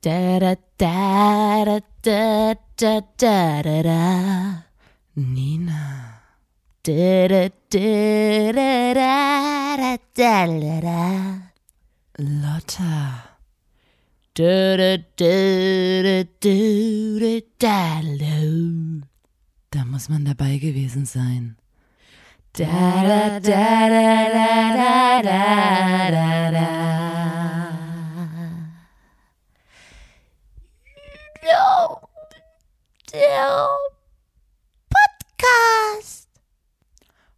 Da 0.00 0.38
da 0.38 0.54
da 0.78 1.64
da 1.64 1.80
da 2.02 2.54
da 2.76 3.00
da 3.18 3.62
da 3.62 3.82
da. 3.82 4.62
Nina. 5.16 6.22
Da 6.84 7.26
da 7.26 7.48
da 7.68 8.52
da 8.54 8.94
da 8.94 9.96
da 10.14 10.46
da 10.46 10.80
da. 10.80 11.02
Lotta. 12.18 13.38
Da 14.36 14.76
da 14.76 14.96
da 15.18 15.34
da 16.06 16.24
da 16.42 17.40
da 17.58 18.02
da. 18.20 18.36
Da 19.72 19.84
muss 19.84 20.08
man 20.08 20.24
dabei 20.24 20.58
gewesen 20.58 21.06
sein. 21.06 21.56
Da 22.52 22.66
da 22.66 23.40
da 23.40 23.88
da 23.90 24.06
da 24.36 25.22
da 25.22 25.40
da 26.10 26.50
da. 26.52 26.98
No, 27.00 27.07
der 33.18 33.68
Podcast. 34.88 36.28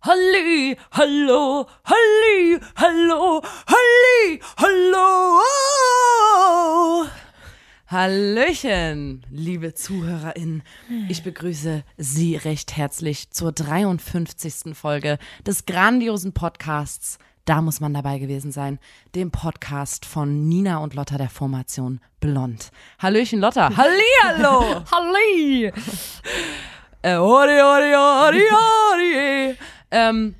Halli, 0.02 0.76
hallo, 0.92 1.66
halli, 1.84 2.60
hallo, 2.76 3.42
halli, 3.66 4.40
hallo. 4.58 5.40
Hallöchen, 7.86 9.24
liebe 9.30 9.72
ZuhörerInnen. 9.74 10.62
Ich 11.08 11.22
begrüße 11.22 11.82
Sie 11.96 12.36
recht 12.36 12.76
herzlich 12.76 13.30
zur 13.30 13.52
53. 13.52 14.76
Folge 14.76 15.18
des 15.46 15.64
grandiosen 15.64 16.32
Podcasts 16.34 17.18
Da 17.50 17.62
muss 17.62 17.80
man 17.80 17.92
dabei 17.92 18.20
gewesen 18.20 18.52
sein, 18.52 18.78
dem 19.16 19.32
Podcast 19.32 20.06
von 20.06 20.48
Nina 20.48 20.78
und 20.78 20.94
Lotta 20.94 21.18
der 21.18 21.28
Formation 21.28 22.00
Blond. 22.20 22.70
Hallöchen, 23.00 23.40
Lotta. 23.40 23.70
Halli, 23.76 24.12
hallo. 24.22 24.84
Halli. 24.92 25.72
Äh, 27.02 27.16
hori, 27.16 27.58
hori, 27.58 27.92
hori, 27.92 28.44
hori. 28.52 29.56
Ähm, 29.90 30.36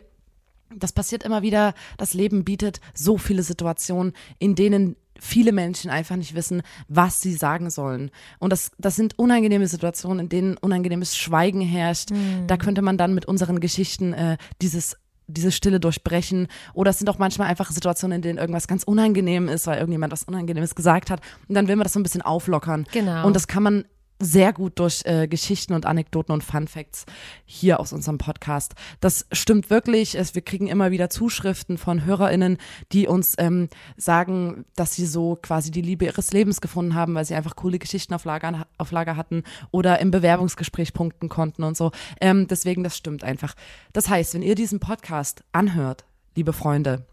das 0.76 0.92
passiert 0.92 1.24
immer 1.24 1.42
wieder. 1.42 1.74
Das 1.98 2.14
Leben 2.14 2.44
bietet 2.44 2.82
so 2.94 3.18
viele 3.18 3.42
Situationen, 3.42 4.14
in 4.38 4.54
denen 4.54 4.96
viele 5.20 5.52
Menschen 5.52 5.90
einfach 5.90 6.16
nicht 6.16 6.36
wissen, 6.36 6.62
was 6.88 7.22
sie 7.22 7.34
sagen 7.34 7.70
sollen. 7.70 8.12
Und 8.40 8.52
das, 8.52 8.72
das 8.78 8.96
sind 8.96 9.18
unangenehme 9.18 9.68
Situationen, 9.68 10.26
in 10.26 10.30
denen 10.30 10.58
unangenehmes 10.58 11.18
Schweigen 11.18 11.62
herrscht. 11.62 12.10
Da 12.48 12.58
könnte 12.58 12.82
man 12.82 12.98
dann 12.98 13.14
mit 13.14 13.26
unseren 13.26 13.60
Geschichten 13.60 14.14
äh, 14.14 14.38
dieses 14.62 14.98
diese 15.28 15.52
Stille 15.52 15.80
durchbrechen. 15.80 16.48
Oder 16.74 16.92
es 16.92 17.00
sind 17.00 17.10
auch 17.10 17.20
manchmal 17.20 17.50
einfach 17.50 17.70
Situationen, 17.70 18.18
in 18.18 18.22
denen 18.22 18.40
irgendwas 18.40 18.68
ganz 18.68 18.84
unangenehm 18.84 19.50
ist, 19.50 19.68
weil 19.68 19.78
irgendjemand 19.78 20.14
was 20.14 20.24
Unangenehmes 20.24 20.74
gesagt 20.74 21.10
hat. 21.10 21.20
Und 21.48 21.56
dann 21.56 21.68
will 21.68 21.76
man 21.76 21.84
das 21.84 21.94
so 21.94 22.00
ein 22.00 22.04
bisschen 22.04 22.22
auflockern. 22.22 22.86
Genau. 22.94 23.28
Und 23.28 23.36
das 23.36 23.48
kann 23.48 23.64
man 23.64 23.86
sehr 24.20 24.54
gut 24.54 24.80
durch 24.80 25.02
äh, 25.06 25.28
Geschichten 25.28 25.74
und 25.74 25.86
Anekdoten 25.86 26.34
und 26.34 26.44
Fun 26.44 26.68
Facts 26.68 27.06
hier 27.46 27.80
aus 27.80 27.94
unserem 27.94 28.18
Podcast. 28.18 28.74
Das 29.00 29.28
stimmt 29.32 29.70
wirklich. 29.70 30.16
Es, 30.16 30.36
wir 30.36 30.42
kriegen 30.42 30.68
immer 30.68 30.92
wieder 30.92 31.10
Zuschriften 31.10 31.78
von 31.78 32.06
HörerInnen, 32.06 32.58
die 32.92 33.08
uns 33.08 33.36
ähm, 33.38 33.70
sagen, 33.96 34.66
dass 34.76 34.96
sie 34.96 35.06
so 35.06 35.38
quasi 35.42 35.72
die 35.72 35.82
Liebe 35.82 36.06
ihres 36.06 36.32
Lebens 36.34 36.62
gefunden 36.62 36.96
haben, 36.96 37.14
weil 37.16 37.26
sie 37.26 37.36
einfach 37.36 37.56
coole 37.56 37.80
Geschichten 37.80 38.14
auf 38.14 38.26
Lager, 38.26 38.68
auf 38.78 38.92
Lager 38.92 39.16
hatten 39.16 39.44
oder 39.72 40.00
im 40.00 40.12
Bewerbungsgespräch 40.12 40.94
punkten 40.94 41.30
konnten 41.30 41.64
und 41.64 41.78
so. 41.78 41.92
Ähm, 42.20 42.48
deswegen, 42.48 42.84
das 42.84 42.98
stimmt 42.98 43.24
einfach. 43.24 43.54
Das 43.94 44.10
heißt, 44.10 44.34
wenn 44.34 44.42
ihr 44.42 44.56
diesen 44.56 44.80
Podcast 44.80 45.44
anhört, 45.52 46.06
liebe 46.36 46.54
Freunde, 46.54 47.06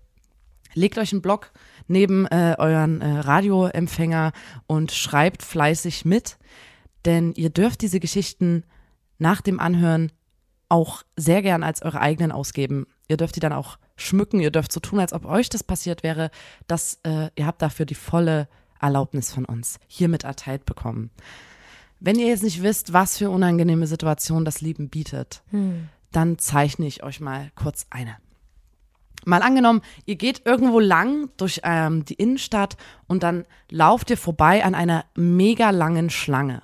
legt 0.75 0.99
euch 0.99 1.13
einen 1.13 1.23
Block 1.23 1.53
neben 1.87 2.27
äh, 2.27 2.57
euren 2.59 3.01
äh, 3.01 3.19
Radioempfänger 3.21 4.33
und 4.67 4.93
schreibt 4.93 5.43
fleißig 5.43 6.05
mit, 6.05 6.39
denn 7.05 7.33
ihr 7.35 7.51
dürft 7.51 7.83
diese 7.83 8.01
Geschichten 8.01 8.65
nach 9.19 9.41
dem 9.41 9.61
Anhören 9.61 10.13
auch 10.69 11.03
sehr 11.17 11.43
gern 11.43 11.63
als 11.63 11.83
eure 11.83 12.01
eigenen 12.01 12.33
ausgeben. 12.33 12.87
Ihr 13.09 13.17
dürft 13.17 13.37
die 13.37 13.41
dann 13.41 13.53
auch 13.53 13.79
schmücken, 13.97 14.41
ihr 14.41 14.51
dürft 14.51 14.73
so 14.73 14.81
tun, 14.81 14.99
als 14.99 15.13
ob 15.13 15.25
euch 15.25 15.49
das 15.49 15.63
passiert 15.63 16.03
wäre, 16.03 16.31
dass 16.67 16.99
äh, 17.05 17.31
ihr 17.37 17.47
habt 17.47 17.63
dafür 17.63 17.87
die 17.87 17.95
volle 17.95 18.49
Erlaubnis 18.81 19.33
von 19.33 19.45
uns 19.45 19.79
hiermit 19.87 20.25
erteilt 20.25 20.67
bekommen. 20.67 21.11
Wenn 22.01 22.19
ihr 22.19 22.27
jetzt 22.27 22.43
nicht 22.43 22.63
wisst, 22.63 22.93
was 22.93 23.19
für 23.19 23.31
unangenehme 23.31 23.87
Situationen 23.87 24.45
das 24.45 24.61
Leben 24.61 24.91
bietet, 24.91 25.43
dann 26.13 26.39
zeichne 26.39 26.87
ich 26.87 27.03
euch 27.03 27.21
mal 27.21 27.51
kurz 27.55 27.87
eine. 27.91 28.17
Mal 29.25 29.43
angenommen, 29.43 29.81
ihr 30.05 30.17
geht 30.17 30.43
irgendwo 30.45 30.81
lang 30.81 31.31
durch 31.39 31.61
ähm, 31.65 32.05
die 32.05 32.15
Innenstadt 32.15 32.77
und 33.07 33.23
dann 33.23 33.47
lauft 33.71 34.11
ihr 34.11 34.19
vorbei 34.19 34.65
an 34.65 34.75
einer 34.75 35.07
mega 35.15 35.71
langen 35.71 36.11
Schlange. 36.11 36.63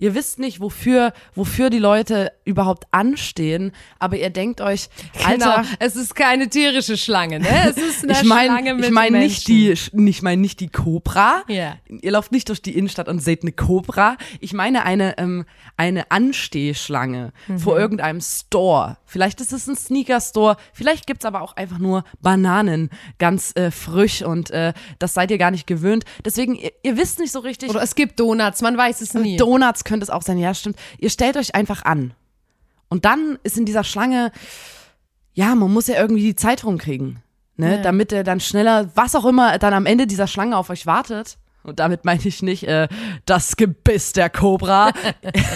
Ihr 0.00 0.14
wisst 0.14 0.38
nicht, 0.38 0.60
wofür, 0.60 1.12
wofür 1.34 1.68
die 1.68 1.78
Leute 1.78 2.32
überhaupt 2.44 2.86
anstehen, 2.90 3.72
aber 3.98 4.16
ihr 4.16 4.30
denkt 4.30 4.60
euch, 4.62 4.88
Alter, 5.24 5.56
Genau, 5.62 5.68
es 5.78 5.94
ist 5.94 6.14
keine 6.16 6.48
tierische 6.48 6.96
Schlange, 6.96 7.38
ne? 7.40 7.48
Es 7.68 7.76
ist 7.76 8.02
eine 8.04 8.14
ich 8.14 8.22
meine 8.24 8.46
Schlange 8.50 8.74
mit 8.74 8.84
ich 8.86 8.90
mein 8.90 9.12
nicht 9.12 9.46
die 9.46 9.70
ich 9.70 10.22
meine 10.22 10.40
nicht 10.40 10.58
die 10.60 10.68
Cobra. 10.68 11.42
Ja. 11.48 11.76
Ihr 11.88 12.10
lauft 12.12 12.32
nicht 12.32 12.48
durch 12.48 12.62
die 12.62 12.76
Innenstadt 12.76 13.08
und 13.08 13.20
seht 13.22 13.42
eine 13.42 13.52
Cobra. 13.52 14.16
Ich 14.40 14.54
meine 14.54 14.84
eine 14.84 15.18
ähm, 15.18 15.44
eine 15.76 16.10
Anstehschlange 16.10 17.32
Mhm. 17.46 17.58
vor 17.58 17.78
irgendeinem 17.78 18.20
Store. 18.20 18.96
Vielleicht 19.06 19.40
ist 19.40 19.52
es 19.52 19.66
ein 19.66 19.76
Sneaker 19.76 20.20
Store, 20.20 20.56
vielleicht 20.72 21.06
gibt's 21.06 21.24
aber 21.24 21.42
auch 21.42 21.56
einfach 21.56 21.78
nur 21.78 22.04
Bananen 22.20 22.90
ganz 23.18 23.52
äh, 23.56 23.70
frisch 23.70 24.22
und 24.22 24.50
äh, 24.50 24.72
das 24.98 25.14
seid 25.14 25.30
ihr 25.30 25.38
gar 25.38 25.50
nicht 25.50 25.66
gewöhnt. 25.66 26.04
Deswegen 26.24 26.54
ihr, 26.54 26.72
ihr 26.82 26.96
wisst 26.96 27.18
nicht 27.18 27.32
so 27.32 27.40
richtig. 27.40 27.70
Oder 27.70 27.82
es 27.82 27.94
gibt 27.94 28.18
Donuts, 28.20 28.62
man 28.62 28.76
weiß 28.76 29.00
es 29.00 29.14
nie. 29.14 29.36
Donuts 29.36 29.84
könnte 29.90 30.04
es 30.04 30.10
auch 30.10 30.22
sein, 30.22 30.38
ja, 30.38 30.54
stimmt. 30.54 30.76
Ihr 30.98 31.10
stellt 31.10 31.36
euch 31.36 31.54
einfach 31.54 31.84
an. 31.84 32.14
Und 32.88 33.04
dann 33.04 33.38
ist 33.42 33.58
in 33.58 33.66
dieser 33.66 33.84
Schlange, 33.84 34.32
ja, 35.34 35.54
man 35.54 35.70
muss 35.72 35.86
ja 35.88 36.00
irgendwie 36.00 36.22
die 36.22 36.36
Zeit 36.36 36.64
rumkriegen, 36.64 37.18
ne, 37.56 37.76
Ja. 37.76 37.82
damit 37.82 38.12
er 38.12 38.24
dann 38.24 38.40
schneller, 38.40 38.90
was 38.94 39.14
auch 39.14 39.24
immer 39.26 39.58
dann 39.58 39.74
am 39.74 39.86
Ende 39.86 40.06
dieser 40.06 40.26
Schlange 40.26 40.56
auf 40.56 40.70
euch 40.70 40.86
wartet. 40.86 41.36
Und 41.70 41.78
damit 41.78 42.04
meine 42.04 42.20
ich 42.24 42.42
nicht 42.42 42.64
äh, 42.64 42.88
das 43.26 43.56
Gebiss 43.56 44.12
der 44.12 44.28
Cobra. 44.28 44.90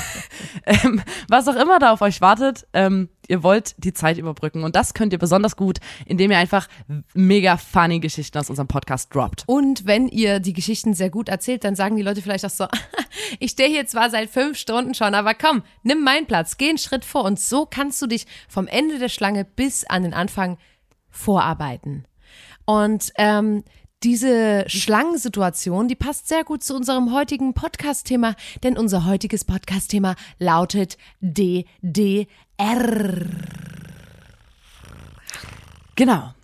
ähm, 0.65 1.03
was 1.29 1.49
auch 1.49 1.57
immer 1.57 1.81
da 1.81 1.93
auf 1.93 2.03
euch 2.03 2.21
wartet, 2.21 2.67
ähm, 2.73 3.09
ihr 3.27 3.43
wollt 3.43 3.75
die 3.79 3.93
Zeit 3.93 4.17
überbrücken. 4.17 4.63
Und 4.63 4.77
das 4.77 4.95
könnt 4.95 5.13
ihr 5.13 5.19
besonders 5.19 5.57
gut, 5.57 5.79
indem 6.07 6.31
ihr 6.31 6.39
einfach 6.39 6.69
mega 7.15 7.57
funny 7.57 7.99
Geschichten 7.99 8.39
aus 8.39 8.49
unserem 8.49 8.69
Podcast 8.69 9.13
droppt. 9.13 9.43
Und 9.47 9.87
wenn 9.87 10.09
ihr 10.09 10.39
die 10.39 10.53
Geschichten 10.53 10.95
sehr 10.95 11.11
gut 11.11 11.29
erzählt, 11.29 11.65
dann 11.65 11.75
sagen 11.75 11.97
die 11.97 12.03
Leute 12.03 12.23
vielleicht 12.23 12.45
auch 12.45 12.51
so, 12.51 12.67
ich 13.41 13.51
stehe 13.51 13.69
hier 13.69 13.87
zwar 13.87 14.09
seit 14.09 14.31
fünf 14.31 14.57
Stunden 14.57 14.95
schon, 14.95 15.15
aber 15.15 15.35
komm, 15.35 15.65
nimm 15.83 16.05
meinen 16.05 16.27
Platz, 16.27 16.57
geh 16.59 16.69
einen 16.69 16.79
Schritt 16.79 17.05
vor 17.05 17.25
und 17.25 17.41
so 17.41 17.67
kannst 17.67 18.01
du 18.01 18.07
dich 18.07 18.27
vom 18.49 18.69
Ende 18.69 19.01
der 19.01 19.09
Schlange 19.09 19.45
bis 19.45 19.85
an 19.85 20.05
den 20.05 20.15
Anfang 20.15 20.59
vorarbeiten. 21.11 22.07
Und 22.67 23.13
ähm, 23.17 23.65
diese 24.05 24.65
Schlangensituation, 24.69 25.89
die 25.89 25.95
passt 25.95 26.29
sehr 26.29 26.45
gut 26.45 26.63
zu 26.63 26.77
unserem 26.77 27.13
heutigen 27.13 27.55
Podcast-Thema, 27.55 28.37
denn 28.63 28.77
unser 28.77 29.07
heutiges 29.07 29.45
Podcast-Thema 29.45 30.15
lautet 30.39 30.99
DDR. 31.21 32.27
Genau. 35.97 36.35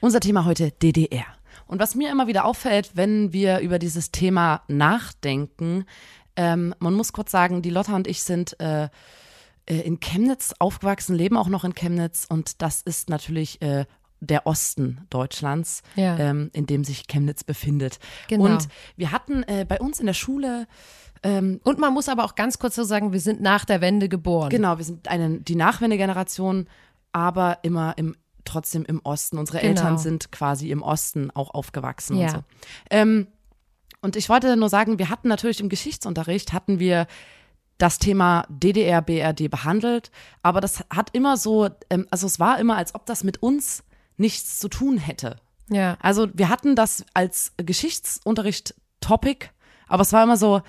Unser 0.00 0.20
Thema 0.20 0.44
heute 0.44 0.72
DDR. 0.72 1.24
Und 1.66 1.78
was 1.78 1.94
mir 1.94 2.10
immer 2.10 2.26
wieder 2.26 2.44
auffällt, 2.44 2.90
wenn 2.94 3.32
wir 3.32 3.60
über 3.60 3.78
dieses 3.78 4.10
Thema 4.10 4.62
nachdenken, 4.66 5.86
ähm, 6.36 6.74
man 6.80 6.94
muss 6.94 7.12
kurz 7.12 7.30
sagen, 7.30 7.62
die 7.62 7.70
Lotta 7.70 7.94
und 7.94 8.08
ich 8.08 8.22
sind 8.22 8.58
äh, 8.60 8.88
äh, 9.66 9.76
in 9.80 10.00
Chemnitz 10.00 10.52
aufgewachsen, 10.58 11.14
leben 11.14 11.36
auch 11.36 11.48
noch 11.48 11.64
in 11.64 11.74
Chemnitz 11.74 12.26
und 12.28 12.60
das 12.60 12.82
ist 12.82 13.08
natürlich 13.08 13.62
äh, 13.62 13.86
der 14.24 14.46
Osten 14.46 15.06
Deutschlands, 15.10 15.82
Ja. 15.96 16.16
ähm, 16.18 16.50
in 16.52 16.66
dem 16.66 16.84
sich 16.84 17.06
Chemnitz 17.06 17.44
befindet. 17.44 17.98
Genau. 18.28 18.44
Und 18.44 18.68
wir 18.96 19.12
hatten 19.12 19.42
äh, 19.44 19.64
bei 19.68 19.78
uns 19.80 20.00
in 20.00 20.06
der 20.06 20.14
Schule 20.14 20.66
ähm, 21.22 21.60
Und 21.64 21.78
man 21.78 21.94
muss 21.94 22.08
aber 22.10 22.24
auch 22.24 22.34
ganz 22.34 22.58
kurz 22.58 22.74
so 22.74 22.84
sagen, 22.84 23.12
wir 23.12 23.20
sind 23.20 23.40
nach 23.40 23.64
der 23.64 23.80
Wende 23.80 24.08
geboren. 24.10 24.50
Genau, 24.50 24.76
wir 24.76 24.84
sind 24.84 25.08
eine, 25.08 25.38
die 25.40 25.56
Nachwendegeneration, 25.56 26.68
aber 27.12 27.58
immer 27.62 27.94
im, 27.96 28.14
trotzdem 28.44 28.84
im 28.84 29.00
Osten. 29.04 29.38
Unsere 29.38 29.58
Genau. 29.60 29.70
Eltern 29.70 29.96
sind 29.98 30.32
quasi 30.32 30.70
im 30.70 30.82
Osten 30.82 31.30
auch 31.30 31.54
aufgewachsen 31.54 32.18
Ja. 32.18 32.24
und 32.26 32.30
so. 32.30 32.38
Ähm, 32.90 33.26
und 34.02 34.16
ich 34.16 34.28
wollte 34.28 34.54
nur 34.58 34.68
sagen, 34.68 34.98
wir 34.98 35.08
hatten 35.08 35.28
natürlich 35.28 35.60
im 35.60 35.70
Geschichtsunterricht, 35.70 36.52
hatten 36.52 36.78
wir 36.78 37.06
das 37.78 37.98
Thema 37.98 38.44
DDR, 38.50 39.00
BRD 39.00 39.48
behandelt, 39.50 40.10
aber 40.42 40.60
das 40.60 40.84
hat 40.94 41.08
immer 41.14 41.36
so, 41.38 41.70
ähm, 41.90 42.06
also 42.10 42.26
es 42.26 42.38
war 42.38 42.58
immer, 42.58 42.76
als 42.76 42.94
ob 42.94 43.06
das 43.06 43.24
mit 43.24 43.42
uns 43.42 43.82
nichts 44.16 44.58
zu 44.58 44.68
tun 44.68 44.98
hätte. 44.98 45.36
Ja. 45.70 45.96
Also 46.00 46.28
wir 46.34 46.48
hatten 46.48 46.76
das 46.76 47.04
als 47.14 47.52
Geschichtsunterricht-Topic, 47.56 49.46
aber 49.88 50.02
es 50.02 50.12
war 50.12 50.22
immer 50.24 50.36
so, 50.36 50.62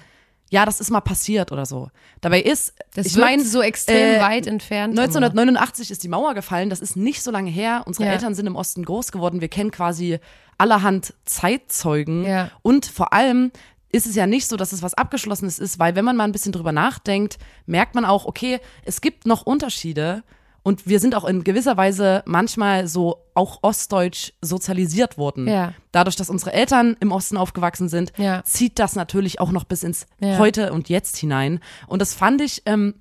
ja, 0.51 0.65
das 0.65 0.79
ist 0.79 0.91
mal 0.91 1.01
passiert 1.01 1.51
oder 1.51 1.65
so. 1.65 1.89
Dabei 2.21 2.41
ist, 2.41 2.73
Das 2.93 3.07
ich 3.07 3.17
meine, 3.17 3.43
so 3.43 3.61
extrem 3.61 4.15
äh, 4.15 4.21
weit 4.21 4.47
entfernt. 4.47 4.93
immer. 4.93 5.01
1989 5.03 5.89
ist 5.91 6.03
die 6.03 6.07
Mauer 6.07 6.33
gefallen, 6.35 6.69
das 6.69 6.81
ist 6.81 6.95
nicht 6.95 7.23
so 7.23 7.31
lange 7.31 7.49
her. 7.49 7.83
Unsere 7.87 8.05
Ja. 8.05 8.13
Eltern 8.13 8.35
sind 8.35 8.45
im 8.45 8.55
Osten 8.55 8.85
groß 8.85 9.11
geworden. 9.11 9.41
Wir 9.41 9.47
kennen 9.49 9.71
quasi 9.71 10.19
allerhand 10.57 11.13
Zeitzeugen. 11.25 12.23
Ja. 12.25 12.51
Und 12.61 12.85
vor 12.85 13.11
allem 13.11 13.51
ist 13.91 14.05
es 14.05 14.15
ja 14.15 14.27
nicht 14.27 14.47
so, 14.47 14.55
dass 14.55 14.71
es 14.71 14.83
was 14.83 14.93
Abgeschlossenes 14.93 15.57
ist, 15.57 15.79
weil 15.79 15.95
wenn 15.95 16.05
man 16.05 16.15
mal 16.15 16.25
ein 16.25 16.31
bisschen 16.31 16.51
drüber 16.51 16.71
nachdenkt, 16.71 17.37
merkt 17.65 17.95
man 17.95 18.05
auch, 18.05 18.25
okay, 18.25 18.59
es 18.83 19.01
gibt 19.01 19.25
noch 19.25 19.43
Unterschiede. 19.45 20.23
Und 20.67 20.87
wir 20.87 20.99
sind 20.99 21.13
auch 21.13 21.25
in 21.25 21.43
gewisser 21.43 21.77
Weise 21.77 22.23
manchmal 22.25 22.87
so 22.87 23.23
auch 23.35 23.59
ostdeutsch 23.61 24.31
sozialisiert 24.41 25.15
worden. 25.15 25.47
Ja. 25.47 25.75
Dadurch, 25.91 26.15
dass 26.15 26.31
unsere 26.31 26.53
Eltern 26.53 26.97
im 26.99 27.11
Osten 27.11 27.37
aufgewachsen 27.37 27.87
sind, 27.87 28.11
Ja. 28.17 28.43
zieht 28.45 28.79
das 28.79 28.95
natürlich 28.95 29.39
auch 29.39 29.51
noch 29.51 29.65
bis 29.65 29.83
ins 29.83 30.07
Ja. 30.19 30.39
Heute 30.39 30.73
und 30.73 30.89
Jetzt 30.89 31.17
hinein. 31.17 31.59
Und 31.85 32.01
das 32.01 32.15
fand 32.15 32.41
ich 32.41 32.63
ähm, 32.65 32.95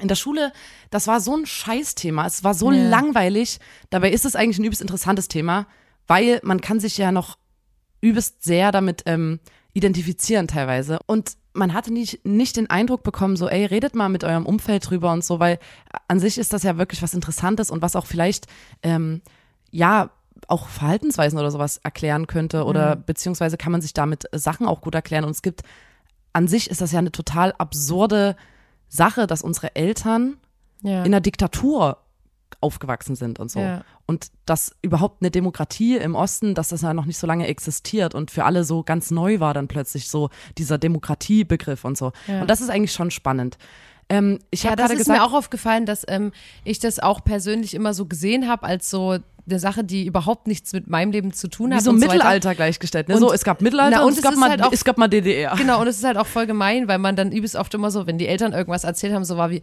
in 0.00 0.08
der 0.08 0.16
Schule, 0.16 0.52
das 0.90 1.06
war 1.06 1.20
so 1.20 1.36
ein 1.36 1.46
Scheißthema. 1.46 2.26
Es 2.26 2.42
war 2.42 2.54
so 2.54 2.72
langweilig. 2.72 3.60
Dabei 3.90 4.10
ist 4.10 4.24
es 4.24 4.34
eigentlich 4.34 4.58
ein 4.58 4.64
übelst 4.64 4.82
interessantes 4.82 5.28
Thema, 5.28 5.68
weil 6.08 6.40
man 6.42 6.60
kann 6.60 6.80
sich 6.80 6.98
ja 6.98 7.12
noch 7.12 7.38
übelst 8.00 8.42
sehr 8.42 8.72
damit 8.72 9.04
ähm, 9.06 9.38
identifizieren 9.74 10.48
teilweise. 10.48 10.98
Und 11.06 11.36
man 11.56 11.74
hatte 11.74 11.92
nicht, 11.92 12.24
nicht 12.24 12.56
den 12.56 12.70
Eindruck 12.70 13.02
bekommen, 13.02 13.36
so, 13.36 13.48
ey, 13.48 13.64
redet 13.66 13.94
mal 13.94 14.08
mit 14.08 14.24
eurem 14.24 14.46
Umfeld 14.46 14.88
drüber 14.88 15.12
und 15.12 15.24
so, 15.24 15.40
weil 15.40 15.58
an 16.08 16.20
sich 16.20 16.38
ist 16.38 16.52
das 16.52 16.62
ja 16.62 16.78
wirklich 16.78 17.02
was 17.02 17.14
Interessantes 17.14 17.70
und 17.70 17.82
was 17.82 17.96
auch 17.96 18.06
vielleicht, 18.06 18.46
ähm, 18.82 19.22
ja, 19.70 20.10
auch 20.48 20.68
Verhaltensweisen 20.68 21.38
oder 21.38 21.50
sowas 21.50 21.78
erklären 21.78 22.26
könnte 22.26 22.64
oder 22.64 22.94
beziehungsweise 22.94 23.56
kann 23.56 23.72
man 23.72 23.80
sich 23.80 23.94
damit 23.94 24.28
Sachen 24.32 24.66
auch 24.66 24.80
gut 24.80 24.94
erklären. 24.94 25.24
Und 25.24 25.30
es 25.30 25.42
gibt, 25.42 25.62
an 26.32 26.46
sich 26.46 26.70
ist 26.70 26.80
das 26.80 26.92
ja 26.92 26.98
eine 26.98 27.10
total 27.10 27.52
absurde 27.58 28.36
Sache, 28.88 29.26
dass 29.26 29.42
unsere 29.42 29.74
Eltern 29.74 30.36
ja. 30.82 31.00
in 31.00 31.06
einer 31.06 31.20
Diktatur 31.20 31.98
aufgewachsen 32.60 33.16
sind 33.16 33.38
und 33.38 33.50
so. 33.50 33.60
Ja. 33.60 33.82
Und 34.06 34.28
dass 34.46 34.74
überhaupt 34.82 35.22
eine 35.22 35.30
Demokratie 35.30 35.96
im 35.96 36.14
Osten, 36.14 36.54
dass 36.54 36.68
das 36.68 36.82
ja 36.82 36.94
noch 36.94 37.06
nicht 37.06 37.18
so 37.18 37.26
lange 37.26 37.46
existiert 37.48 38.14
und 38.14 38.30
für 38.30 38.44
alle 38.44 38.64
so 38.64 38.82
ganz 38.82 39.10
neu 39.10 39.40
war 39.40 39.54
dann 39.54 39.68
plötzlich 39.68 40.08
so 40.08 40.30
dieser 40.58 40.78
Demokratiebegriff 40.78 41.84
und 41.84 41.96
so. 41.98 42.12
Ja. 42.26 42.40
Und 42.42 42.48
das 42.50 42.60
ist 42.60 42.70
eigentlich 42.70 42.92
schon 42.92 43.10
spannend. 43.10 43.58
Ähm, 44.08 44.38
ich 44.50 44.62
Ja, 44.62 44.70
habe 44.70 44.82
das 44.82 44.92
ist 44.92 44.98
gesagt, 44.98 45.18
mir 45.18 45.24
auch 45.26 45.32
aufgefallen, 45.32 45.84
dass 45.86 46.04
ähm, 46.06 46.30
ich 46.64 46.78
das 46.78 47.00
auch 47.00 47.24
persönlich 47.24 47.74
immer 47.74 47.92
so 47.94 48.06
gesehen 48.06 48.48
habe 48.48 48.64
als 48.64 48.88
so 48.88 49.18
eine 49.48 49.58
Sache, 49.60 49.84
die 49.84 50.06
überhaupt 50.06 50.46
nichts 50.48 50.72
mit 50.72 50.88
meinem 50.88 51.10
Leben 51.12 51.32
zu 51.32 51.48
tun 51.48 51.72
hat. 51.72 51.80
wie 51.80 51.84
so 51.84 51.92
Mittelalter 51.92 52.48
weiter. 52.50 52.54
gleichgestellt. 52.54 53.08
Ne? 53.08 53.14
Und- 53.14 53.20
so, 53.20 53.32
es 53.32 53.42
gab 53.44 53.60
Mittelalter 53.60 53.96
Na, 53.98 54.02
und, 54.02 54.12
und 54.12 54.16
es, 54.18 54.22
gab 54.22 54.36
mal, 54.36 54.50
halt 54.50 54.62
auch- 54.62 54.72
es 54.72 54.84
gab 54.84 54.98
mal 54.98 55.08
DDR. 55.08 55.54
Genau, 55.56 55.80
und 55.80 55.86
es 55.88 55.98
ist 55.98 56.04
halt 56.04 56.16
auch 56.18 56.26
voll 56.26 56.46
gemein, 56.46 56.86
weil 56.88 56.98
man 56.98 57.16
dann 57.16 57.32
übelst 57.32 57.56
oft 57.56 57.72
immer 57.74 57.90
so, 57.90 58.06
wenn 58.06 58.18
die 58.18 58.26
Eltern 58.28 58.52
irgendwas 58.52 58.84
erzählt 58.84 59.12
haben, 59.12 59.24
so 59.24 59.36
war 59.36 59.50
wie, 59.50 59.62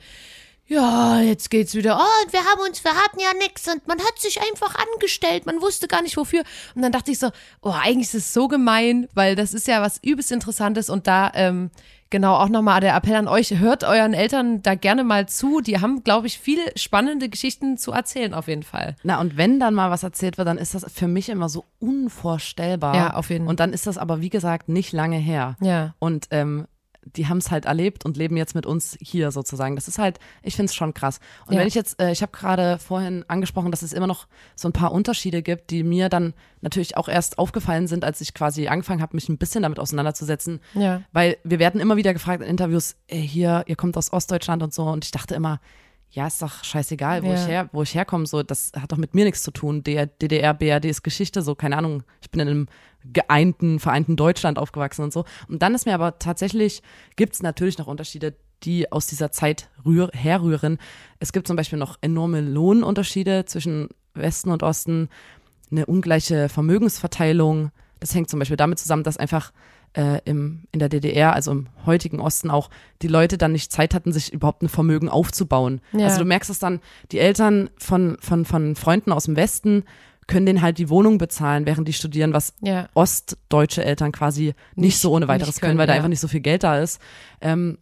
ja, 0.68 1.19
jetzt 1.19 1.50
geht's 1.50 1.75
wieder, 1.75 1.98
oh, 1.98 2.24
und 2.24 2.33
wir 2.33 2.39
haben 2.39 2.62
uns, 2.68 2.83
wir 2.83 2.92
hatten 2.92 3.19
ja 3.19 3.31
nix 3.39 3.68
und 3.68 3.86
man 3.88 4.00
hat 4.00 4.18
sich 4.18 4.39
einfach 4.42 4.75
angestellt, 4.75 5.45
man 5.45 5.62
wusste 5.62 5.88
gar 5.88 6.01
nicht 6.01 6.15
wofür. 6.15 6.44
Und 6.74 6.81
dann 6.81 6.92
dachte 6.92 7.12
ich 7.12 7.19
so, 7.19 7.30
oh, 7.62 7.74
eigentlich 7.74 8.07
ist 8.07 8.15
es 8.15 8.33
so 8.33 8.48
gemein, 8.48 9.07
weil 9.13 9.36
das 9.36 9.54
ist 9.54 9.68
ja 9.68 9.81
was 9.81 10.00
übelst 10.01 10.31
Interessantes 10.31 10.89
und 10.89 11.06
da, 11.06 11.31
ähm, 11.36 11.69
genau, 12.10 12.36
auch 12.36 12.48
nochmal 12.48 12.80
der 12.80 12.95
Appell 12.95 13.15
an 13.15 13.27
euch, 13.27 13.60
hört 13.60 13.83
euren 13.83 14.13
Eltern 14.13 14.62
da 14.62 14.75
gerne 14.75 15.04
mal 15.04 15.27
zu, 15.27 15.60
die 15.60 15.81
haben, 15.81 16.04
glaube 16.04 16.27
ich, 16.27 16.39
viele 16.39 16.62
spannende 16.77 17.27
Geschichten 17.27 17.77
zu 17.77 17.92
erzählen, 17.92 18.33
auf 18.33 18.48
jeden 18.48 18.63
Fall. 18.63 18.95
Na, 19.04 19.19
und 19.19 19.36
wenn 19.36 19.60
dann 19.60 19.74
mal 19.74 19.92
was 19.92 20.04
erzählt 20.04 20.38
wird, 20.38 20.48
dann 20.48 20.57
ist 20.57 20.75
das 20.75 20.86
für 20.94 21.10
mich 21.10 21.27
immer 21.27 21.50
so 21.50 21.65
unvorstellbar. 21.80 22.95
Ja, 22.95 23.13
auf 23.15 23.30
jeden 23.30 23.45
Fall. 23.45 23.50
Und 23.50 23.60
dann 23.60 23.74
ist 23.74 23.86
das 23.86 23.98
aber, 23.98 24.21
wie 24.21 24.30
gesagt, 24.30 24.69
nicht 24.69 24.94
lange 24.94 25.18
her. 25.18 25.57
Ja. 25.60 25.94
Und 26.00 26.27
ähm, 26.31 26.68
die 27.06 27.28
haben 27.28 27.38
es 27.38 27.52
halt 27.52 27.66
erlebt 27.66 28.06
und 28.06 28.18
leben 28.18 28.38
jetzt 28.38 28.56
mit 28.56 28.66
uns 28.66 28.98
hier 29.02 29.32
sozusagen. 29.32 29.76
Das 29.76 29.88
ist 29.88 29.98
halt, 30.00 30.20
ich 30.42 30.56
finde 30.56 30.70
es 30.70 30.76
schon 30.76 30.94
krass. 30.94 31.20
Und 31.48 31.54
Ja. 31.54 31.60
wenn 31.60 31.68
ich 31.68 31.76
jetzt, 31.76 32.02
äh, 32.02 32.12
ich 32.12 32.22
habe 32.22 32.32
gerade 32.32 32.78
vorhin 32.80 33.26
angesprochen, 33.28 33.72
dass 33.72 33.82
es 33.82 33.94
immer 33.94 34.08
noch 34.08 34.28
so 34.56 34.68
ein 34.68 34.74
paar 34.74 34.92
Unterschiede 34.92 35.42
gibt, 35.42 35.70
die 35.72 35.84
mir 35.84 36.10
dann 36.10 36.34
natürlich 36.62 36.98
auch 36.98 37.08
erst 37.08 37.38
aufgefallen 37.40 37.88
sind, 37.88 38.04
als 38.06 38.22
ich 38.22 38.34
quasi 38.34 38.68
angefangen 38.68 39.02
habe, 39.02 39.16
mich 39.16 39.30
ein 39.30 39.38
bisschen 39.38 39.64
damit 39.64 39.80
auseinanderzusetzen. 39.80 40.60
Ja. 40.74 41.02
Weil 41.12 41.38
wir 41.44 41.60
werden 41.60 41.82
immer 41.82 41.98
wieder 41.98 42.14
gefragt 42.14 42.42
in 42.42 42.50
Interviews, 42.50 42.96
ey, 43.08 43.28
hier, 43.28 43.64
ihr 43.68 43.76
kommt 43.76 43.98
aus 43.98 44.14
Ostdeutschland 44.14 44.64
und 44.64 44.74
so. 44.74 44.84
Und 44.84 45.06
ich 45.06 45.12
dachte 45.12 45.36
immer, 45.36 45.60
ja, 46.13 46.27
ist 46.27 46.42
doch 46.42 46.63
scheißegal, 46.63 47.24
wo 47.24 47.27
Ja. 47.27 47.33
ich 47.33 47.48
her, 47.48 47.69
wo 47.74 47.81
ich 47.81 47.95
herkomme, 47.95 48.25
so, 48.27 48.44
das 48.44 48.71
hat 48.80 48.92
doch 48.92 48.98
mit 48.98 49.15
mir 49.15 49.25
nichts 49.25 49.42
zu 49.44 49.51
tun. 49.51 49.83
Der 49.83 50.06
DDR, 50.06 50.54
BRD 50.54 50.86
ist 50.86 51.04
Geschichte, 51.04 51.42
so, 51.42 51.56
keine 51.56 51.75
Ahnung. 51.77 52.04
Ich 52.21 52.30
bin 52.30 52.39
in 52.39 52.48
einem 52.48 52.68
geeinten, 53.12 53.80
vereinten 53.80 54.15
Deutschland 54.15 54.57
aufgewachsen 54.60 55.01
und 55.04 55.12
so. 55.12 55.25
Und 55.50 55.62
dann 55.63 55.74
ist 55.75 55.86
mir 55.86 55.94
aber 55.95 56.19
tatsächlich, 56.19 56.81
gibt's 57.15 57.42
natürlich 57.42 57.77
noch 57.80 57.88
Unterschiede, 57.88 58.36
die 58.63 58.92
aus 58.92 59.07
dieser 59.07 59.31
Zeit 59.31 59.69
rühr, 59.86 60.10
herrühren. 60.13 60.77
Es 61.19 61.33
gibt 61.33 61.48
zum 61.48 61.57
Beispiel 61.57 61.80
noch 61.80 61.98
enorme 62.01 62.42
Lohnunterschiede 62.42 63.45
zwischen 63.45 63.89
Westen 64.13 64.51
und 64.51 64.63
Osten, 64.63 65.10
eine 65.71 65.86
ungleiche 65.88 66.48
Vermögensverteilung. 66.48 67.71
Das 68.00 68.13
hängt 68.13 68.30
zum 68.30 68.39
Beispiel 68.39 68.57
damit 68.57 68.77
zusammen, 68.80 69.04
dass 69.04 69.18
einfach 69.18 69.51
äh, 69.95 70.19
im, 70.25 70.63
in 70.72 70.80
der 70.80 70.90
DDR, 70.90 71.34
also 71.34 71.51
im 71.51 71.68
heutigen 71.86 72.19
Osten 72.19 72.50
auch, 72.50 72.69
die 73.01 73.07
Leute 73.07 73.38
dann 73.38 73.51
nicht 73.51 73.72
Zeit 73.72 73.94
hatten, 73.94 74.12
sich 74.12 74.34
überhaupt 74.34 74.63
ein 74.63 74.69
Vermögen 74.69 75.10
aufzubauen. 75.10 75.81
Ja. 75.92 76.06
Also 76.07 76.19
du 76.19 76.25
merkst 76.25 76.50
es 76.50 76.60
dann, 76.60 76.80
die 77.12 77.19
Eltern 77.19 77.70
von, 77.77 78.18
von, 78.20 78.46
von 78.46 78.75
Freunden 78.75 79.12
aus 79.12 79.25
dem 79.25 79.36
Westen 79.36 79.84
können 80.25 80.46
denen 80.46 80.62
halt 80.62 80.77
die 80.77 80.89
Wohnung 80.89 81.18
bezahlen, 81.18 81.65
während 81.65 81.86
die 81.88 81.94
studieren, 81.94 82.32
was 82.34 82.53
Ja. 82.62 82.88
ostdeutsche 82.94 83.84
Eltern 83.84 84.12
quasi 84.13 84.46
nicht, 84.46 84.56
Nicht- 84.77 85.00
so 85.00 85.12
ohne 85.13 85.27
weiteres 85.27 85.60
können, 85.60 85.72
können, 85.72 85.79
weil 85.79 85.88
da 85.88 85.94
ja. 85.94 85.98
einfach 85.98 86.10
nicht 86.10 86.22
so 86.22 86.29
viel 86.29 86.39
Geld 86.39 86.63
da 86.63 86.79
ist. 86.79 87.00
Ähm, 87.41 87.77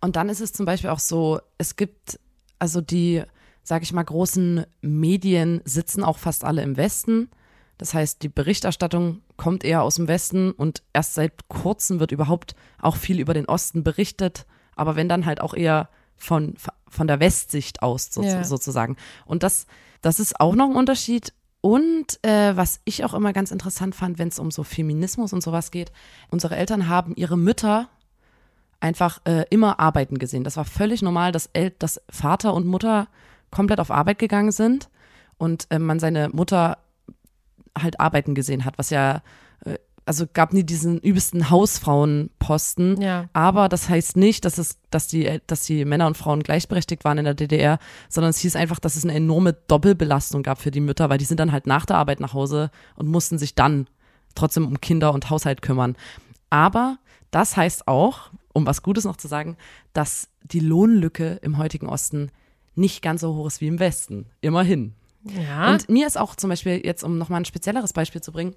und 0.00 0.16
dann 0.16 0.28
ist 0.30 0.40
es 0.40 0.52
zum 0.52 0.64
Beispiel 0.66 0.88
auch 0.90 0.98
so, 0.98 1.38
es 1.58 1.76
gibt 1.76 2.18
also 2.58 2.80
die, 2.80 3.22
sag 3.62 3.82
ich 3.82 3.92
mal, 3.92 4.02
großen 4.02 4.64
Medien 4.80 5.60
sitzen 5.66 6.02
auch 6.02 6.16
fast 6.18 6.44
alle 6.44 6.62
im 6.62 6.76
Westen. 6.78 7.28
Das 7.78 7.92
heißt, 7.94 8.22
die 8.22 8.28
Berichterstattung 8.28 9.22
kommt 9.36 9.64
eher 9.64 9.82
aus 9.82 9.96
dem 9.96 10.08
Westen 10.08 10.50
und 10.52 10.82
erst 10.92 11.14
seit 11.14 11.48
kurzem 11.48 12.00
wird 12.00 12.12
überhaupt 12.12 12.54
auch 12.80 12.96
viel 12.96 13.20
über 13.20 13.34
den 13.34 13.46
Osten 13.46 13.82
berichtet. 13.82 14.46
Aber 14.76 14.96
wenn 14.96 15.08
dann 15.08 15.26
halt 15.26 15.40
auch 15.40 15.54
eher 15.54 15.88
von, 16.16 16.54
von 16.88 17.06
der 17.06 17.20
Westsicht 17.20 17.82
aus 17.82 18.08
so, 18.10 18.22
Ja. 18.22 18.44
sozusagen. 18.44 18.96
Und 19.26 19.42
das, 19.42 19.66
das 20.00 20.20
ist 20.20 20.40
auch 20.40 20.54
noch 20.54 20.70
ein 20.70 20.76
Unterschied. 20.76 21.32
Und 21.60 22.24
äh, 22.24 22.56
was 22.56 22.80
ich 22.84 23.04
auch 23.04 23.12
immer 23.12 23.32
ganz 23.32 23.50
interessant 23.50 23.94
fand, 23.94 24.18
wenn 24.18 24.28
es 24.28 24.38
um 24.38 24.50
so 24.50 24.62
Feminismus 24.62 25.32
und 25.32 25.42
sowas 25.42 25.70
geht, 25.70 25.92
unsere 26.30 26.56
Eltern 26.56 26.88
haben 26.88 27.14
ihre 27.16 27.36
Mütter 27.36 27.88
einfach 28.80 29.20
äh, 29.24 29.44
immer 29.50 29.80
arbeiten 29.80 30.18
gesehen. 30.18 30.44
Das 30.44 30.56
war 30.56 30.64
völlig 30.64 31.02
normal, 31.02 31.32
dass, 31.32 31.50
El 31.52 31.70
dass 31.78 32.00
Vater 32.08 32.54
und 32.54 32.66
Mutter 32.66 33.08
komplett 33.50 33.80
auf 33.80 33.90
Arbeit 33.90 34.18
gegangen 34.18 34.52
sind 34.52 34.88
und 35.38 35.66
äh, 35.70 35.78
man 35.78 35.98
seine 35.98 36.28
Mutter 36.28 36.78
halt 37.80 38.00
arbeiten 38.00 38.34
gesehen 38.34 38.64
hat, 38.64 38.78
was 38.78 38.90
ja, 38.90 39.22
äh, 39.64 39.78
also 40.04 40.24
gab 40.32 40.52
nie 40.52 40.62
diesen 40.64 40.98
übelsten 40.98 41.50
Hausfrauenposten, 41.50 43.00
Ja. 43.00 43.28
aber 43.32 43.68
das 43.68 43.88
heißt 43.88 44.16
nicht, 44.16 44.44
dass 44.44 44.58
es, 44.58 44.78
dass 44.90 45.08
die, 45.08 45.40
dass 45.46 45.64
die 45.64 45.84
Männer 45.84 46.06
und 46.06 46.16
Frauen 46.16 46.42
gleichberechtigt 46.42 47.04
waren 47.04 47.18
in 47.18 47.24
der 47.24 47.34
DDR, 47.34 47.78
sondern 48.08 48.30
es 48.30 48.38
hieß 48.38 48.56
einfach, 48.56 48.78
dass 48.78 48.96
es 48.96 49.04
eine 49.04 49.14
enorme 49.14 49.52
Doppelbelastung 49.52 50.42
gab 50.42 50.60
für 50.60 50.70
die 50.70 50.80
Mütter, 50.80 51.08
weil 51.10 51.18
die 51.18 51.24
sind 51.24 51.40
dann 51.40 51.52
halt 51.52 51.66
nach 51.66 51.86
der 51.86 51.96
Arbeit 51.96 52.20
nach 52.20 52.34
Hause 52.34 52.70
und 52.94 53.08
mussten 53.08 53.38
sich 53.38 53.54
dann 53.54 53.88
trotzdem 54.34 54.66
um 54.66 54.80
Kinder 54.80 55.12
und 55.12 55.30
Haushalt 55.30 55.62
kümmern. 55.62 55.96
Aber 56.50 56.98
das 57.30 57.56
heißt 57.56 57.88
auch, 57.88 58.30
um 58.52 58.66
was 58.66 58.82
Gutes 58.82 59.04
noch 59.04 59.16
zu 59.16 59.28
sagen, 59.28 59.56
dass 59.92 60.28
die 60.42 60.60
Lohnlücke 60.60 61.38
im 61.42 61.58
heutigen 61.58 61.88
Osten 61.88 62.30
nicht 62.74 63.02
ganz 63.02 63.22
so 63.22 63.34
hoch 63.34 63.46
ist 63.46 63.60
wie 63.60 63.66
im 63.68 63.78
Westen. 63.80 64.26
Immerhin. 64.40 64.94
Ja. 65.34 65.70
Und 65.70 65.88
mir 65.88 66.06
ist 66.06 66.18
auch 66.18 66.36
zum 66.36 66.50
Beispiel 66.50 66.80
jetzt, 66.84 67.02
um 67.02 67.18
nochmal 67.18 67.40
ein 67.40 67.44
spezielleres 67.44 67.92
Beispiel 67.92 68.20
zu 68.20 68.32
bringen, 68.32 68.54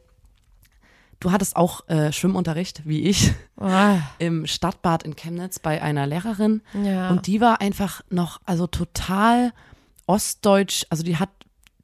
du 1.19 1.31
hattest 1.31 1.55
auch 1.55 1.88
äh, 1.89 2.11
Schwimmunterricht, 2.11 2.83
wie 2.85 3.01
ich, 3.01 3.33
Ah, 3.57 3.97
im 4.19 4.47
Stadtbad 4.47 5.03
in 5.03 5.15
Chemnitz 5.15 5.59
bei 5.59 5.81
einer 5.81 6.07
Lehrerin. 6.07 6.61
Ja. 6.83 7.09
Und 7.09 7.27
die 7.27 7.41
war 7.41 7.61
einfach 7.61 8.01
noch, 8.09 8.39
also 8.45 8.67
total 8.67 9.51
ostdeutsch, 10.07 10.85
also 10.89 11.03
die 11.03 11.17
hat, 11.17 11.29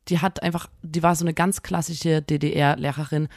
die 0.07 0.19
hat 0.19 0.41
einfach, 0.41 0.67
die 0.83 1.03
war 1.03 1.15
so 1.15 1.25
eine 1.25 1.33
ganz 1.33 1.63
klassische 1.63 2.21
DDR-Lehrerin, 2.21 3.27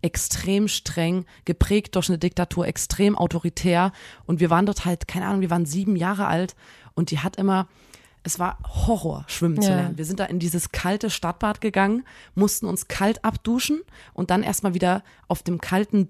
extrem 0.00 0.68
streng, 0.68 1.24
geprägt 1.44 1.96
durch 1.96 2.08
eine 2.08 2.18
Diktatur, 2.18 2.66
extrem 2.66 3.16
autoritär. 3.16 3.92
Und 4.26 4.38
wir 4.38 4.50
waren 4.50 4.66
dort 4.66 4.84
halt, 4.84 5.08
keine 5.08 5.26
Ahnung, 5.26 5.40
wir 5.40 5.50
waren 5.50 5.66
sieben 5.66 5.96
Jahre 5.96 6.26
alt 6.26 6.54
und 6.94 7.10
die 7.10 7.18
hat 7.18 7.36
immer, 7.36 7.66
es 8.22 8.38
war 8.38 8.58
Horror, 8.86 9.24
schwimmen 9.28 9.60
zu 9.60 9.70
Ja. 9.70 9.76
lernen. 9.76 9.98
Wir 9.98 10.04
sind 10.04 10.20
da 10.20 10.24
in 10.24 10.38
dieses 10.38 10.72
kalte 10.72 11.10
Stadtbad 11.10 11.60
gegangen, 11.60 12.04
mussten 12.34 12.66
uns 12.66 12.88
kalt 12.88 13.24
abduschen 13.24 13.80
und 14.14 14.30
dann 14.30 14.42
erstmal 14.42 14.74
wieder 14.74 15.02
auf 15.28 15.42
dem 15.42 15.60
kalten 15.60 16.08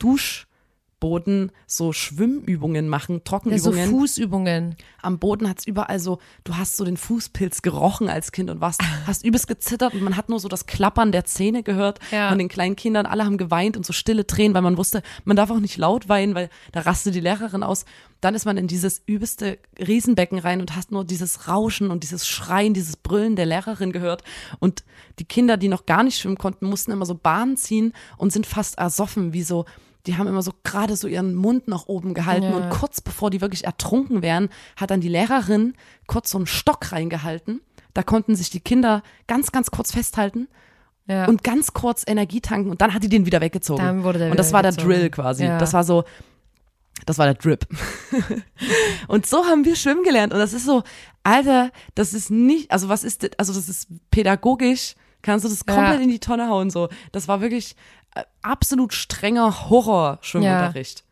Duschboden 1.00 1.52
so 1.67 1.93
Schwimmübungen 1.93 2.88
machen, 2.88 3.14
ja, 3.14 3.19
so 3.19 3.25
Trockenübungen. 3.25 3.90
Fußübungen. 3.90 4.76
Am 5.00 5.19
Boden 5.19 5.49
hat's 5.49 5.67
überall 5.67 6.00
so, 6.00 6.19
du 6.45 6.57
hast 6.57 6.76
so 6.76 6.85
den 6.85 6.97
Fußpilz 6.97 7.62
gerochen 7.62 8.09
als 8.09 8.33
Kind 8.33 8.50
und 8.50 8.61
warst, 8.61 8.81
hast 9.07 9.25
übelst 9.25 9.47
gezittert 9.47 9.95
und 9.95 10.02
man 10.02 10.17
hat 10.17 10.28
nur 10.28 10.40
so 10.40 10.49
das 10.49 10.67
Klappern 10.67 11.12
der 11.12 11.25
Zähne 11.25 11.62
gehört 11.62 12.00
Ja. 12.11 12.28
von 12.31 12.38
den 12.38 12.49
kleinen 12.49 12.75
Kindern. 12.76 13.07
Alle 13.07 13.25
haben 13.25 13.38
geweint 13.38 13.76
und 13.76 13.87
so 13.87 13.93
stille 13.93 14.26
Tränen, 14.26 14.55
weil 14.55 14.62
man 14.62 14.76
wusste, 14.76 15.02
man 15.25 15.37
darf 15.37 15.50
auch 15.50 15.61
nicht 15.61 15.76
laut 15.76 16.09
weinen, 16.09 16.35
weil 16.35 16.50
da 16.73 16.81
rastet 16.81 17.14
die 17.14 17.21
Lehrerin 17.21 17.62
aus. 17.62 17.85
Dann 18.21 18.35
ist 18.35 18.45
man 18.45 18.57
in 18.57 18.67
dieses 18.67 19.00
übelste 19.07 19.59
Riesenbecken 19.78 20.38
rein 20.40 20.61
und 20.61 20.75
hast 20.75 20.90
nur 20.90 21.05
dieses 21.05 21.47
Rauschen 21.47 21.90
und 21.93 22.02
dieses 22.02 22.26
Schreien, 22.26 22.75
dieses 22.75 22.97
Brüllen 22.97 23.37
der 23.37 23.47
Lehrerin 23.47 23.93
gehört. 23.93 24.25
Und 24.59 24.83
die 25.21 25.25
Kinder, 25.25 25.57
die 25.57 25.69
noch 25.69 25.87
gar 25.87 26.02
nicht 26.02 26.19
schwimmen 26.19 26.38
konnten, 26.38 26.67
mussten 26.67 26.90
immer 26.90 27.07
so 27.07 27.14
Bahnen 27.14 27.57
ziehen 27.57 27.93
und 28.17 28.33
sind 28.33 28.47
fast 28.47 28.78
ersoffen, 28.78 29.33
wie 29.33 29.45
so, 29.45 29.64
die 30.09 30.17
haben 30.17 30.27
immer 30.27 30.43
so 30.43 30.53
gerade 30.65 30.97
so 30.97 31.07
ihren 31.07 31.35
Mund 31.35 31.69
nach 31.69 31.87
oben 31.87 32.15
gehalten 32.15 32.45
Ja. 32.50 32.57
und 32.57 32.71
kurz 32.71 33.00
bevor 33.00 33.31
die 33.31 33.41
wirklich 33.41 33.65
ertrunken 33.65 34.23
wären, 34.23 34.49
hat 34.77 34.91
dann 34.91 35.00
die 35.00 35.09
Lehrerin 35.09 35.75
kurz 36.07 36.31
so 36.31 36.38
einen 36.38 36.47
Stock 36.47 36.91
reingehalten. 36.93 37.61
Da 37.95 38.03
konnten 38.03 38.35
sich 38.35 38.50
die 38.50 38.61
Kinder 38.61 39.03
ganz, 39.27 39.53
ganz 39.53 39.71
kurz 39.71 39.93
festhalten 39.93 40.49
Ja. 41.07 41.27
und 41.27 41.45
ganz 41.45 41.73
kurz 41.75 42.05
Energie 42.07 42.41
tanken 42.41 42.71
und 42.71 42.81
dann 42.81 42.95
hat 42.95 43.03
die 43.03 43.09
den 43.09 43.27
wieder 43.27 43.41
weggezogen. 43.41 43.85
Dann 43.85 44.03
wurde 44.03 44.19
der 44.19 44.31
und 44.31 44.38
das 44.38 44.53
war 44.53 44.62
der. 44.62 44.73
Drill 44.73 45.11
quasi. 45.11 45.45
Ja. 45.45 45.59
Das 45.59 45.73
war 45.75 45.85
so, 45.85 46.05
das 47.07 47.19
war 47.19 47.27
der 47.27 47.35
Drip. 47.35 47.67
und 49.09 49.27
so 49.27 49.45
haben 49.45 49.65
wir 49.65 49.77
schwimmen 49.77 50.03
gelernt 50.05 50.33
und 50.33 50.38
das 50.38 50.53
ist 50.53 50.65
so, 50.65 50.83
Alter, 51.23 51.71
das 51.95 52.15
ist 52.15 52.31
nicht, 52.31 52.71
also 52.71 52.88
was 52.88 53.05
ist, 53.05 53.23
das? 53.23 53.31
also 53.38 53.53
das 53.53 53.69
ist 53.69 53.88
pädagogisch, 54.11 54.95
kannst 55.28 55.44
du 55.44 55.49
das 55.49 55.62
Ja. 55.68 55.75
komplett 55.75 56.00
in 56.00 56.08
die 56.08 56.18
Tonne 56.18 56.49
hauen 56.49 56.70
so. 56.70 56.88
Das 57.12 57.28
war 57.28 57.40
wirklich 57.40 57.76
äh, 58.16 58.23
absolut 58.42 58.92
strenger 58.92 59.68
Horror-Schwimmunterricht. 59.70 61.04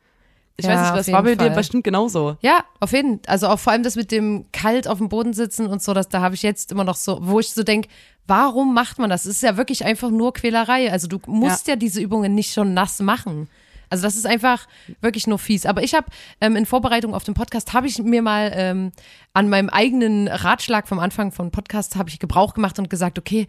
Ich 0.58 0.64
Ja, 0.64 0.72
weiß 0.72 0.80
nicht, 0.80 0.96
das 0.96 1.12
war 1.12 1.22
bei 1.22 1.28
jeden 1.30 1.40
dir 1.40 1.46
Fall. 1.48 1.56
bestimmt 1.56 1.84
genauso. 1.84 2.38
Ja, 2.40 2.64
auf 2.80 2.92
jeden 2.92 3.20
Fall. 3.20 3.32
Also 3.32 3.48
auch 3.48 3.58
vor 3.58 3.72
allem 3.74 3.82
das 3.82 3.94
mit 3.94 4.10
dem 4.10 4.46
kalt 4.52 4.88
auf 4.88 4.98
dem 4.98 5.08
Boden 5.10 5.34
sitzen 5.34 5.66
und 5.66 5.82
so, 5.82 5.92
das, 5.92 6.08
da 6.08 6.20
habe 6.22 6.34
ich 6.34 6.42
jetzt 6.42 6.72
immer 6.72 6.84
noch 6.84 6.96
so, 6.96 7.18
wo 7.20 7.40
ich 7.40 7.50
so 7.52 7.62
denke, 7.62 7.88
warum 8.26 8.72
macht 8.72 8.98
man 8.98 9.10
das? 9.10 9.26
Es 9.26 9.36
ist 9.36 9.42
ja 9.42 9.56
wirklich 9.58 9.84
einfach 9.84 10.10
nur 10.10 10.32
Quälerei. 10.32 10.90
Also 10.90 11.08
du 11.08 11.20
musst 11.26 11.68
ja, 11.68 11.76
diese 11.76 12.00
Übungen 12.00 12.34
nicht 12.34 12.54
schon 12.54 12.72
nass 12.72 13.00
machen. 13.00 13.48
Also 13.90 14.02
das 14.02 14.16
ist 14.16 14.26
einfach 14.26 14.66
wirklich 15.00 15.26
nur 15.28 15.38
fies. 15.38 15.64
Aber 15.66 15.82
ich 15.84 15.94
habe 15.94 16.06
ähm, 16.40 16.56
in 16.56 16.66
Vorbereitung 16.66 17.14
auf 17.14 17.22
den 17.22 17.34
Podcast, 17.34 17.72
habe 17.72 17.86
ich 17.86 17.98
mir 17.98 18.20
mal 18.22 18.50
ähm, 18.54 18.90
an 19.32 19.48
meinem 19.48 19.68
eigenen 19.68 20.26
Ratschlag 20.26 20.88
vom 20.88 20.98
Anfang 20.98 21.30
von 21.30 21.50
Podcast, 21.52 21.94
habe 21.96 22.08
ich 22.08 22.18
Gebrauch 22.18 22.54
gemacht 22.54 22.78
und 22.80 22.90
gesagt, 22.90 23.16
okay, 23.18 23.46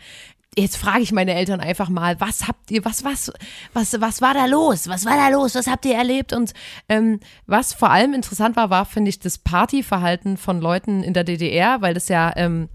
jetzt 0.58 0.78
frage 0.78 1.02
ich 1.02 1.12
meine 1.12 1.36
Eltern 1.36 1.60
einfach 1.60 1.90
mal, 1.90 2.20
was 2.20 2.48
habt 2.48 2.72
ihr, 2.72 2.84
was, 2.84 3.04
was, 3.04 3.32
was, 3.74 4.00
was 4.02 4.22
war 4.22 4.34
da 4.34 4.46
los? 4.46 4.88
Was 4.88 5.06
war 5.06 5.16
da 5.16 5.30
los? 5.30 5.56
Was 5.56 5.68
habt 5.68 5.86
ihr 5.86 5.96
erlebt? 5.96 6.34
Und 6.34 6.54
ähm, 6.90 7.20
was 7.46 7.74
vor 7.74 7.92
allem 7.92 8.14
interessant 8.14 8.56
war, 8.56 8.70
war, 8.70 8.86
finde 8.86 9.10
ich, 9.10 9.20
das 9.20 9.38
Partyverhalten 9.38 10.38
von 10.38 10.60
Leuten 10.60 11.04
in 11.04 11.14
der 11.14 11.24
DDR, 11.24 11.82
weil 11.82 11.94
das 11.94 12.08
ja 12.08 12.34
ähm, 12.36 12.70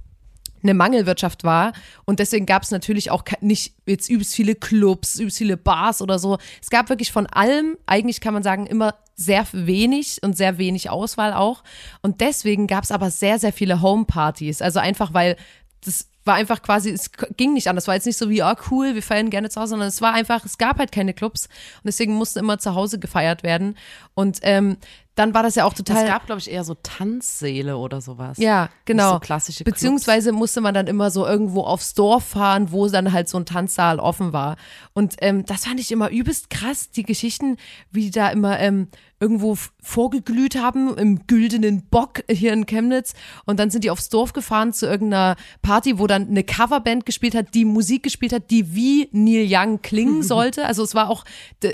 eine 0.62 0.74
Mangelwirtschaft 0.74 1.42
war 1.42 1.72
und 2.04 2.20
deswegen 2.20 2.46
gab 2.46 2.62
es 2.62 2.70
natürlich 2.70 3.10
auch 3.10 3.24
nicht 3.40 3.74
jetzt 3.84 4.08
übelst 4.08 4.34
viele 4.34 4.54
Clubs, 4.54 5.18
übelst 5.18 5.38
viele 5.38 5.56
Bars 5.56 6.00
oder 6.00 6.20
so. 6.20 6.38
Es 6.60 6.70
gab 6.70 6.88
wirklich 6.88 7.10
von 7.10 7.26
allem, 7.26 7.76
eigentlich 7.86 8.20
kann 8.20 8.32
man 8.32 8.44
sagen, 8.44 8.66
immer 8.66 8.94
sehr 9.16 9.44
wenig 9.52 10.18
und 10.22 10.36
sehr 10.36 10.58
wenig 10.58 10.88
Auswahl 10.88 11.32
auch. 11.32 11.64
Und 12.00 12.20
deswegen 12.20 12.68
gab 12.68 12.84
es 12.84 12.92
aber 12.92 13.10
sehr, 13.10 13.40
sehr 13.40 13.52
viele 13.52 13.82
Homepartys. 13.82 14.62
Also 14.62 14.78
einfach, 14.78 15.12
weil 15.12 15.36
das 15.84 16.08
war 16.24 16.34
einfach 16.34 16.62
quasi, 16.62 16.90
es 16.90 17.10
ging 17.36 17.52
nicht 17.54 17.68
anders. 17.68 17.84
Es 17.84 17.88
war 17.88 17.94
jetzt 17.94 18.06
nicht 18.06 18.18
so 18.18 18.30
wie, 18.30 18.42
ah 18.42 18.56
cool, 18.70 18.94
wir 18.94 19.02
feiern 19.02 19.30
gerne 19.30 19.50
zu 19.50 19.60
Hause, 19.60 19.70
sondern 19.70 19.88
es 19.88 20.00
war 20.00 20.14
einfach, 20.14 20.44
es 20.44 20.58
gab 20.58 20.78
halt 20.78 20.92
keine 20.92 21.14
Clubs 21.14 21.46
und 21.46 21.86
deswegen 21.86 22.14
musste 22.14 22.40
immer 22.40 22.58
zu 22.58 22.74
Hause 22.74 22.98
gefeiert 22.98 23.42
werden. 23.42 23.76
Und 24.14 24.38
ähm, 24.42 24.76
dann 25.14 25.34
war 25.34 25.42
das 25.42 25.56
ja 25.56 25.66
auch 25.66 25.74
total. 25.74 26.04
Es 26.04 26.08
gab, 26.08 26.26
glaube 26.26 26.40
ich, 26.40 26.50
eher 26.50 26.64
so 26.64 26.74
Tanzsäle 26.74 27.76
oder 27.76 28.00
sowas. 28.00 28.38
Ja, 28.38 28.70
genau. 28.86 29.14
so 29.14 29.18
klassische 29.20 29.62
Clubs. 29.62 29.76
Beziehungsweise 29.76 30.32
musste 30.32 30.62
man 30.62 30.72
dann 30.72 30.86
immer 30.86 31.10
so 31.10 31.26
irgendwo 31.26 31.62
aufs 31.62 31.92
Dorf 31.92 32.24
fahren, 32.24 32.72
wo 32.72 32.88
dann 32.88 33.12
halt 33.12 33.28
so 33.28 33.38
ein 33.38 33.44
Tanzsaal 33.44 33.98
offen 33.98 34.32
war. 34.32 34.56
Und 34.94 35.16
ähm, 35.20 35.44
das 35.44 35.66
fand 35.66 35.80
ich 35.80 35.92
immer 35.92 36.10
übelst 36.10 36.48
krass, 36.48 36.90
die 36.90 37.02
Geschichten, 37.02 37.58
wie 37.90 38.02
die 38.02 38.10
da 38.10 38.30
immer 38.30 38.58
ähm, 38.58 38.88
irgendwo 39.20 39.56
vorgeglüht 39.80 40.56
haben 40.56 40.96
im 40.96 41.26
güldenen 41.26 41.82
Bock 41.82 42.24
hier 42.28 42.52
in 42.52 42.66
Chemnitz. 42.66 43.12
Und 43.44 43.60
dann 43.60 43.70
sind 43.70 43.84
die 43.84 43.90
aufs 43.90 44.08
Dorf 44.08 44.32
gefahren 44.32 44.72
zu 44.72 44.86
irgendeiner 44.86 45.36
Party, 45.60 45.98
wo 45.98 46.06
dann 46.06 46.28
eine 46.28 46.42
Coverband 46.42 47.06
gespielt 47.06 47.34
hat, 47.34 47.54
die 47.54 47.64
Musik 47.64 48.02
gespielt 48.02 48.32
hat, 48.32 48.50
die 48.50 48.74
wie 48.74 49.08
Neil 49.12 49.46
Young 49.48 49.82
klingen 49.82 50.22
sollte. 50.22 50.66
Also 50.66 50.82
es 50.82 50.94
war 50.94 51.08
auch, 51.08 51.24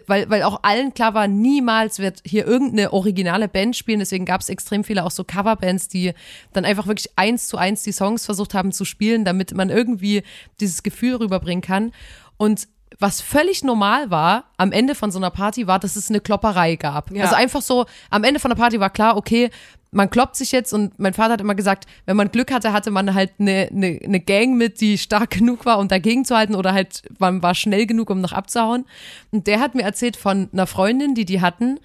weil, 0.07 0.29
weil 0.29 0.43
auch 0.43 0.61
allen 0.63 0.93
klar 0.93 1.15
war, 1.15 1.27
niemals 1.27 2.01
wird 2.01 2.21
hier 2.25 2.47
irgendeine 2.47 2.93
originale 2.93 3.28
Band 3.49 3.77
spielen. 3.77 3.99
Deswegen 3.99 4.25
gab 4.25 4.41
es 4.41 4.49
extrem 4.49 4.85
viele 4.85 5.05
auch 5.05 5.11
so 5.11 5.25
Coverbands, 5.25 5.89
die 5.89 6.13
dann 6.53 6.65
einfach 6.65 6.87
wirklich 6.87 7.11
eins 7.17 7.49
zu 7.49 7.57
eins 7.57 7.83
die 7.83 7.93
Songs 7.93 8.25
versucht 8.25 8.55
haben 8.55 8.73
zu 8.73 8.85
spielen, 8.85 9.25
damit 9.25 9.55
man 9.55 9.71
irgendwie 9.71 10.23
dieses 10.61 10.83
Gefühl 10.83 11.17
rüberbringen 11.17 11.63
kann. 11.63 11.93
Und 12.37 12.69
was 12.99 13.21
völlig 13.21 13.63
normal 13.63 14.11
war 14.11 14.45
am 14.57 14.73
Ende 14.73 14.95
von 14.95 15.11
so 15.11 15.19
einer 15.19 15.31
Party 15.31 15.67
war, 15.67 15.79
dass 15.79 15.97
es 15.97 16.09
eine 16.09 16.21
Klopperei 16.21 16.77
gab. 16.77 17.11
Ja. 17.11 17.25
Also 17.25 17.37
einfach 17.37 17.63
so, 17.63 17.87
am 18.11 18.25
Ende 18.25 18.41
von 18.41 18.51
der 18.51 18.57
Party 18.57 18.81
war 18.81 18.91
klar, 18.91 19.17
okay, 19.17 19.51
man 19.91 20.11
kloppt 20.11 20.37
sich 20.37 20.53
jetzt 20.53 20.73
und 20.73 20.99
mein 20.99 21.15
Vater 21.15 21.35
hat 21.35 21.41
immer 21.41 21.55
gesagt, 21.55 21.87
wenn 22.05 22.17
man 22.17 22.31
Glück 22.31 22.53
hatte, 22.53 22.73
hatte 22.73 22.91
man 22.91 23.15
halt 23.15 23.33
eine, 23.39 23.69
eine, 23.73 23.99
eine 24.05 24.21
Gang 24.21 24.57
mit, 24.57 24.81
die 24.81 24.99
stark 24.99 25.31
genug 25.31 25.65
war, 25.65 25.79
um 25.79 25.89
dagegen 25.89 26.25
zu 26.25 26.37
halten 26.37 26.55
oder 26.55 26.73
halt 26.73 27.03
man 27.19 27.43
war 27.43 27.55
schnell 27.55 27.87
genug, 27.87 28.11
um 28.11 28.21
noch 28.21 28.33
abzuhauen. 28.33 28.85
Und 29.31 29.47
der 29.47 29.61
hat 29.61 29.75
mir 29.75 29.83
erzählt 29.83 30.17
von 30.17 30.49
einer 30.53 30.67
Freundin, 30.67 31.15
die 31.15 31.25
die 31.25 31.41
hatten, 31.41 31.79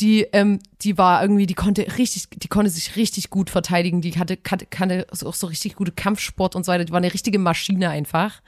die, 0.00 0.22
ähm, 0.32 0.60
die 0.82 0.96
war 0.96 1.22
irgendwie, 1.22 1.46
die 1.46 1.54
konnte 1.54 1.86
richtig, 1.98 2.28
die 2.30 2.48
konnte 2.48 2.70
sich 2.70 2.96
richtig 2.96 3.30
gut 3.30 3.50
verteidigen, 3.50 4.00
die 4.00 4.12
hatte, 4.18 4.38
hatte, 4.48 4.66
kannte 4.66 5.06
auch 5.24 5.34
so 5.34 5.46
richtig 5.46 5.74
gute 5.74 5.92
Kampfsport 5.92 6.54
und 6.54 6.64
so 6.64 6.72
weiter, 6.72 6.84
die 6.84 6.92
war 6.92 6.98
eine 6.98 7.12
richtige 7.12 7.38
Maschine 7.38 7.90
einfach. 7.90 8.40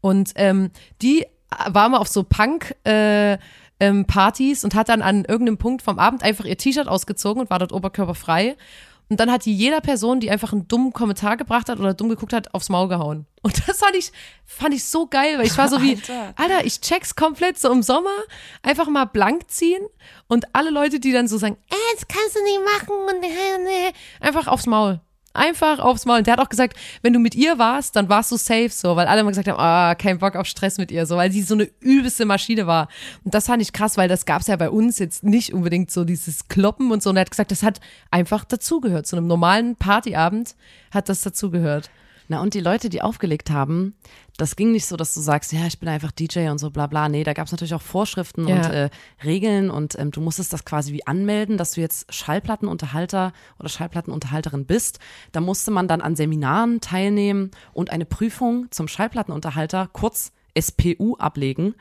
Und 0.00 0.32
ähm, 0.36 0.70
die 1.00 1.26
war 1.68 1.88
mal 1.88 1.98
auf 1.98 2.08
so 2.08 2.22
Punk, 2.22 2.74
äh, 2.84 3.38
ähm, 3.80 4.04
Partys 4.04 4.62
und 4.62 4.74
hat 4.74 4.90
dann 4.90 5.02
an 5.02 5.24
irgendeinem 5.24 5.56
Punkt 5.56 5.82
vom 5.82 5.98
Abend 5.98 6.22
einfach 6.22 6.44
ihr 6.44 6.58
T-Shirt 6.58 6.86
ausgezogen 6.86 7.40
und 7.42 7.50
war 7.50 7.58
dort 7.58 7.72
oberkörperfrei. 7.72 8.56
Und 9.10 9.18
dann 9.18 9.30
hat 9.30 9.44
die 9.44 9.52
jeder 9.52 9.80
Person, 9.80 10.20
die 10.20 10.30
einfach 10.30 10.52
einen 10.52 10.68
dummen 10.68 10.92
Kommentar 10.92 11.36
gebracht 11.36 11.68
hat 11.68 11.80
oder 11.80 11.94
dumm 11.94 12.08
geguckt 12.08 12.32
hat, 12.32 12.54
aufs 12.54 12.68
Maul 12.68 12.88
gehauen. 12.88 13.26
Und 13.42 13.68
das 13.68 13.78
fand 13.78 13.96
ich, 13.96 14.12
fand 14.46 14.72
ich 14.72 14.84
so 14.84 15.08
geil, 15.08 15.36
weil 15.36 15.46
ich 15.46 15.58
war 15.58 15.68
so 15.68 15.82
wie, 15.82 15.96
Alter. 16.08 16.32
Alter, 16.36 16.64
ich 16.64 16.80
check's 16.80 17.16
komplett 17.16 17.58
so 17.58 17.72
im 17.72 17.82
Sommer, 17.82 18.14
einfach 18.62 18.88
mal 18.88 19.06
blank 19.06 19.50
ziehen 19.50 19.82
und 20.28 20.54
alle 20.54 20.70
Leute, 20.70 21.00
die 21.00 21.10
dann 21.10 21.26
so 21.26 21.38
sagen, 21.38 21.56
äh, 21.70 21.94
das 21.94 22.06
kannst 22.06 22.36
du 22.36 22.42
nicht 22.44 22.60
machen 22.76 22.94
und 23.16 23.24
äh, 23.24 23.58
nee, 23.64 23.92
einfach 24.20 24.46
aufs 24.46 24.66
Maul. 24.66 25.00
Einfach 25.32 25.78
aufs 25.78 26.06
Maul. 26.06 26.18
Und 26.18 26.26
der 26.26 26.32
hat 26.32 26.40
auch 26.40 26.48
gesagt, 26.48 26.76
wenn 27.02 27.12
du 27.12 27.20
mit 27.20 27.36
ihr 27.36 27.56
warst, 27.58 27.94
dann 27.94 28.08
warst 28.08 28.32
du 28.32 28.36
safe 28.36 28.70
so, 28.70 28.96
weil 28.96 29.06
alle 29.06 29.20
immer 29.20 29.30
gesagt 29.30 29.46
haben, 29.46 29.60
ah, 29.60 29.94
kein 29.94 30.18
Bock 30.18 30.34
auf 30.34 30.46
Stress 30.46 30.76
mit 30.78 30.90
ihr, 30.90 31.06
so, 31.06 31.16
weil 31.16 31.30
sie 31.30 31.42
so 31.42 31.54
eine 31.54 31.70
übelste 31.78 32.24
Maschine 32.24 32.66
war. 32.66 32.88
Und 33.24 33.32
das 33.32 33.46
fand 33.46 33.62
ich 33.62 33.72
krass, 33.72 33.96
weil 33.96 34.08
das 34.08 34.24
gab's 34.24 34.48
ja 34.48 34.56
bei 34.56 34.70
uns 34.70 34.98
jetzt 34.98 35.22
nicht 35.22 35.54
unbedingt 35.54 35.92
so 35.92 36.04
dieses 36.04 36.48
Kloppen 36.48 36.90
und 36.90 37.02
so. 37.02 37.10
Und 37.10 37.16
er 37.16 37.20
hat 37.20 37.30
gesagt, 37.30 37.52
das 37.52 37.62
hat 37.62 37.80
einfach 38.10 38.44
dazugehört. 38.44 39.06
Zu 39.06 39.16
einem 39.16 39.28
normalen 39.28 39.76
Partyabend 39.76 40.56
hat 40.90 41.08
das 41.08 41.20
dazugehört. 41.22 41.90
Na, 42.30 42.40
und 42.40 42.54
die 42.54 42.60
Leute, 42.60 42.88
die 42.90 43.02
aufgelegt 43.02 43.50
haben, 43.50 43.94
das 44.36 44.54
ging 44.54 44.70
nicht 44.70 44.86
so, 44.86 44.96
dass 44.96 45.12
du 45.14 45.20
sagst, 45.20 45.52
ja, 45.52 45.66
ich 45.66 45.80
bin 45.80 45.88
einfach 45.88 46.12
DJ 46.12 46.48
und 46.48 46.58
so 46.58 46.70
bla 46.70 46.86
bla. 46.86 47.08
Nee, 47.08 47.24
da 47.24 47.32
gab 47.32 47.46
es 47.46 47.52
natürlich 47.52 47.74
auch 47.74 47.82
Vorschriften 47.82 48.46
Ja. 48.46 48.54
und 48.54 48.64
äh, 48.72 48.90
Regeln 49.24 49.68
und 49.68 49.98
ähm, 49.98 50.12
du 50.12 50.20
musstest 50.20 50.52
das 50.52 50.64
quasi 50.64 50.92
wie 50.92 51.04
anmelden, 51.08 51.58
dass 51.58 51.72
du 51.72 51.80
jetzt 51.80 52.14
Schallplattenunterhalter 52.14 53.32
oder 53.58 53.68
Schallplattenunterhalterin 53.68 54.64
bist. 54.64 55.00
Da 55.32 55.40
musste 55.40 55.72
man 55.72 55.88
dann 55.88 56.00
an 56.00 56.14
Seminaren 56.14 56.80
teilnehmen 56.80 57.50
und 57.72 57.90
eine 57.90 58.04
Prüfung 58.06 58.68
zum 58.70 58.86
Schallplattenunterhalter, 58.86 59.88
kurz 59.92 60.30
SPU, 60.58 61.16
ablegen. 61.16 61.74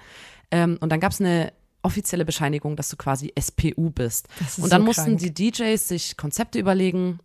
Ähm, 0.49 0.77
und 0.81 0.89
dann 0.91 0.99
gab 0.99 1.11
es 1.11 1.21
eine 1.21 1.53
offizielle 1.81 2.25
Bescheinigung, 2.25 2.75
dass 2.75 2.89
du 2.89 2.97
quasi 2.97 3.31
SPU 3.39 3.89
bist. 3.89 4.27
Das 4.39 4.57
ist 4.57 4.63
und 4.63 4.73
dann 4.73 4.81
so 4.81 4.85
mussten 4.87 5.17
krank. 5.17 5.19
die 5.19 5.51
DJs 5.51 5.87
sich 5.87 6.17
Konzepte 6.17 6.59
überlegen, 6.59 7.19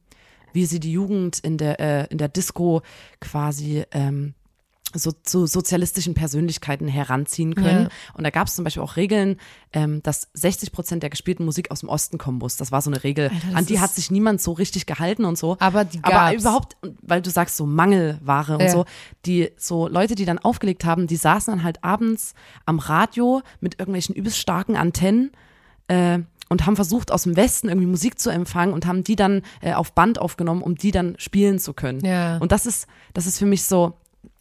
wie 0.54 0.64
sie 0.64 0.80
die 0.80 0.92
Jugend 0.92 1.38
in 1.40 1.58
der, 1.58 1.78
äh, 1.80 2.06
in 2.11 2.16
der 2.16 2.28
Disco 2.28 2.80
quasi 3.20 3.84
ähm, 3.92 4.32
so 4.96 5.11
zu 5.11 5.46
sozialistischen 5.46 6.14
Persönlichkeiten 6.14 6.87
heranziehen 6.87 7.56
können. 7.56 7.84
Ja. 7.84 7.88
Und 8.14 8.23
da 8.23 8.30
gab 8.30 8.46
es 8.46 8.54
zum 8.54 8.62
Beispiel 8.62 8.82
auch 8.82 8.94
Regeln, 8.94 9.38
ähm, 9.73 10.00
dass 10.04 10.28
60 10.34 10.70
Prozent 10.70 11.02
der 11.02 11.11
gespielten 11.11 11.44
Musik 11.44 11.73
aus 11.73 11.80
dem 11.80 11.88
Osten 11.88 12.16
kommen 12.16 12.38
muss. 12.38 12.56
Das 12.56 12.70
war 12.70 12.80
so 12.80 12.90
eine 12.90 13.02
Regel. 13.02 13.30
Alter, 13.30 13.56
An 13.56 13.66
die 13.66 13.80
hat 13.80 13.92
sich 13.92 14.12
niemand 14.12 14.40
so 14.40 14.52
richtig 14.52 14.87
gehalten 14.87 15.25
und 15.25 15.37
so. 15.37 15.56
Aber 15.58 15.84
die 15.84 15.99
Aber 16.02 16.30
gab's. 16.30 16.42
überhaupt, 16.42 16.76
weil 17.02 17.23
du 17.23 17.30
sagst 17.30 17.56
so 17.56 17.66
Mangelware 17.66 18.54
und 18.54 18.61
Ja. 18.62 18.70
so, 18.70 18.84
die 19.26 19.50
so 19.56 19.88
Leute, 19.88 20.14
die 20.14 20.26
dann 20.26 20.38
aufgelegt 20.38 20.84
haben, 20.84 21.08
die 21.08 21.16
saßen 21.16 21.52
dann 21.52 21.64
halt 21.64 21.82
abends 21.82 22.34
am 22.64 22.78
Radio 22.78 23.42
mit 23.61 23.80
irgendwelchen 23.80 24.14
übelst 24.14 24.38
starken 24.38 24.76
Antennen 24.76 25.32
äh, 25.88 26.20
und 26.48 26.66
haben 26.66 26.76
versucht, 26.76 27.10
aus 27.10 27.24
dem 27.24 27.36
Westen 27.36 27.68
irgendwie 27.68 27.86
Musik 27.86 28.18
zu 28.18 28.30
empfangen 28.30 28.72
und 28.74 28.86
haben 28.86 29.04
die 29.04 29.16
dann 29.16 29.42
äh, 29.60 29.72
auf 29.72 29.92
Band 29.92 30.18
aufgenommen, 30.18 30.62
um 30.62 30.74
die 30.74 30.90
dann 30.90 31.16
spielen 31.18 31.58
zu 31.58 31.72
können. 31.72 32.04
Ja. 32.04 32.38
Und 32.38 32.52
das 32.52 32.66
ist, 32.66 32.86
das 33.12 33.26
ist 33.26 33.38
für 33.38 33.46
mich 33.46 33.64
so, 33.64 33.94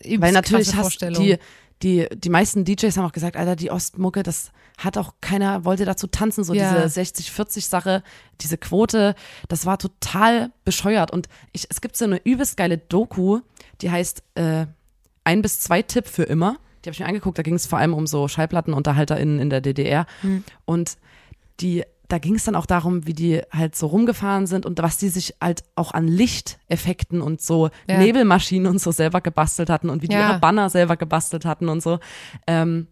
Übelst 0.03 0.22
weil 0.22 0.31
natürlich 0.33 0.75
hast 0.75 1.01
die, 1.01 1.38
die, 1.81 2.07
die 2.13 2.29
meisten 2.29 2.65
DJs 2.65 2.95
haben 2.98 3.05
auch 3.05 3.12
gesagt, 3.12 3.36
Alter, 3.36 3.55
die 3.55 3.72
Ostmucke, 3.72 4.24
das 4.24 4.51
hat 4.77 4.98
auch 4.98 5.13
keiner, 5.22 5.65
wollte 5.65 5.86
dazu 5.86 6.07
tanzen, 6.07 6.43
so 6.43 6.53
Ja. 6.53 6.83
diese 6.86 7.01
60-40-Sache, 7.01 8.03
diese 8.41 8.57
Quote, 8.57 9.15
das 9.48 9.65
war 9.65 9.77
total 9.77 10.51
bescheuert. 10.65 11.12
Und 11.12 11.27
ich, 11.51 11.67
es 11.69 11.81
gibt 11.81 11.98
so 11.98 12.05
eine 12.05 12.22
übelst 12.24 12.57
geile 12.57 12.77
Doku, 12.77 13.41
die 13.81 13.91
heißt 13.91 14.24
äh, 14.36 14.65
Ein 15.25 15.41
bis 15.41 15.60
zwei 15.62 15.81
Tipp 15.81 16.07
für 16.07 16.24
immer. 16.24 16.57
Die 16.83 16.89
habe 16.89 16.93
ich 16.93 17.00
mir 17.00 17.05
angeguckt, 17.05 17.38
da 17.38 17.43
ging 17.43 17.55
es 17.55 17.65
vor 17.65 17.79
allem 17.79 17.93
um 17.93 18.07
so 18.07 18.27
SchallplattenunterhalterInnen 18.27 19.39
in 19.39 19.50
der 19.50 19.62
DDR. 19.62 20.05
Hm. 20.22 20.43
Und 20.65 20.98
die, 21.60 21.83
da 22.13 22.20
ging 22.20 22.36
es 22.36 22.43
dann 22.43 22.55
auch 22.55 22.67
darum, 22.67 23.08
wie 23.08 23.13
die 23.13 23.41
halt 23.51 23.75
so 23.75 23.88
rumgefahren 23.88 24.46
sind 24.46 24.67
und 24.67 24.77
was 24.84 24.98
die 25.00 25.10
sich 25.10 25.34
halt 25.41 25.63
auch 25.75 25.93
an 25.96 26.08
Lichteffekten 26.08 27.22
und 27.24 27.41
so 27.41 27.72
Ja. 27.88 27.98
Nebelmaschinen 27.98 28.67
und 28.72 28.79
so 28.79 28.91
selber 28.91 29.20
gebastelt 29.20 29.67
hatten 29.72 29.89
und 29.89 30.03
wie 30.03 30.08
die 30.08 30.15
Ja. 30.15 30.29
ihre 30.29 30.39
Banner 30.39 30.70
selber 30.70 30.96
gebastelt 30.96 31.43
hatten 31.43 31.70
und 31.70 31.82
so. 31.82 31.98
Ähm, 32.46 32.86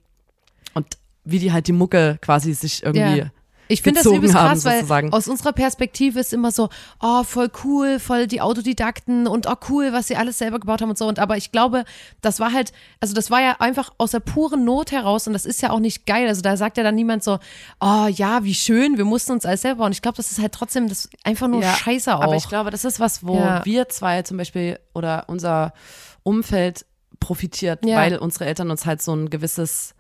und 0.74 0.88
wie 1.24 1.38
die 1.38 1.52
halt 1.52 1.68
die 1.68 1.72
Mucke 1.72 2.18
quasi 2.20 2.54
sich 2.54 2.82
irgendwie. 2.84 3.20
Ja. 3.20 3.32
Ich 3.68 3.82
finde 3.82 4.02
das 4.04 4.12
übelst 4.12 4.36
haben, 4.36 4.50
krass, 4.50 4.66
weil 4.66 4.76
sozusagen. 4.80 5.14
aus 5.14 5.28
unserer 5.30 5.54
Perspektive 5.54 6.20
ist 6.20 6.34
immer 6.34 6.52
so, 6.52 6.70
oh, 7.02 7.24
voll 7.24 7.50
cool, 7.64 8.00
voll 8.00 8.28
die 8.28 8.42
Autodidakten 8.42 9.28
und 9.28 9.48
oh, 9.48 9.56
cool, 9.70 9.94
was 9.94 10.08
sie 10.08 10.18
alles 10.18 10.38
selber 10.40 10.60
gebaut 10.60 10.82
haben 10.82 10.90
und 10.90 10.98
so. 10.98 11.08
Und 11.08 11.20
aber 11.20 11.38
ich 11.38 11.52
glaube, 11.54 11.86
das 12.22 12.40
war 12.42 12.52
halt, 12.52 12.74
also 13.00 13.14
das 13.14 13.32
war 13.32 13.42
ja 13.42 13.56
einfach 13.60 13.92
aus 13.98 14.12
der 14.12 14.20
puren 14.20 14.66
Not 14.66 14.92
heraus 14.92 15.26
und 15.28 15.34
das 15.34 15.46
ist 15.46 15.62
ja 15.62 15.70
auch 15.70 15.80
nicht 15.80 16.06
geil. 16.06 16.28
Also 16.28 16.42
da 16.42 16.58
sagt 16.58 16.76
ja 16.78 16.84
dann 16.84 16.96
niemand 16.96 17.24
so, 17.24 17.40
oh 17.80 18.08
ja, 18.08 18.44
wie 18.44 18.54
schön, 18.56 18.98
wir 18.98 19.06
mussten 19.06 19.32
uns 19.32 19.46
alles 19.46 19.62
selber 19.62 19.80
bauen. 19.84 19.92
Ich 19.94 20.02
glaube, 20.02 20.18
das 20.18 20.32
ist 20.32 20.40
halt 20.40 20.52
trotzdem 20.52 20.90
das 20.90 21.10
einfach 21.24 21.48
nur 21.48 21.62
Ja, 21.62 21.74
scheiße 21.74 22.14
auch. 22.16 22.22
Aber 22.22 22.36
ich 22.36 22.50
glaube, 22.50 22.72
das 22.72 22.84
ist 22.84 23.00
was, 23.00 23.26
wo 23.26 23.38
Ja. 23.38 23.64
wir 23.64 23.88
zwei 23.90 24.22
zum 24.24 24.38
Beispiel 24.38 24.80
oder 24.94 25.24
unser 25.28 25.74
Umfeld 26.24 26.86
profitiert, 27.20 27.86
Ja. 27.86 27.98
weil 27.98 28.18
unsere 28.18 28.46
Eltern 28.46 28.72
uns 28.72 28.86
halt 28.86 29.02
so 29.02 29.14
ein 29.16 29.30
gewisses, 29.30 29.94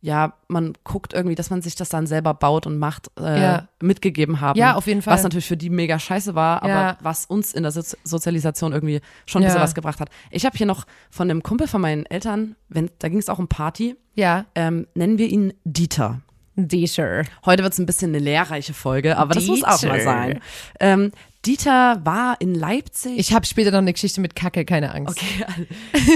ja, 0.00 0.34
man 0.46 0.74
guckt 0.84 1.12
irgendwie, 1.12 1.34
dass 1.34 1.50
man 1.50 1.60
sich 1.60 1.74
das 1.74 1.88
dann 1.88 2.06
selber 2.06 2.32
baut 2.34 2.66
und 2.66 2.78
macht, 2.78 3.08
äh, 3.18 3.40
Ja. 3.42 3.68
mitgegeben 3.82 4.40
haben. 4.40 4.58
Ja, 4.58 4.74
auf 4.76 4.86
jeden 4.86 5.02
Fall. 5.02 5.14
Was 5.14 5.22
natürlich 5.24 5.48
für 5.48 5.56
die 5.56 5.70
mega 5.70 5.98
scheiße 5.98 6.34
war, 6.36 6.62
aber 6.62 6.68
Ja. 6.70 6.96
was 7.00 7.26
uns 7.26 7.52
in 7.52 7.62
der 7.64 7.72
Sozi 7.72 7.96
Sozialisation 8.04 8.72
irgendwie 8.72 9.00
schon 9.26 9.40
ein 9.40 9.44
Ja. 9.44 9.48
bisschen 9.48 9.62
was 9.62 9.74
gebracht 9.74 10.00
hat. 10.00 10.08
Ich 10.30 10.46
habe 10.46 10.56
hier 10.56 10.66
noch 10.66 10.86
von 11.10 11.28
einem 11.30 11.42
Kumpel 11.42 11.66
von 11.66 11.80
meinen 11.80 12.06
Eltern, 12.06 12.54
wenn, 12.68 12.90
da 13.00 13.08
ging 13.08 13.18
es 13.18 13.28
auch 13.28 13.38
um 13.40 13.48
Party, 13.48 13.96
ja, 14.14 14.44
ähm, 14.54 14.86
nennen 14.94 15.18
wir 15.18 15.28
ihn 15.28 15.52
Dieter. 15.64 16.20
D-Sure. 16.60 17.22
Heute 17.46 17.62
wird 17.62 17.72
es 17.72 17.78
ein 17.78 17.86
bisschen 17.86 18.10
eine 18.10 18.18
lehrreiche 18.18 18.74
Folge, 18.74 19.16
aber 19.16 19.34
das 19.34 19.46
muss 19.46 19.62
auch 19.62 19.80
mal 19.84 19.92
Dieter. 19.98 20.04
sein. 20.04 20.40
Ähm, 20.80 21.12
Dieter 21.46 22.00
war 22.04 22.36
in 22.40 22.54
Leipzig. 22.54 23.18
Ich 23.18 23.32
habe 23.32 23.46
später 23.46 23.70
noch 23.70 23.78
eine 23.78 23.92
Geschichte 23.92 24.20
mit 24.20 24.34
Kacke, 24.34 24.64
keine 24.64 24.92
Angst. 24.92 25.16
Okay, 25.16 25.66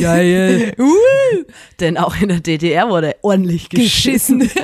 geil. 0.00 0.74
Denn 1.80 1.96
auch 1.96 2.20
in 2.20 2.28
der 2.28 2.40
DDR 2.40 2.88
wurde 2.88 3.16
ordentlich 3.22 3.68
geschissen. 3.68 4.50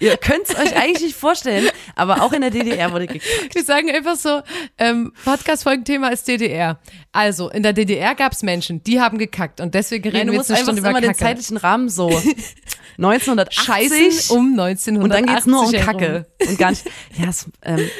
Ihr 0.00 0.16
könnt 0.16 0.48
es 0.48 0.56
euch 0.56 0.74
eigentlich 0.76 1.02
nicht 1.02 1.16
vorstellen, 1.16 1.68
aber 1.94 2.22
auch 2.22 2.32
in 2.32 2.40
der 2.40 2.48
DDR 2.50 2.90
wurde 2.90 3.06
gekackt. 3.06 3.54
Wir 3.54 3.62
sagen 3.62 3.90
einfach 3.90 4.16
so, 4.16 4.40
ähm, 4.78 5.12
Podcast-Folgenthema 5.26 6.08
ist 6.08 6.26
DDR. 6.26 6.80
Also, 7.12 7.50
in 7.50 7.62
der 7.62 7.74
DDR 7.74 8.14
gab 8.14 8.32
es 8.32 8.42
Menschen, 8.42 8.82
die 8.82 8.98
haben 8.98 9.18
gekackt 9.18 9.60
und 9.60 9.74
deswegen 9.74 10.04
reden 10.04 10.28
Nein, 10.28 10.32
wir 10.32 10.38
jetzt 10.38 10.50
eine 10.50 10.60
einfach 10.60 10.72
Stunde 10.72 10.80
immer 10.80 10.90
über 10.92 11.00
den 11.02 11.08
Kacke. 11.08 11.18
zeitlichen 11.24 11.58
Rahmen 11.58 11.90
so 11.90 12.06
1980 12.96 13.62
Scheißen 13.62 14.36
um 14.36 14.58
1980 14.58 14.98
und 15.02 15.10
dann 15.10 15.26
geht's 15.26 15.46
nur 15.46 15.64
um. 15.66 15.72
Kacke 15.72 16.26
und 16.48 16.58
gar 16.58 16.70
nicht. 16.70 16.84
Ja, 17.18 17.28
es, 17.28 17.46
ähm, 17.62 17.90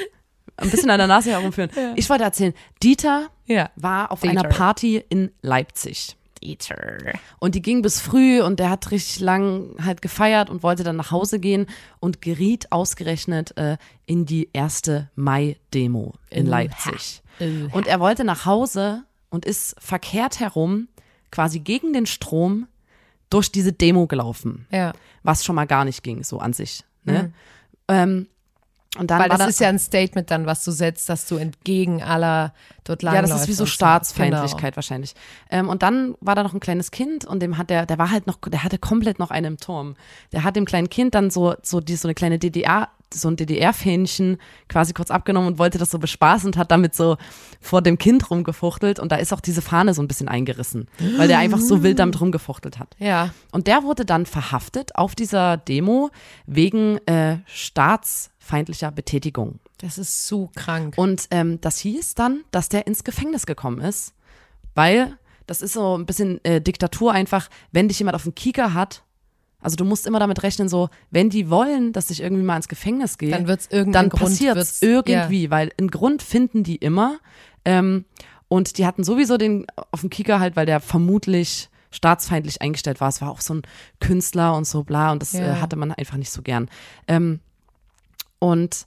ein 0.60 0.70
bisschen 0.70 0.90
an 0.90 0.98
der 0.98 1.06
Nase 1.06 1.30
herumführen. 1.30 1.70
Ich 1.96 2.08
wollte 2.10 2.24
erzählen, 2.24 2.54
Dieter 2.82 3.28
Ja. 3.46 3.70
war 3.76 4.12
auf 4.12 4.20
Dieter. 4.20 4.30
einer 4.40 4.48
Party 4.48 5.02
in 5.08 5.30
Leipzig. 5.42 6.16
Dieter. 6.42 6.96
Und 7.38 7.54
die 7.54 7.60
ging 7.62 7.82
bis 7.82 8.00
früh 8.00 8.40
und 8.40 8.60
der 8.60 8.70
hat 8.70 8.90
richtig 8.92 9.20
lang 9.20 9.74
halt 9.84 10.00
gefeiert 10.00 10.48
und 10.48 10.62
wollte 10.62 10.84
dann 10.84 10.96
nach 10.96 11.10
Hause 11.10 11.38
gehen 11.38 11.66
und 12.00 12.22
geriet 12.22 12.72
ausgerechnet 12.72 13.56
äh, 13.58 13.76
in 14.06 14.24
die 14.24 14.48
erste 14.54 15.10
Mai-Demo 15.16 16.14
in 16.30 16.46
Oha. 16.46 16.50
Leipzig. 16.50 17.22
Oha. 17.40 17.68
Und 17.72 17.86
er 17.86 18.00
wollte 18.00 18.24
nach 18.24 18.46
Hause 18.46 19.02
und 19.28 19.44
ist 19.44 19.76
verkehrt 19.80 20.40
herum, 20.40 20.88
quasi 21.30 21.60
gegen 21.60 21.92
den 21.92 22.06
Strom, 22.06 22.66
durch 23.28 23.52
diese 23.52 23.72
Demo 23.72 24.06
gelaufen. 24.06 24.66
Ja. 24.72 24.92
Was 25.22 25.44
schon 25.44 25.54
mal 25.54 25.66
gar 25.66 25.84
nicht 25.84 26.02
ging, 26.02 26.24
so 26.24 26.38
an 26.40 26.52
sich. 26.52 26.84
Ne? 27.04 27.32
Ähm, 27.86 28.26
und 28.98 29.10
dann. 29.10 29.20
Weil 29.20 29.30
war 29.30 29.38
das 29.38 29.46
da, 29.46 29.50
ist 29.50 29.60
ja 29.60 29.68
ein 29.68 29.78
Statement 29.78 30.30
dann, 30.30 30.46
was 30.46 30.64
du 30.64 30.72
setzt, 30.72 31.08
dass 31.08 31.26
du 31.26 31.36
entgegen 31.36 32.02
aller 32.02 32.52
dort 32.84 33.02
lang 33.02 33.14
Ja, 33.14 33.22
das 33.22 33.42
ist 33.42 33.48
wie 33.48 33.52
so 33.52 33.66
Staatsfeindlichkeit 33.66 34.76
wahrscheinlich. 34.76 35.14
Ähm, 35.50 35.68
und 35.68 35.82
dann 35.82 36.16
war 36.20 36.34
da 36.34 36.42
noch 36.42 36.54
ein 36.54 36.60
kleines 36.60 36.90
Kind 36.90 37.24
und 37.24 37.40
dem 37.40 37.56
hat 37.56 37.70
der, 37.70 37.86
der 37.86 37.98
war 37.98 38.10
halt 38.10 38.26
noch, 38.26 38.38
der 38.38 38.64
hatte 38.64 38.78
komplett 38.78 39.18
noch 39.18 39.30
einen 39.30 39.52
im 39.52 39.56
Turm. 39.58 39.94
Der 40.32 40.42
hat 40.42 40.56
dem 40.56 40.64
kleinen 40.64 40.90
Kind 40.90 41.14
dann 41.14 41.30
so, 41.30 41.54
so 41.62 41.80
die, 41.80 41.94
so 41.94 42.08
eine 42.08 42.14
kleine 42.14 42.38
DDR, 42.38 42.88
so 43.14 43.28
ein 43.28 43.36
DDR-Fähnchen 43.36 44.38
quasi 44.68 44.92
kurz 44.92 45.10
abgenommen 45.10 45.48
und 45.48 45.58
wollte 45.58 45.78
das 45.78 45.90
so 45.90 45.98
bespaßen 45.98 46.48
und 46.48 46.56
hat 46.56 46.70
damit 46.70 46.94
so 46.94 47.16
vor 47.60 47.82
dem 47.82 47.98
Kind 47.98 48.30
rumgefuchtelt 48.30 48.98
und 48.98 49.12
da 49.12 49.16
ist 49.16 49.32
auch 49.32 49.40
diese 49.40 49.62
Fahne 49.62 49.94
so 49.94 50.02
ein 50.02 50.08
bisschen 50.08 50.28
eingerissen, 50.28 50.88
weil 51.16 51.28
der 51.28 51.38
einfach 51.38 51.58
so 51.58 51.82
wild 51.82 51.98
damit 51.98 52.20
rumgefuchtelt 52.20 52.78
hat. 52.78 52.96
Ja. 52.98 53.30
Und 53.52 53.66
der 53.66 53.82
wurde 53.82 54.04
dann 54.04 54.26
verhaftet 54.26 54.94
auf 54.96 55.14
dieser 55.14 55.56
Demo 55.56 56.10
wegen 56.46 56.98
äh, 57.06 57.38
staatsfeindlicher 57.46 58.90
Betätigung. 58.90 59.60
Das 59.78 59.98
ist 59.98 60.26
so 60.26 60.50
krank. 60.54 60.94
Und 60.96 61.26
ähm, 61.30 61.60
das 61.60 61.78
hieß 61.78 62.14
dann, 62.14 62.44
dass 62.50 62.68
der 62.68 62.86
ins 62.86 63.04
Gefängnis 63.04 63.46
gekommen 63.46 63.80
ist, 63.80 64.14
weil 64.74 65.16
das 65.46 65.62
ist 65.62 65.72
so 65.72 65.98
ein 65.98 66.06
bisschen 66.06 66.44
äh, 66.44 66.60
Diktatur 66.60 67.12
einfach, 67.12 67.48
wenn 67.72 67.88
dich 67.88 67.98
jemand 67.98 68.14
auf 68.14 68.22
den 68.22 68.34
Kieker 68.34 68.74
hat. 68.74 69.02
Also 69.60 69.76
du 69.76 69.84
musst 69.84 70.06
immer 70.06 70.18
damit 70.18 70.42
rechnen, 70.42 70.68
so, 70.68 70.88
wenn 71.10 71.28
die 71.30 71.50
wollen, 71.50 71.92
dass 71.92 72.10
ich 72.10 72.22
irgendwie 72.22 72.42
mal 72.42 72.56
ins 72.56 72.68
Gefängnis 72.68 73.18
gehe, 73.18 73.30
Dann 73.30 73.46
wird's 73.46 73.66
irgendein 73.70 74.04
dann 74.04 74.08
Grund, 74.10 74.22
passiert's 74.30 74.56
wird's- 74.56 74.82
irgendwie, 74.82 75.50
weil 75.50 75.70
einen 75.78 75.90
Grund 75.90 76.22
finden 76.22 76.62
die 76.62 76.76
immer. 76.76 77.18
Ähm, 77.64 78.04
und 78.48 78.78
die 78.78 78.86
hatten 78.86 79.04
sowieso 79.04 79.36
den 79.36 79.66
auf 79.92 80.00
dem 80.00 80.10
Kieker 80.10 80.40
halt, 80.40 80.56
weil 80.56 80.66
der 80.66 80.80
vermutlich 80.80 81.68
staatsfeindlich 81.92 82.62
eingestellt 82.62 83.00
war. 83.00 83.08
Es 83.08 83.20
war 83.20 83.30
auch 83.30 83.40
so 83.40 83.54
ein 83.54 83.62
Künstler 84.00 84.56
und 84.56 84.66
so 84.66 84.82
bla 84.84 85.12
und 85.12 85.20
das 85.22 85.32
Ja. 85.32 85.40
äh, 85.40 85.60
hatte 85.60 85.76
man 85.76 85.92
einfach 85.92 86.16
nicht 86.16 86.30
so 86.30 86.40
gern. 86.42 86.68
Ähm, 87.06 87.40
und 88.38 88.86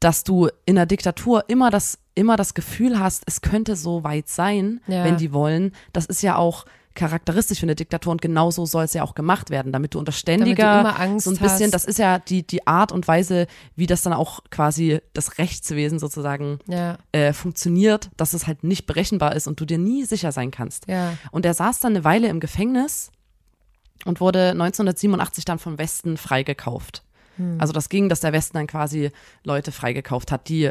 dass 0.00 0.24
du 0.24 0.48
in 0.64 0.76
der 0.76 0.86
Diktatur 0.86 1.44
immer 1.48 1.70
das, 1.70 1.98
immer 2.14 2.36
das 2.36 2.54
Gefühl 2.54 2.98
hast, 2.98 3.22
es 3.26 3.42
könnte 3.42 3.76
so 3.76 4.02
weit 4.04 4.28
sein, 4.28 4.80
Ja. 4.86 5.04
wenn 5.04 5.18
die 5.18 5.32
wollen. 5.32 5.72
Das 5.92 6.06
ist 6.06 6.22
ja 6.22 6.36
auch 6.36 6.64
charakteristisch 6.94 7.60
für 7.60 7.66
eine 7.66 7.76
Diktatur 7.76 8.10
und 8.12 8.20
genauso 8.20 8.66
soll 8.66 8.84
es 8.84 8.94
ja 8.94 9.02
auch 9.04 9.14
gemacht 9.14 9.50
werden, 9.50 9.72
damit 9.72 9.94
du 9.94 9.98
unter 9.98 10.12
ständiger, 10.12 10.98
Angst 10.98 11.24
so 11.24 11.30
ein 11.30 11.36
bisschen, 11.36 11.66
hast. 11.66 11.72
das 11.72 11.84
ist 11.84 11.98
ja 11.98 12.18
die, 12.18 12.44
die 12.46 12.66
Art 12.66 12.90
und 12.92 13.06
Weise, 13.06 13.46
wie 13.76 13.86
das 13.86 14.02
dann 14.02 14.12
auch 14.12 14.40
quasi 14.50 15.00
das 15.12 15.38
Rechtswesen 15.38 15.98
sozusagen 15.98 16.58
Ja. 16.66 16.98
äh, 17.12 17.32
funktioniert, 17.32 18.10
dass 18.16 18.32
es 18.34 18.46
halt 18.46 18.64
nicht 18.64 18.86
berechenbar 18.86 19.36
ist 19.36 19.46
und 19.46 19.60
du 19.60 19.64
dir 19.64 19.78
nie 19.78 20.04
sicher 20.04 20.32
sein 20.32 20.50
kannst. 20.50 20.88
Ja. 20.88 21.14
Und 21.30 21.46
er 21.46 21.54
saß 21.54 21.80
dann 21.80 21.92
eine 21.94 22.04
Weile 22.04 22.28
im 22.28 22.40
Gefängnis 22.40 23.10
und 24.04 24.20
wurde 24.20 24.50
1987 24.50 25.44
dann 25.44 25.58
vom 25.58 25.78
Westen 25.78 26.16
freigekauft. 26.16 27.02
Also 27.58 27.72
das 27.72 27.88
ging, 27.88 28.10
dass 28.10 28.20
der 28.20 28.34
Westen 28.34 28.58
dann 28.58 28.66
quasi 28.66 29.12
Leute 29.44 29.72
freigekauft 29.72 30.30
hat, 30.30 30.50
die 30.50 30.68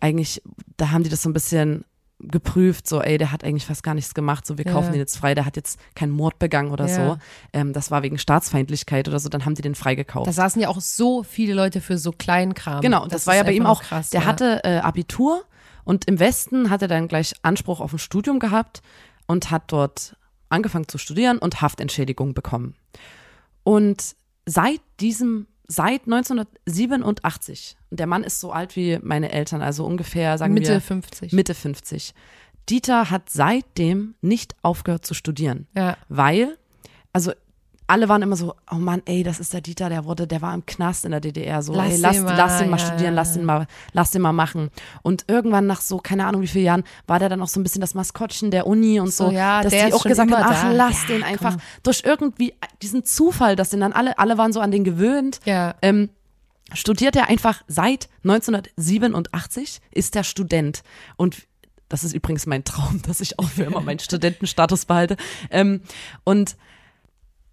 eigentlich, 0.00 0.42
da 0.76 0.90
haben 0.90 1.04
die 1.04 1.10
das 1.10 1.22
so 1.22 1.28
ein 1.28 1.32
bisschen 1.32 1.84
geprüft, 2.22 2.88
so, 2.88 3.00
ey, 3.02 3.18
der 3.18 3.32
hat 3.32 3.44
eigentlich 3.44 3.66
fast 3.66 3.82
gar 3.82 3.94
nichts 3.94 4.14
gemacht, 4.14 4.46
so, 4.46 4.58
wir 4.58 4.64
Ja. 4.64 4.72
kaufen 4.72 4.92
den 4.92 5.00
jetzt 5.00 5.16
frei, 5.16 5.34
der 5.34 5.44
hat 5.44 5.56
jetzt 5.56 5.78
keinen 5.94 6.12
Mord 6.12 6.38
begangen 6.38 6.70
oder 6.70 6.86
Ja. 6.86 6.94
so. 7.14 7.18
Ähm, 7.52 7.72
das 7.72 7.90
war 7.90 8.02
wegen 8.02 8.18
Staatsfeindlichkeit 8.18 9.08
oder 9.08 9.18
so, 9.18 9.28
dann 9.28 9.44
haben 9.44 9.54
die 9.54 9.62
den 9.62 9.74
freigekauft. 9.74 10.26
Da 10.26 10.32
saßen 10.32 10.60
ja 10.62 10.68
auch 10.68 10.80
so 10.80 11.22
viele 11.22 11.54
Leute 11.54 11.80
für 11.80 11.98
so 11.98 12.12
Kleinkram. 12.12 12.80
Genau, 12.80 13.06
das, 13.06 13.26
war 13.26 13.34
ist 13.34 13.38
ja 13.38 13.44
bei 13.44 13.52
ihm 13.52 13.66
auch. 13.66 13.82
krass. 13.82 14.10
der 14.10 14.20
ja. 14.22 14.26
hatte 14.26 14.60
äh, 14.64 14.78
Abitur 14.78 15.42
und 15.84 16.04
im 16.06 16.18
Westen 16.20 16.70
hat 16.70 16.82
er 16.82 16.88
dann 16.88 17.08
gleich 17.08 17.34
Anspruch 17.42 17.80
auf 17.80 17.92
ein 17.92 17.98
Studium 17.98 18.38
gehabt 18.38 18.82
und 19.26 19.50
hat 19.50 19.64
dort 19.72 20.16
angefangen 20.48 20.86
zu 20.88 20.98
studieren 20.98 21.38
und 21.38 21.60
Haftentschädigung 21.62 22.34
bekommen. 22.34 22.74
Und 23.64 24.14
seit 24.46 24.80
diesem, 25.00 25.46
seit 25.68 26.04
1987, 26.04 27.76
und 27.90 28.00
der 28.00 28.06
Mann 28.06 28.24
ist 28.24 28.40
so 28.40 28.52
alt 28.52 28.76
wie 28.76 28.98
meine 29.02 29.32
Eltern, 29.32 29.62
also 29.62 29.84
ungefähr, 29.84 30.38
sagen 30.38 30.54
Mitte 30.54 30.72
wir, 30.72 30.80
50. 30.80 31.32
Mitte 31.32 31.54
50, 31.54 32.14
Dieter 32.68 33.10
hat 33.10 33.28
seitdem 33.30 34.14
nicht 34.20 34.54
aufgehört 34.62 35.04
zu 35.04 35.14
studieren. 35.14 35.66
Ja. 35.76 35.96
Weil, 36.08 36.56
also 37.12 37.32
alle 37.86 38.08
waren 38.08 38.22
immer 38.22 38.36
so, 38.36 38.54
oh 38.70 38.76
Mann, 38.76 39.02
ey, 39.04 39.22
das 39.22 39.40
ist 39.40 39.52
der 39.52 39.60
Dieter, 39.60 39.88
der 39.88 40.04
wurde, 40.04 40.26
der 40.26 40.40
war 40.40 40.54
im 40.54 40.64
Knast 40.64 41.04
in 41.04 41.10
der 41.10 41.20
DDR, 41.20 41.62
so, 41.62 41.74
Lass 41.74 41.92
ey, 41.92 41.96
lass, 41.98 42.16
ihn 42.16 42.24
mal, 42.24 42.36
lass 42.36 42.60
ihn 42.62 42.70
mal 42.70 42.78
ja, 42.78 42.86
studieren, 42.86 43.14
lass 43.14 43.36
ihn 43.36 43.44
mal, 43.44 43.66
lass 43.92 44.14
ihn 44.14 44.22
mal 44.22 44.32
machen. 44.32 44.70
Und 45.02 45.24
irgendwann 45.28 45.66
nach 45.66 45.80
so, 45.80 45.98
keine 45.98 46.26
Ahnung 46.26 46.42
wie 46.42 46.46
vielen 46.46 46.64
Jahren, 46.64 46.84
war 47.06 47.18
der 47.18 47.28
dann 47.28 47.42
auch 47.42 47.48
so 47.48 47.60
ein 47.60 47.62
bisschen 47.62 47.80
das 47.80 47.94
Maskottchen 47.94 48.50
der 48.50 48.66
Uni 48.66 48.98
und 49.00 49.12
so, 49.12 49.26
So, 49.26 49.32
ja, 49.32 49.62
dass 49.62 49.72
der 49.72 49.84
die 49.84 49.88
ist 49.90 49.94
auch 49.94 50.04
gesagt 50.04 50.30
haben, 50.32 50.42
ach, 50.44 50.62
da. 50.62 50.72
lass 50.72 51.02
Ja, 51.02 51.08
den 51.08 51.22
einfach, 51.22 51.52
komm. 51.52 51.60
durch 51.82 52.02
irgendwie 52.04 52.54
diesen 52.80 53.04
Zufall, 53.04 53.56
dass 53.56 53.70
den 53.70 53.80
dann 53.80 53.92
alle, 53.92 54.18
alle 54.18 54.38
waren 54.38 54.52
so 54.52 54.60
an 54.60 54.70
den 54.70 54.84
gewöhnt, 54.84 55.40
Ja. 55.44 55.74
ähm, 55.82 56.08
studiert 56.74 57.16
er 57.16 57.28
einfach 57.28 57.62
seit 57.68 58.08
1987, 58.24 59.80
ist 59.90 60.16
er 60.16 60.24
Student. 60.24 60.82
Und 61.16 61.46
das 61.88 62.04
ist 62.04 62.14
übrigens 62.14 62.46
mein 62.46 62.64
Traum, 62.64 63.02
dass 63.06 63.20
ich 63.20 63.38
auch 63.38 63.48
für 63.48 63.64
immer 63.64 63.80
meinen 63.80 63.98
Studentenstatus 63.98 64.86
behalte. 64.86 65.16
Ähm, 65.50 65.82
und 66.24 66.56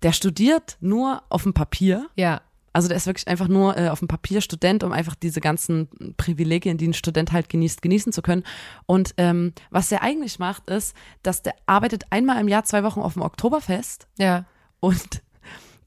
der 0.03 0.11
studiert 0.13 0.77
nur 0.79 1.23
auf 1.29 1.43
dem 1.43 1.53
Papier. 1.53 2.07
Ja. 2.15 2.41
Also 2.71 2.87
der 2.87 2.97
ist 2.97 3.07
wirklich 3.07 3.27
einfach 3.27 3.47
nur 3.47 3.77
äh, 3.77 3.89
auf 3.89 3.99
dem 3.99 4.07
Papier 4.07 4.41
Student, 4.41 4.83
um 4.83 4.91
einfach 4.91 5.15
diese 5.15 5.41
ganzen 5.41 5.89
Privilegien, 6.17 6.77
die 6.77 6.87
ein 6.87 6.93
Student 6.93 7.31
halt 7.31 7.49
genießt, 7.49 7.81
genießen 7.81 8.13
zu 8.13 8.21
können. 8.21 8.43
Und 8.85 9.13
ähm, 9.17 9.53
was 9.71 9.89
der 9.89 10.03
eigentlich 10.03 10.37
macht, 10.37 10.69
ist, 10.69 10.95
dass 11.23 11.41
der 11.41 11.55
arbeitet 11.65 12.03
einmal 12.11 12.39
im 12.39 12.47
Jahr 12.47 12.63
zwei 12.63 12.83
Wochen 12.83 13.01
auf 13.01 13.13
dem 13.13 13.23
Oktoberfest 13.23 14.07
Ja. 14.19 14.45
und 14.79 15.21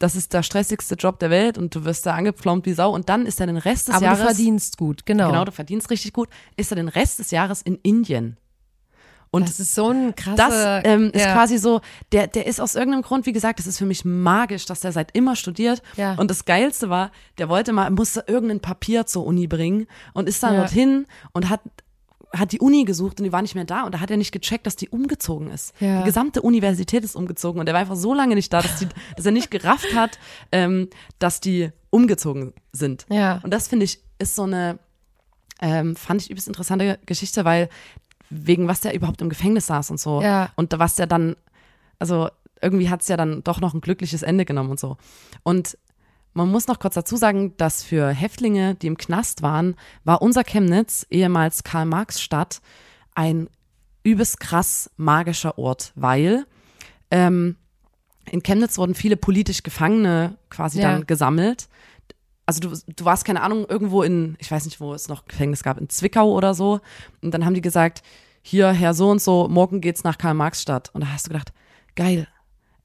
das 0.00 0.16
ist 0.16 0.32
der 0.34 0.42
stressigste 0.42 0.96
Job 0.96 1.20
der 1.20 1.30
Welt 1.30 1.56
und 1.56 1.72
du 1.76 1.84
wirst 1.84 2.04
da 2.06 2.14
angepflaumt 2.14 2.66
wie 2.66 2.72
Sau 2.72 2.90
und 2.92 3.08
dann 3.08 3.24
ist 3.24 3.38
er 3.40 3.46
den 3.46 3.56
Rest 3.56 3.86
des 3.86 3.94
Aber 3.94 4.06
Jahres 4.06 4.18
du 4.18 4.26
verdienst 4.26 4.76
gut, 4.76 5.06
genau. 5.06 5.28
genau, 5.30 5.44
du 5.44 5.52
verdienst 5.52 5.90
richtig 5.90 6.12
gut, 6.12 6.28
ist 6.56 6.72
er 6.72 6.76
den 6.76 6.88
Rest 6.88 7.20
des 7.20 7.30
Jahres 7.30 7.62
in 7.62 7.76
Indien. 7.84 8.36
Und 9.32 9.48
das 9.48 9.58
ist 9.58 9.74
so 9.74 9.88
ein 9.88 10.14
krasser. 10.14 10.36
das 10.36 10.82
ähm, 10.84 11.10
ist 11.12 11.24
ja. 11.24 11.32
quasi 11.32 11.56
so, 11.56 11.80
der, 12.12 12.26
der 12.26 12.46
ist 12.46 12.60
aus 12.60 12.74
irgendeinem 12.74 13.02
Grund, 13.02 13.24
wie 13.24 13.32
gesagt, 13.32 13.58
das 13.58 13.66
ist 13.66 13.78
für 13.78 13.86
mich 13.86 14.04
magisch, 14.04 14.66
dass 14.66 14.80
der 14.80 14.92
seit 14.92 15.16
immer 15.16 15.36
studiert. 15.36 15.82
Ja. 15.96 16.14
Und 16.16 16.30
das 16.30 16.44
Geilste 16.44 16.90
war, 16.90 17.10
der 17.38 17.48
wollte 17.48 17.72
mal, 17.72 17.90
musste 17.90 18.24
irgendein 18.26 18.60
Papier 18.60 19.06
zur 19.06 19.24
Uni 19.24 19.46
bringen 19.46 19.86
und 20.12 20.28
ist 20.28 20.42
dann 20.42 20.52
Ja. 20.54 20.60
dorthin 20.60 21.06
und 21.32 21.48
hat 21.48 21.60
hat 22.34 22.52
die 22.52 22.60
Uni 22.60 22.84
gesucht 22.84 23.20
und 23.20 23.24
die 23.24 23.32
war 23.32 23.42
nicht 23.42 23.54
mehr 23.54 23.66
da 23.66 23.82
und 23.82 23.94
da 23.94 24.00
hat 24.00 24.10
er 24.10 24.16
nicht 24.16 24.32
gecheckt, 24.32 24.66
dass 24.66 24.74
die 24.74 24.88
umgezogen 24.88 25.50
ist. 25.50 25.74
Ja. 25.80 25.98
Die 25.98 26.04
gesamte 26.04 26.40
Universität 26.40 27.04
ist 27.04 27.14
umgezogen 27.14 27.60
und 27.60 27.66
er 27.66 27.74
war 27.74 27.80
einfach 27.82 27.96
so 27.96 28.14
lange 28.14 28.34
nicht 28.34 28.50
da, 28.52 28.62
dass, 28.62 28.78
die, 28.78 28.88
dass 29.16 29.26
er 29.26 29.32
nicht 29.32 29.50
gerafft 29.50 29.94
hat, 29.94 30.18
ähm, 30.50 30.88
dass 31.18 31.40
die 31.40 31.70
umgezogen 31.90 32.54
sind. 32.72 33.04
Ja. 33.10 33.40
Und 33.42 33.52
das 33.52 33.68
finde 33.68 33.84
ich 33.84 34.00
ist 34.18 34.34
so 34.34 34.44
eine, 34.44 34.78
ähm, 35.60 35.94
fand 35.94 36.22
ich 36.22 36.30
übelst 36.30 36.48
interessante 36.48 36.98
Geschichte, 37.04 37.44
weil 37.44 37.68
wegen 38.32 38.66
was 38.68 38.80
der 38.80 38.94
überhaupt 38.94 39.20
im 39.20 39.28
Gefängnis 39.28 39.66
saß 39.66 39.90
und 39.90 40.00
so. 40.00 40.22
Ja. 40.22 40.50
Und 40.56 40.76
was 40.78 40.94
der 40.96 41.06
dann, 41.06 41.36
also 41.98 42.28
irgendwie 42.60 42.88
hat 42.88 43.02
es 43.02 43.08
ja 43.08 43.16
dann 43.16 43.42
doch 43.44 43.60
noch 43.60 43.74
ein 43.74 43.80
glückliches 43.80 44.22
Ende 44.22 44.44
genommen 44.44 44.70
und 44.70 44.80
so. 44.80 44.96
Und 45.42 45.76
man 46.32 46.50
muss 46.50 46.66
noch 46.66 46.78
kurz 46.78 46.94
dazu 46.94 47.16
sagen, 47.16 47.54
dass 47.58 47.82
für 47.82 48.08
Häftlinge, 48.08 48.74
die 48.74 48.86
im 48.86 48.96
Knast 48.96 49.42
waren, 49.42 49.74
war 50.04 50.22
unser 50.22 50.44
Chemnitz, 50.44 51.06
ehemals 51.10 51.62
Karl-Marx-Stadt, 51.62 52.62
ein 53.14 53.48
übelst 54.02 54.40
krass 54.40 54.90
magischer 54.96 55.58
Ort, 55.58 55.92
weil 55.94 56.46
ähm, 57.10 57.56
in 58.30 58.42
Chemnitz 58.42 58.78
wurden 58.78 58.94
viele 58.94 59.16
politisch 59.16 59.62
Gefangene 59.62 60.38
quasi 60.48 60.80
Ja. 60.80 60.92
dann 60.92 61.06
gesammelt. 61.06 61.68
Also 62.46 62.60
du, 62.60 62.76
du 62.96 63.04
warst, 63.04 63.24
keine 63.24 63.42
Ahnung, 63.42 63.66
irgendwo 63.68 64.02
in, 64.02 64.36
ich 64.38 64.50
weiß 64.50 64.64
nicht, 64.64 64.80
wo 64.80 64.94
es 64.94 65.08
noch 65.08 65.26
Gefängnis 65.26 65.62
gab, 65.62 65.78
in 65.78 65.88
Zwickau 65.88 66.32
oder 66.32 66.54
so. 66.54 66.80
Und 67.20 67.32
dann 67.32 67.44
haben 67.44 67.54
die 67.54 67.60
gesagt, 67.60 68.02
hier, 68.42 68.72
Herr 68.72 68.94
so 68.94 69.10
und 69.10 69.22
so, 69.22 69.48
morgen 69.48 69.80
geht's 69.80 70.04
nach 70.04 70.18
Karl-Marx-Stadt. 70.18 70.90
Und 70.92 71.02
da 71.02 71.08
hast 71.12 71.26
du 71.26 71.30
gedacht, 71.30 71.52
geil, 71.94 72.26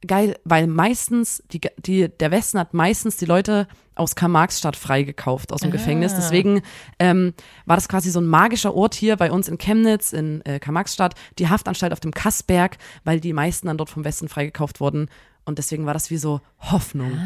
geil, 0.06 0.38
weil 0.44 0.68
meistens, 0.68 1.44
die, 1.52 1.62
die, 1.78 2.10
der 2.10 2.32
Westen 2.32 2.60
hat 2.60 2.74
meistens 2.74 3.18
die 3.18 3.26
Leute 3.26 3.68
aus 3.96 4.16
Karl-Marx-Stadt 4.16 4.76
freigekauft, 4.76 5.52
aus 5.52 5.62
dem 5.62 5.72
Gefängnis. 5.72 6.14
Deswegen 6.14 6.62
ähm, 7.00 7.34
war 7.66 7.76
das 7.76 7.90
quasi 7.90 8.12
so 8.12 8.22
ein 8.22 8.28
magischer 8.28 8.76
Ort 8.76 8.94
hier 8.94 9.16
bei 9.16 9.32
uns 9.32 9.48
in 9.48 9.58
Chemnitz, 9.58 10.14
in 10.14 10.46
äh, 10.46 10.60
Karl-Marx-Stadt, 10.60 11.16
die 11.40 11.50
Haftanstalt 11.50 11.94
auf 11.94 12.00
dem 12.00 12.14
Kassberg, 12.14 12.78
weil 13.04 13.20
die 13.20 13.34
meisten 13.34 13.68
dann 13.68 13.78
dort 13.78 13.90
vom 13.90 14.06
Westen 14.06 14.30
freigekauft 14.30 14.80
wurden. 14.80 15.10
Und 15.48 15.58
deswegen 15.58 15.86
war 15.86 15.94
das 15.94 16.12
wie 16.12 16.18
so 16.18 16.42
Hoffnung. 16.60 17.18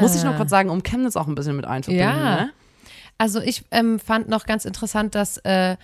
Muss 0.00 0.14
ich 0.14 0.22
nur 0.22 0.34
kurz 0.34 0.50
sagen, 0.50 0.68
um 0.68 0.82
Chemnitz 0.82 1.16
auch 1.16 1.26
ein 1.26 1.34
bisschen 1.34 1.56
mit 1.56 1.64
einzubinden. 1.64 2.06
Ja. 2.06 2.36
Ne? 2.42 2.52
Also 3.16 3.40
ich 3.40 3.64
ähm, 3.70 3.98
fand 3.98 4.28
noch 4.28 4.44
ganz 4.44 4.66
interessant, 4.66 5.14
dass 5.14 5.38
äh, 5.38 5.76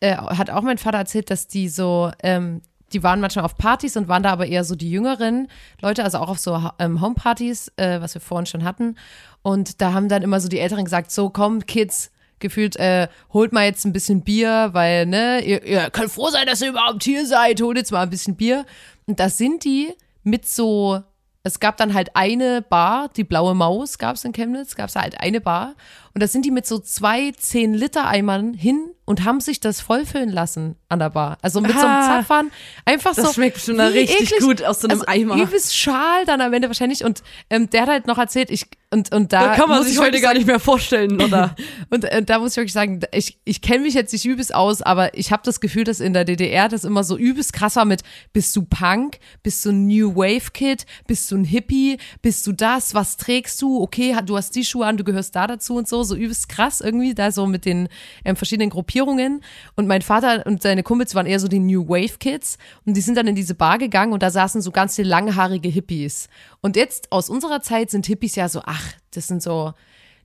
äh, 0.00 0.16
hat 0.16 0.50
auch 0.50 0.60
mein 0.60 0.76
Vater 0.76 0.98
erzählt, 0.98 1.30
dass 1.30 1.48
die 1.48 1.70
so, 1.70 2.10
ähm, 2.22 2.60
die 2.92 3.02
waren 3.02 3.20
manchmal 3.20 3.46
auf 3.46 3.56
Partys 3.56 3.96
und 3.96 4.06
waren 4.08 4.22
da 4.22 4.30
aber 4.32 4.46
eher 4.46 4.64
so 4.64 4.74
die 4.74 4.90
jüngeren 4.90 5.48
Leute, 5.80 6.04
also 6.04 6.18
auch 6.18 6.28
auf 6.28 6.38
so 6.38 6.70
ähm, 6.78 7.00
Homepartys, 7.00 7.72
äh, 7.76 8.02
was 8.02 8.12
wir 8.12 8.20
vorhin 8.20 8.46
schon 8.46 8.64
hatten. 8.64 8.96
Und 9.40 9.80
da 9.80 9.94
haben 9.94 10.10
dann 10.10 10.22
immer 10.22 10.40
so 10.40 10.48
die 10.48 10.58
Älteren 10.58 10.84
gesagt, 10.84 11.10
so 11.10 11.30
komm 11.30 11.64
Kids, 11.64 12.10
gefühlt, 12.38 12.76
äh, 12.76 13.08
holt 13.32 13.52
mal 13.52 13.64
jetzt 13.64 13.86
ein 13.86 13.94
bisschen 13.94 14.22
Bier, 14.22 14.70
weil, 14.72 15.06
ne, 15.06 15.42
ihr, 15.42 15.64
ihr 15.64 15.90
könnt 15.90 16.10
froh 16.10 16.28
sein, 16.28 16.46
dass 16.46 16.60
ihr 16.60 16.70
überhaupt 16.70 17.02
hier 17.02 17.26
seid, 17.26 17.62
holt 17.62 17.78
jetzt 17.78 17.92
mal 17.92 18.02
ein 18.02 18.10
bisschen 18.10 18.36
Bier. 18.36 18.66
Und 19.06 19.20
da 19.20 19.30
sind 19.30 19.64
die 19.64 19.94
mit 20.22 20.46
so, 20.46 21.02
es 21.42 21.58
gab 21.58 21.76
dann 21.78 21.94
halt 21.94 22.14
eine 22.16 22.60
Bar, 22.62 23.08
die 23.16 23.24
Blaue 23.24 23.54
Maus 23.54 23.96
gab 23.98 24.16
es 24.16 24.24
in 24.24 24.32
Chemnitz, 24.32 24.76
gab 24.76 24.88
es 24.90 24.96
halt 24.96 25.18
eine 25.20 25.40
Bar. 25.40 25.74
Und 26.12 26.22
da 26.22 26.26
sind 26.28 26.44
die 26.44 26.50
mit 26.50 26.66
so 26.66 26.78
zwei 26.78 27.30
10-Liter-Eimern 27.30 28.52
hin 28.54 28.90
und 29.06 29.24
haben 29.24 29.40
sich 29.40 29.58
das 29.60 29.80
vollfüllen 29.80 30.28
lassen 30.30 30.76
an 30.88 30.98
der 30.98 31.10
Bar. 31.10 31.38
Also 31.40 31.60
mit 31.60 31.72
so 31.72 31.78
einem 31.78 31.88
Ah, 32.02 32.06
Zapfern. 32.18 32.50
Einfach 32.84 33.14
das 33.14 33.26
so. 33.26 33.32
schmeckt 33.32 33.54
bestimmt 33.54 33.78
dann 33.78 33.94
wie 33.94 33.98
richtig 34.00 34.38
gut 34.40 34.62
aus 34.62 34.80
so 34.80 34.88
einem 34.88 35.02
Eimer. 35.06 35.36
Übelst 35.36 35.76
schal 35.76 36.24
dann 36.26 36.40
am 36.40 36.52
Ende 36.52 36.68
wahrscheinlich. 36.68 37.04
Und 37.04 37.22
ähm, 37.48 37.70
der 37.70 37.82
hat 37.82 37.88
halt 37.88 38.06
noch 38.06 38.18
erzählt, 38.18 38.50
ich, 38.50 38.66
und, 38.92 39.14
und 39.14 39.32
da. 39.32 39.50
Da 39.50 39.54
kann 39.54 39.68
man 39.68 39.78
muss 39.78 39.86
sich 39.86 39.96
ich 39.96 40.00
heute 40.00 40.20
gar 40.20 40.34
nicht 40.34 40.48
mehr 40.48 40.58
vorstellen, 40.58 41.22
oder? 41.22 41.54
und 41.90 42.04
äh, 42.04 42.24
da 42.24 42.40
muss 42.40 42.52
ich 42.52 42.56
wirklich 42.56 42.72
sagen, 42.72 43.00
ich, 43.12 43.38
ich 43.44 43.62
kenne 43.62 43.84
mich 43.84 43.94
jetzt 43.94 44.12
nicht 44.12 44.24
übelst 44.24 44.52
aus, 44.52 44.82
aber 44.82 45.16
ich 45.16 45.30
habe 45.30 45.42
das 45.44 45.60
Gefühl, 45.60 45.84
dass 45.84 46.00
in 46.00 46.12
der 46.12 46.24
DDR 46.24 46.68
das 46.68 46.82
immer 46.82 47.04
so 47.04 47.16
übelst 47.16 47.52
krass 47.52 47.76
war 47.76 47.84
mit, 47.84 48.02
bist 48.32 48.54
du 48.56 48.62
Punk, 48.62 49.20
bist 49.44 49.64
du 49.64 49.70
ein 49.70 49.86
New 49.86 50.16
Wave 50.16 50.50
Kid, 50.52 50.86
bist 51.06 51.30
du 51.30 51.36
ein 51.36 51.44
Hippie, 51.44 51.98
bist 52.20 52.44
du 52.48 52.52
das, 52.52 52.92
was 52.92 53.16
trägst 53.16 53.62
du, 53.62 53.80
okay, 53.80 54.16
du 54.26 54.36
hast 54.36 54.56
die 54.56 54.64
Schuhe 54.64 54.86
an, 54.86 54.96
du 54.96 55.04
gehörst 55.04 55.36
da 55.36 55.46
dazu 55.46 55.76
und 55.76 55.86
so, 55.86 56.02
so 56.02 56.16
übelst 56.16 56.48
krass 56.48 56.80
irgendwie, 56.80 57.14
da 57.14 57.30
so 57.30 57.46
mit 57.46 57.66
den 57.66 57.88
ähm, 58.24 58.34
verschiedenen 58.34 58.70
Gruppierungen. 58.70 59.44
Und 59.76 59.86
mein 59.86 60.02
Vater 60.02 60.44
und 60.46 60.62
seine 60.62 60.82
Kumpels 60.82 61.14
waren 61.14 61.26
eher 61.26 61.38
so 61.38 61.46
die 61.46 61.60
New 61.60 61.88
Wave 61.88 62.18
Kids 62.18 62.58
und 62.84 62.96
die 62.96 63.00
sind 63.02 63.16
dann 63.16 63.28
in 63.28 63.36
diese 63.36 63.54
Bar 63.54 63.78
gegangen 63.78 64.12
und 64.12 64.24
da 64.24 64.30
saßen 64.30 64.62
so 64.62 64.72
ganz 64.72 64.96
viele 64.96 65.08
langhaarige 65.08 65.68
Hippies. 65.68 66.28
Und 66.60 66.74
jetzt 66.74 67.12
aus 67.12 67.30
unserer 67.30 67.62
Zeit 67.62 67.90
sind 67.90 68.06
Hippies 68.06 68.34
ja 68.34 68.48
so, 68.48 68.62
ach, 68.64 68.79
das 69.12 69.26
sind 69.28 69.42
so 69.42 69.74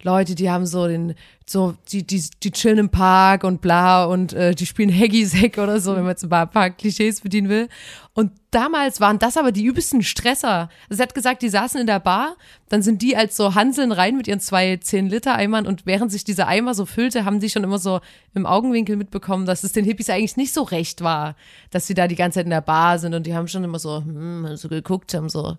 Leute, 0.02 0.36
die 0.36 0.50
haben 0.50 0.66
so 0.66 0.88
den, 0.88 1.16
so, 1.48 1.76
die, 1.92 2.06
die, 2.06 2.24
die 2.42 2.52
chillen 2.52 2.80
im 2.80 2.90
Park 2.90 3.44
und 3.44 3.62
bla 3.62 4.06
und 4.06 4.34
äh, 4.34 4.56
die 4.56 4.66
spielen 4.66 4.92
Haggy-Sack 4.92 5.58
oder 5.60 5.80
so, 5.80 5.96
wenn 5.96 6.02
man 6.02 6.12
jetzt 6.12 6.24
ein 6.24 6.50
paar 6.50 6.70
Klischees 6.72 7.22
bedienen 7.22 7.50
will. 7.50 7.70
Und 8.18 8.32
damals 8.50 9.02
waren 9.02 9.20
das 9.20 9.36
aber 9.36 9.52
die 9.52 9.66
übelsten 9.66 10.02
Stresser. 10.02 10.70
Also 10.90 10.98
sie 10.98 11.02
hat 11.02 11.14
gesagt, 11.14 11.42
die 11.42 11.50
saßen 11.50 11.82
in 11.82 11.86
der 11.86 12.00
Bar, 12.00 12.38
dann 12.70 12.82
sind 12.82 13.02
die 13.02 13.18
als 13.18 13.36
so 13.36 13.56
Hanseln 13.56 13.92
rein 13.92 14.16
mit 14.16 14.30
ihren 14.30 14.40
zwei 14.40 14.76
10-Liter-Eimern 14.76 15.68
und 15.68 15.86
während 15.86 16.14
sich 16.14 16.24
dieser 16.24 16.48
Eimer 16.48 16.74
so 16.74 16.86
füllte, 16.86 17.26
haben 17.26 17.42
die 17.42 17.50
schon 17.50 17.66
immer 17.66 17.78
so 17.78 18.00
im 18.34 18.46
Augenwinkel 18.46 18.96
mitbekommen, 18.96 19.46
dass 19.46 19.66
es 19.66 19.74
den 19.74 19.84
Hippies 19.84 20.10
eigentlich 20.10 20.38
nicht 20.38 20.54
so 20.54 20.64
recht 20.64 21.02
war, 21.02 21.36
dass 21.72 21.88
sie 21.88 21.94
da 21.94 22.08
die 22.08 22.16
ganze 22.16 22.40
Zeit 22.40 22.46
in 22.46 22.52
der 22.52 22.62
Bar 22.62 23.00
sind 23.00 23.14
und 23.14 23.28
die 23.28 23.36
haben 23.36 23.50
schon 23.50 23.66
immer 23.66 23.80
so, 23.80 23.98
hm, 23.98 24.56
so 24.56 24.70
geguckt, 24.70 25.14
haben 25.14 25.28
so, 25.28 25.58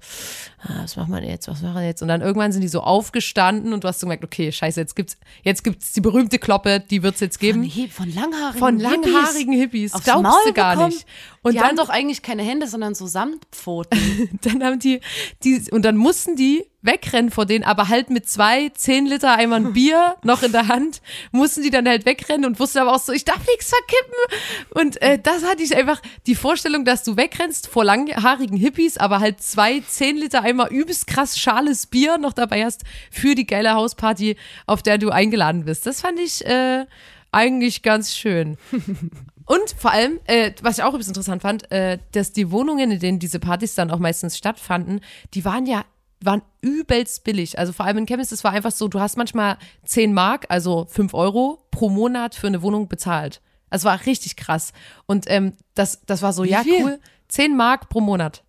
ah, 0.62 0.81
was 0.81 0.96
machen 0.96 1.12
wir 1.12 1.22
jetzt, 1.22 1.49
was 1.49 1.61
machen 1.61 1.75
wir 1.75 1.87
jetzt? 1.87 2.01
Und 2.01 2.09
dann 2.09 2.22
irgendwann 2.22 2.53
sind 2.53 2.62
die 2.62 2.68
so 2.68 2.81
aufgestanden 2.81 3.75
und 3.75 3.85
du 3.85 3.88
hast 3.88 4.01
so 4.01 4.07
gemerkt, 4.07 4.25
okay, 4.25 4.51
scheiße, 4.51 4.81
jetzt 4.81 4.96
gibt's, 4.96 5.18
jetzt 5.42 5.62
gibt's 5.62 5.75
die 5.96 6.00
berühmte 6.00 6.38
Kloppe, 6.38 6.80
die 6.80 7.02
wird's 7.02 7.20
jetzt 7.20 7.38
geben. 7.38 7.68
Von, 7.70 7.90
von 7.90 8.14
langhaarigen 8.14 8.58
Von 8.58 8.78
langhaarigen 8.78 9.52
Hippies. 9.54 9.92
Aufs 9.94 10.04
Glaubst 10.04 10.22
Maul 10.22 10.34
du 10.46 10.52
gar 10.52 10.74
bekommen? 10.74 10.92
nicht. 10.94 11.06
Und 11.46 11.52
die 11.52 11.59
dann, 11.59 11.68
haben 11.68 11.76
doch 11.76 11.90
eigentlich 11.90 12.22
keine 12.22 12.42
Hände, 12.42 12.66
sondern 12.66 12.96
so 12.96 13.06
Samtpfoten. 13.06 14.38
dann 14.42 14.64
haben 14.64 14.80
die, 14.80 15.00
die, 15.44 15.62
und 15.70 15.85
dann 15.85 15.96
mussten 15.96 16.35
die 16.35 16.64
wegrennen 16.82 17.30
vor 17.30 17.46
denen, 17.46 17.62
aber 17.62 17.88
halt 17.88 18.11
mit 18.11 18.28
zwei 18.28 18.68
10 18.70 19.06
Liter 19.06 19.37
Eimern 19.37 19.72
Bier 19.74 20.16
noch 20.24 20.42
in 20.42 20.50
der 20.50 20.66
Hand, 20.66 21.02
mussten 21.30 21.62
die 21.62 21.70
dann 21.70 21.87
halt 21.87 22.04
wegrennen 22.04 22.46
und 22.46 22.59
wussten 22.59 22.78
aber 22.78 22.92
auch 22.92 23.00
so, 23.00 23.12
ich 23.12 23.24
darf 23.24 23.46
nichts 23.46 23.70
verkippen. 23.70 24.74
Und 24.74 25.00
äh, 25.02 25.20
das 25.22 25.44
hatte 25.44 25.62
ich 25.62 25.76
einfach, 25.76 26.02
die 26.26 26.35
Vorstellung, 26.35 26.85
dass 26.85 27.04
du 27.04 27.16
wegrennst 27.16 27.68
vor 27.68 27.85
langhaarigen 27.85 28.56
Hippies, 28.56 28.96
aber 28.96 29.20
halt 29.20 29.40
zwei 29.40 29.78
10 29.78 30.16
Liter 30.16 30.42
Eimer 30.42 30.72
übelst 30.72 31.06
krass 31.06 31.38
schales 31.38 31.87
Bier 31.87 32.18
noch 32.18 32.32
dabei 32.32 32.64
hast 32.64 32.82
für 33.12 33.37
die 33.37 33.46
geile 33.46 33.74
Hausparty, 33.74 34.37
auf 34.66 34.82
der 34.82 34.98
du 34.98 35.11
eingeladen 35.11 35.64
bist. 35.64 35.87
Das 35.87 36.00
fand 36.00 36.18
ich 36.18 36.44
äh, 36.44 36.87
eigentlich 37.30 37.82
ganz 37.82 38.16
schön. 38.16 38.59
Und 39.46 39.74
vor 39.78 39.92
allem, 39.92 40.18
äh, 40.24 40.52
was 40.61 40.78
ich 40.78 40.85
auch 40.85 40.88
übrigens 40.88 41.09
interessant 41.09 41.42
fand, 41.42 41.70
äh, 41.70 41.98
dass 42.12 42.32
die 42.32 42.50
Wohnungen, 42.50 42.90
in 42.90 42.98
denen 42.98 43.18
diese 43.18 43.38
Partys 43.38 43.74
dann 43.74 43.90
auch 43.90 43.98
meistens 43.98 44.37
stattfanden, 44.37 45.00
die 45.35 45.44
waren 45.44 45.66
ja 45.66 45.85
waren 46.20 46.42
übelst 46.61 47.24
billig. 47.24 47.59
Also 47.59 47.72
vor 47.72 47.87
allem 47.87 47.98
in 47.98 48.06
Chemnitz, 48.06 48.30
das 48.30 48.42
war 48.42 48.52
einfach 48.52 48.72
so, 48.72 48.88
du 48.88 49.00
hast 49.00 49.16
manchmal 49.16 49.59
10 49.85 50.12
Mark, 50.12 50.46
also 50.48 50.87
5 50.88 51.14
Euro 51.14 51.66
pro 51.70 51.90
Monat 51.90 52.35
für 52.35 52.46
eine 52.46 52.62
Wohnung 52.62 52.88
bezahlt. 52.88 53.42
Also 53.70 53.87
war 53.87 54.06
richtig 54.06 54.37
krass. 54.37 54.72
Und 55.06 55.26
ähm, 55.28 55.52
das, 55.74 56.00
das 56.06 56.22
war 56.22 56.32
so, 56.32 56.44
Wie 56.44 56.50
ja, 56.50 56.62
viel? 56.62 56.82
cool. 56.82 57.00
10 57.28 57.56
Mark 57.56 57.88
pro 57.88 58.00
Monat. 58.00 58.44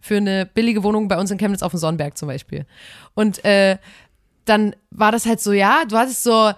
Für 0.00 0.16
eine 0.16 0.46
billige 0.46 0.82
Wohnung 0.82 1.08
bei 1.08 1.18
uns 1.18 1.30
in 1.30 1.38
Chemnitz 1.38 1.62
auf 1.62 1.72
dem 1.72 1.78
Sonnenberg 1.78 2.16
zum 2.16 2.28
Beispiel. 2.28 2.66
Und 3.14 3.44
äh, 3.44 3.76
dann 4.46 4.74
war 4.90 5.12
das 5.12 5.26
halt 5.26 5.40
so, 5.40 5.52
ja, 5.52 5.84
du 5.86 5.96
hattest 5.98 6.22
so, 6.22 6.52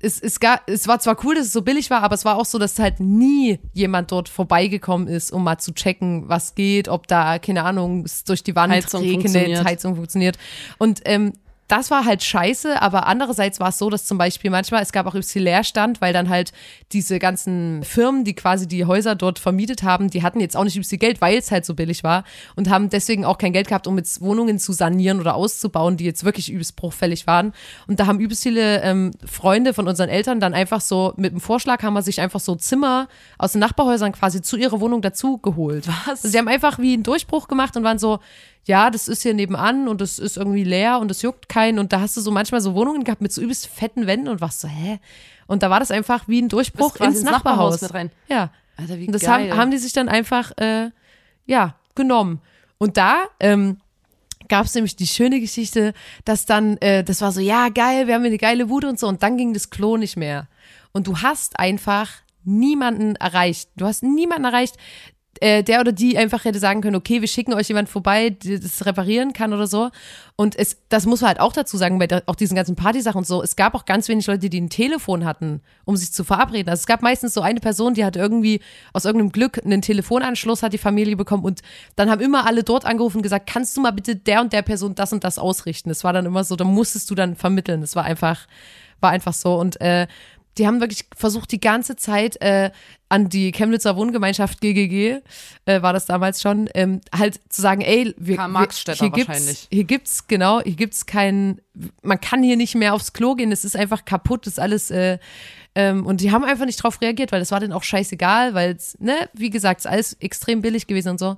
es, 0.00 0.20
es, 0.20 0.40
gab, 0.40 0.68
es 0.68 0.86
war 0.88 0.98
zwar 0.98 1.16
cool, 1.24 1.34
dass 1.34 1.46
es 1.46 1.52
so 1.52 1.62
billig 1.62 1.90
war, 1.90 2.02
aber 2.02 2.14
es 2.14 2.24
war 2.24 2.36
auch 2.36 2.44
so, 2.44 2.58
dass 2.58 2.78
halt 2.78 3.00
nie 3.00 3.58
jemand 3.72 4.12
dort 4.12 4.28
vorbeigekommen 4.28 5.08
ist, 5.08 5.30
um 5.32 5.44
mal 5.44 5.58
zu 5.58 5.72
checken, 5.72 6.28
was 6.28 6.54
geht, 6.54 6.88
ob 6.88 7.06
da, 7.06 7.38
keine 7.38 7.64
Ahnung, 7.64 8.04
es 8.04 8.24
durch 8.24 8.42
die 8.42 8.54
Wand 8.54 8.72
Heizung 8.72 9.02
regnet, 9.02 9.22
funktioniert. 9.22 9.64
Heizung 9.64 9.96
funktioniert. 9.96 10.38
Und 10.78 11.00
ähm, 11.04 11.32
das 11.68 11.90
war 11.90 12.04
halt 12.04 12.22
scheiße, 12.22 12.80
aber 12.80 13.06
andererseits 13.06 13.58
war 13.58 13.70
es 13.70 13.78
so, 13.78 13.90
dass 13.90 14.04
zum 14.04 14.18
Beispiel 14.18 14.50
manchmal, 14.50 14.82
es 14.82 14.92
gab 14.92 15.06
auch 15.06 15.16
viel 15.22 15.42
Leerstand, 15.42 16.00
weil 16.00 16.12
dann 16.12 16.28
halt 16.28 16.52
diese 16.92 17.18
ganzen 17.18 17.82
Firmen, 17.82 18.24
die 18.24 18.34
quasi 18.34 18.68
die 18.68 18.84
Häuser 18.84 19.16
dort 19.16 19.38
vermietet 19.38 19.82
haben, 19.82 20.08
die 20.08 20.22
hatten 20.22 20.38
jetzt 20.38 20.56
auch 20.56 20.64
nicht 20.64 20.76
übelst 20.76 20.90
viel 20.90 20.98
Geld, 20.98 21.20
weil 21.20 21.38
es 21.38 21.50
halt 21.50 21.64
so 21.64 21.74
billig 21.74 22.04
war 22.04 22.24
und 22.54 22.70
haben 22.70 22.88
deswegen 22.88 23.24
auch 23.24 23.38
kein 23.38 23.52
Geld 23.52 23.68
gehabt, 23.68 23.86
um 23.86 23.98
jetzt 23.98 24.20
Wohnungen 24.20 24.58
zu 24.58 24.72
sanieren 24.72 25.20
oder 25.20 25.34
auszubauen, 25.34 25.96
die 25.96 26.04
jetzt 26.04 26.24
wirklich 26.24 26.50
übelst 26.50 26.76
bruchfällig 26.76 27.26
waren. 27.26 27.52
Und 27.88 27.98
da 27.98 28.06
haben 28.06 28.20
übelst 28.20 28.44
viele 28.44 28.82
ähm, 28.82 29.10
Freunde 29.24 29.74
von 29.74 29.88
unseren 29.88 30.08
Eltern 30.08 30.38
dann 30.38 30.54
einfach 30.54 30.80
so, 30.80 31.14
mit 31.16 31.32
dem 31.32 31.40
Vorschlag 31.40 31.82
haben 31.82 31.94
wir 31.94 32.02
sich 32.02 32.20
einfach 32.20 32.40
so 32.40 32.54
Zimmer 32.54 33.08
aus 33.38 33.52
den 33.52 33.60
Nachbarhäusern 33.60 34.12
quasi 34.12 34.40
zu 34.40 34.56
ihrer 34.56 34.80
Wohnung 34.80 35.02
dazu 35.02 35.38
geholt. 35.38 35.88
Was? 35.88 36.08
Also 36.08 36.28
sie 36.28 36.38
haben 36.38 36.48
einfach 36.48 36.78
wie 36.78 36.94
einen 36.94 37.02
Durchbruch 37.02 37.48
gemacht 37.48 37.76
und 37.76 37.82
waren 37.82 37.98
so, 37.98 38.20
ja, 38.66 38.90
das 38.90 39.08
ist 39.08 39.22
hier 39.22 39.32
nebenan 39.32 39.88
und 39.88 40.00
das 40.00 40.18
ist 40.18 40.36
irgendwie 40.36 40.64
leer 40.64 40.98
und 40.98 41.10
es 41.10 41.22
juckt 41.22 41.48
keinen. 41.48 41.78
Und 41.78 41.92
da 41.92 42.00
hast 42.00 42.16
du 42.16 42.20
so 42.20 42.30
manchmal 42.30 42.60
so 42.60 42.74
Wohnungen 42.74 43.04
gehabt 43.04 43.22
mit 43.22 43.32
so 43.32 43.40
übelst 43.40 43.66
fetten 43.68 44.06
Wänden 44.06 44.28
und 44.28 44.40
warst 44.40 44.60
so, 44.60 44.68
hä? 44.68 44.98
Und 45.46 45.62
da 45.62 45.70
war 45.70 45.78
das 45.78 45.92
einfach 45.92 46.26
wie 46.26 46.42
ein 46.42 46.48
Durchbruch 46.48 46.96
ins 46.96 47.16
ins 47.16 47.22
Nachbarhaus 47.24 47.80
Nachbarhaus. 47.80 47.82
mit 47.82 47.94
rein. 47.94 48.10
Ja. 48.28 48.50
Alter, 48.76 48.98
wie 48.98 49.06
Und 49.06 49.12
das 49.12 49.22
geil. 49.22 49.50
haben, 49.50 49.58
haben 49.58 49.70
die 49.70 49.78
sich 49.78 49.92
dann 49.92 50.08
einfach, 50.08 50.52
äh, 50.58 50.90
ja, 51.46 51.76
genommen. 51.94 52.40
Und 52.78 52.96
da, 52.96 53.26
ähm, 53.40 53.78
gab 54.48 54.66
es 54.66 54.74
nämlich 54.74 54.96
die 54.96 55.06
schöne 55.06 55.40
Geschichte, 55.40 55.94
dass 56.24 56.44
dann, 56.44 56.76
äh, 56.78 57.02
das 57.04 57.20
war 57.20 57.32
so, 57.32 57.40
ja, 57.40 57.68
geil, 57.68 58.06
wir 58.06 58.14
haben 58.14 58.22
hier 58.22 58.30
eine 58.30 58.38
geile 58.38 58.66
Bude 58.66 58.88
und 58.88 58.98
so, 58.98 59.06
und 59.08 59.22
dann 59.22 59.36
ging 59.36 59.54
das 59.54 59.70
Klo 59.70 59.96
nicht 59.96 60.16
mehr. 60.16 60.48
Und 60.92 61.06
du 61.06 61.18
hast 61.18 61.58
einfach 61.58 62.10
niemanden 62.44 63.16
erreicht. 63.16 63.70
Du 63.76 63.86
hast 63.86 64.02
niemanden 64.02 64.44
erreicht, 64.44 64.76
äh, 65.42 65.62
der 65.62 65.80
oder 65.80 65.92
die 65.92 66.16
einfach 66.18 66.44
hätte 66.44 66.58
sagen 66.58 66.80
können, 66.80 66.96
okay, 66.96 67.20
wir 67.20 67.28
schicken 67.28 67.54
euch 67.54 67.68
jemand 67.68 67.88
vorbei, 67.88 68.30
der 68.30 68.58
das 68.58 68.84
reparieren 68.86 69.32
kann 69.32 69.52
oder 69.52 69.66
so. 69.66 69.90
Und 70.36 70.58
es, 70.58 70.78
das 70.88 71.06
muss 71.06 71.20
man 71.20 71.28
halt 71.28 71.40
auch 71.40 71.52
dazu 71.52 71.76
sagen, 71.76 71.98
bei 71.98 72.08
auch 72.26 72.34
diesen 72.34 72.54
ganzen 72.54 72.76
Partysachen 72.76 73.18
und 73.18 73.26
so. 73.26 73.42
Es 73.42 73.56
gab 73.56 73.74
auch 73.74 73.84
ganz 73.84 74.08
wenig 74.08 74.26
Leute, 74.26 74.50
die 74.50 74.60
ein 74.60 74.68
Telefon 74.68 75.24
hatten, 75.24 75.62
um 75.84 75.96
sich 75.96 76.12
zu 76.12 76.24
verabreden. 76.24 76.68
Also 76.68 76.80
es 76.80 76.86
gab 76.86 77.02
meistens 77.02 77.34
so 77.34 77.40
eine 77.40 77.60
Person, 77.60 77.94
die 77.94 78.04
hat 78.04 78.16
irgendwie 78.16 78.60
aus 78.92 79.04
irgendeinem 79.04 79.32
Glück 79.32 79.64
einen 79.64 79.82
Telefonanschluss, 79.82 80.62
hat 80.62 80.72
die 80.72 80.78
Familie 80.78 81.16
bekommen 81.16 81.44
und 81.44 81.62
dann 81.96 82.10
haben 82.10 82.20
immer 82.20 82.46
alle 82.46 82.62
dort 82.62 82.84
angerufen 82.84 83.18
und 83.18 83.22
gesagt, 83.22 83.48
kannst 83.48 83.76
du 83.76 83.80
mal 83.80 83.92
bitte 83.92 84.16
der 84.16 84.40
und 84.40 84.52
der 84.52 84.62
Person 84.62 84.94
das 84.94 85.12
und 85.12 85.24
das 85.24 85.38
ausrichten? 85.38 85.88
Das 85.88 86.04
war 86.04 86.12
dann 86.12 86.26
immer 86.26 86.44
so, 86.44 86.56
da 86.56 86.64
musstest 86.64 87.10
du 87.10 87.14
dann 87.14 87.36
vermitteln. 87.36 87.80
Das 87.80 87.96
war 87.96 88.04
einfach, 88.04 88.46
war 89.00 89.10
einfach 89.10 89.32
so. 89.32 89.54
Und 89.56 89.80
äh, 89.80 90.06
die 90.58 90.66
haben 90.66 90.80
wirklich 90.80 91.04
versucht, 91.14 91.52
die 91.52 91.60
ganze 91.60 91.96
Zeit 91.96 92.40
äh, 92.40 92.70
an 93.08 93.28
die 93.28 93.52
Chemnitzer 93.52 93.96
Wohngemeinschaft 93.96 94.60
GGG, 94.60 95.20
äh, 95.66 95.82
war 95.82 95.92
das 95.92 96.06
damals 96.06 96.42
schon, 96.42 96.68
ähm, 96.74 97.00
halt 97.14 97.40
zu 97.48 97.62
sagen, 97.62 97.82
ey, 97.82 98.14
wir, 98.18 98.38
wir 98.38 98.48
hier 98.94 99.10
gibt's, 99.10 99.68
hier 99.70 99.84
gibt's, 99.84 100.26
genau, 100.26 100.60
hier 100.60 100.74
gibt's 100.74 101.06
kein, 101.06 101.60
man 102.02 102.20
kann 102.20 102.42
hier 102.42 102.56
nicht 102.56 102.74
mehr 102.74 102.94
aufs 102.94 103.12
Klo 103.12 103.34
gehen, 103.34 103.52
es 103.52 103.64
ist 103.64 103.76
einfach 103.76 104.04
kaputt, 104.04 104.46
das 104.46 104.54
ist 104.54 104.58
alles, 104.58 104.90
äh, 104.90 105.18
ähm, 105.74 106.06
und 106.06 106.20
die 106.20 106.32
haben 106.32 106.42
einfach 106.42 106.64
nicht 106.64 106.82
drauf 106.82 107.00
reagiert, 107.00 107.32
weil 107.32 107.40
das 107.40 107.50
war 107.50 107.60
denen 107.60 107.74
auch 107.74 107.82
scheißegal, 107.82 108.54
weil 108.54 108.72
es, 108.72 108.98
ne, 108.98 109.28
wie 109.34 109.50
gesagt, 109.50 109.80
es 109.80 109.84
ist 109.84 109.90
alles 109.90 110.12
extrem 110.14 110.62
billig 110.62 110.86
gewesen 110.86 111.10
und 111.10 111.18
so. 111.18 111.36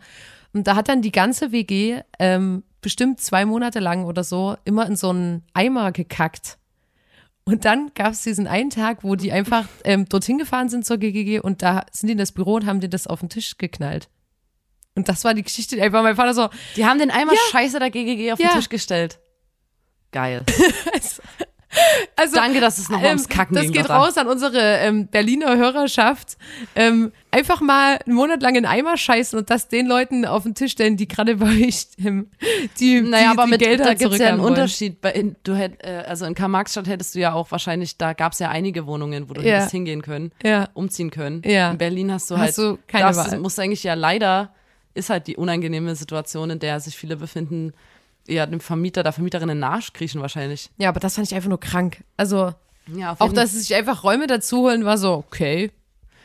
Und 0.54 0.66
da 0.66 0.76
hat 0.76 0.88
dann 0.88 1.02
die 1.02 1.12
ganze 1.12 1.52
WG 1.52 2.00
ähm, 2.18 2.62
bestimmt 2.80 3.20
zwei 3.20 3.44
Monate 3.44 3.80
lang 3.80 4.04
oder 4.04 4.24
so 4.24 4.56
immer 4.64 4.86
in 4.86 4.96
so 4.96 5.10
einen 5.10 5.42
Eimer 5.52 5.92
gekackt. 5.92 6.56
Und 7.48 7.64
dann 7.64 7.92
gab 7.94 8.12
es 8.12 8.20
diesen 8.20 8.46
einen 8.46 8.68
Tag, 8.68 9.02
wo 9.04 9.16
die 9.16 9.32
einfach 9.32 9.66
ähm, 9.84 10.06
dorthin 10.06 10.36
gefahren 10.36 10.68
sind 10.68 10.84
zur 10.84 10.98
GGG 10.98 11.40
und 11.40 11.62
da 11.62 11.86
sind 11.92 12.08
die 12.08 12.12
in 12.12 12.18
das 12.18 12.32
Büro 12.32 12.56
und 12.56 12.66
haben 12.66 12.80
dir 12.80 12.90
das 12.90 13.06
auf 13.06 13.20
den 13.20 13.30
Tisch 13.30 13.56
geknallt. 13.56 14.10
Und 14.94 15.08
das 15.08 15.24
war 15.24 15.32
die 15.32 15.42
Geschichte, 15.42 15.74
die 15.76 15.80
einfach 15.80 16.02
mein 16.02 16.16
Vater 16.16 16.34
so, 16.34 16.50
Die 16.76 16.84
haben 16.84 16.98
den 16.98 17.10
Eimer 17.10 17.32
Scheiße 17.50 17.78
der 17.78 17.88
GGG 17.90 18.32
auf 18.32 18.38
Ja. 18.38 18.48
den 18.50 18.56
Tisch 18.58 18.68
gestellt. 18.68 19.18
Geil. 20.12 20.44
also 22.16 22.36
Danke, 22.36 22.60
dass 22.60 22.78
es 22.78 22.88
nochmal 22.88 23.08
ums 23.08 23.28
Kacken 23.28 23.54
Das 23.54 23.70
geht 23.70 23.90
raus 23.90 24.16
an 24.16 24.26
unsere 24.26 24.58
ähm, 24.78 25.06
Berliner 25.08 25.56
Hörerschaft. 25.56 26.36
Ähm, 26.74 27.12
einfach 27.30 27.60
mal 27.60 27.98
einen 28.06 28.14
Monat 28.14 28.42
lang 28.42 28.54
in 28.56 28.64
Eimer 28.64 28.96
scheißen 28.96 29.38
und 29.38 29.50
das 29.50 29.68
den 29.68 29.86
Leuten 29.86 30.24
auf 30.24 30.44
den 30.44 30.54
Tisch 30.54 30.72
stellen, 30.72 30.96
die 30.96 31.06
gerade 31.06 31.36
bei 31.36 31.46
euch 31.46 31.88
ähm, 32.02 32.28
die, 32.80 33.00
Naja, 33.02 33.24
die, 33.32 33.38
aber 33.38 33.44
die 33.44 33.50
mit, 33.50 33.60
Gelder 33.60 33.84
da 33.84 33.94
gibt 33.94 34.12
es 34.14 34.18
ja 34.18 34.28
einen 34.28 34.38
wollen. 34.40 34.50
Unterschied. 34.52 35.00
Bei, 35.00 35.12
in, 35.12 35.36
du 35.44 35.54
hätt, 35.54 35.82
äh, 35.84 36.04
also 36.06 36.24
in 36.24 36.34
Karl-Marx-Stadt 36.34 36.88
hättest 36.88 37.14
du 37.14 37.18
ja 37.20 37.32
auch 37.34 37.50
wahrscheinlich, 37.50 37.98
da 37.98 38.14
gab 38.14 38.32
es 38.32 38.38
ja 38.38 38.48
einige 38.48 38.86
Wohnungen, 38.86 39.28
wo 39.28 39.34
du 39.34 39.42
Ja. 39.42 39.56
hättest 39.56 39.72
hingehen 39.72 40.02
können, 40.02 40.32
Ja. 40.42 40.68
umziehen 40.74 41.10
können. 41.10 41.42
Ja. 41.44 41.70
In 41.70 41.78
Berlin 41.78 42.10
hast 42.12 42.30
du 42.30 42.38
Hast 42.38 42.56
halt, 42.56 42.58
du 42.58 42.78
keine 42.86 43.04
darfst, 43.12 43.32
Wahl. 43.32 43.40
musst 43.40 43.60
eigentlich 43.60 43.82
ja 43.82 43.94
leider, 43.94 44.54
ist 44.94 45.10
halt 45.10 45.26
die 45.26 45.36
unangenehme 45.36 45.94
Situation, 45.94 46.50
in 46.50 46.58
der 46.58 46.80
sich 46.80 46.96
viele 46.96 47.16
befinden, 47.16 47.74
ja, 48.28 48.46
dem 48.46 48.60
Vermieter, 48.60 49.02
der 49.02 49.12
Vermieterin 49.12 49.48
in 49.48 49.58
den 49.58 49.64
Arsch 49.64 49.92
kriechen 49.92 50.20
wahrscheinlich. 50.20 50.70
Ja, 50.76 50.88
aber 50.90 51.00
das 51.00 51.14
fand 51.14 51.26
ich 51.26 51.34
einfach 51.34 51.48
nur 51.48 51.60
krank. 51.60 52.04
Also 52.16 52.52
Ja, 52.86 53.16
auch, 53.18 53.32
dass 53.32 53.52
sie 53.52 53.60
sich 53.60 53.74
einfach 53.74 54.04
Räume 54.04 54.26
dazu 54.26 54.58
holen, 54.58 54.84
war 54.84 54.98
so, 54.98 55.14
okay. 55.14 55.70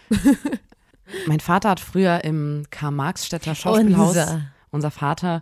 Mein 1.27 1.39
Vater 1.39 1.69
hat 1.69 1.79
früher 1.79 2.23
im 2.23 2.65
Karl-Marx-Städter 2.69 3.55
Schauspielhaus, 3.55 4.09
Unser. 4.09 4.41
unser 4.71 4.91
Vater, 4.91 5.41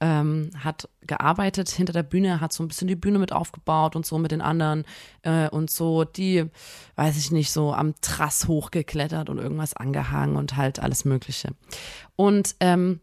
ähm, 0.00 0.50
hat 0.58 0.88
gearbeitet 1.00 1.68
hinter 1.70 1.92
der 1.92 2.04
Bühne, 2.04 2.40
hat 2.40 2.52
so 2.52 2.62
ein 2.62 2.68
bisschen 2.68 2.86
die 2.88 2.94
Bühne 2.94 3.18
mit 3.18 3.32
aufgebaut 3.32 3.96
und 3.96 4.06
so 4.06 4.18
mit 4.18 4.30
den 4.30 4.40
anderen 4.40 4.84
äh, 5.22 5.48
und 5.48 5.70
so 5.70 6.04
die, 6.04 6.44
weiß 6.94 7.16
ich 7.16 7.32
nicht, 7.32 7.50
so 7.50 7.72
am 7.72 7.94
Trass 8.00 8.46
hochgeklettert 8.46 9.28
und 9.28 9.38
irgendwas 9.38 9.74
angehangen 9.74 10.36
und 10.36 10.56
halt 10.56 10.78
alles 10.78 11.04
Mögliche. 11.04 11.50
Und 12.14 12.54
ähm, 12.60 13.00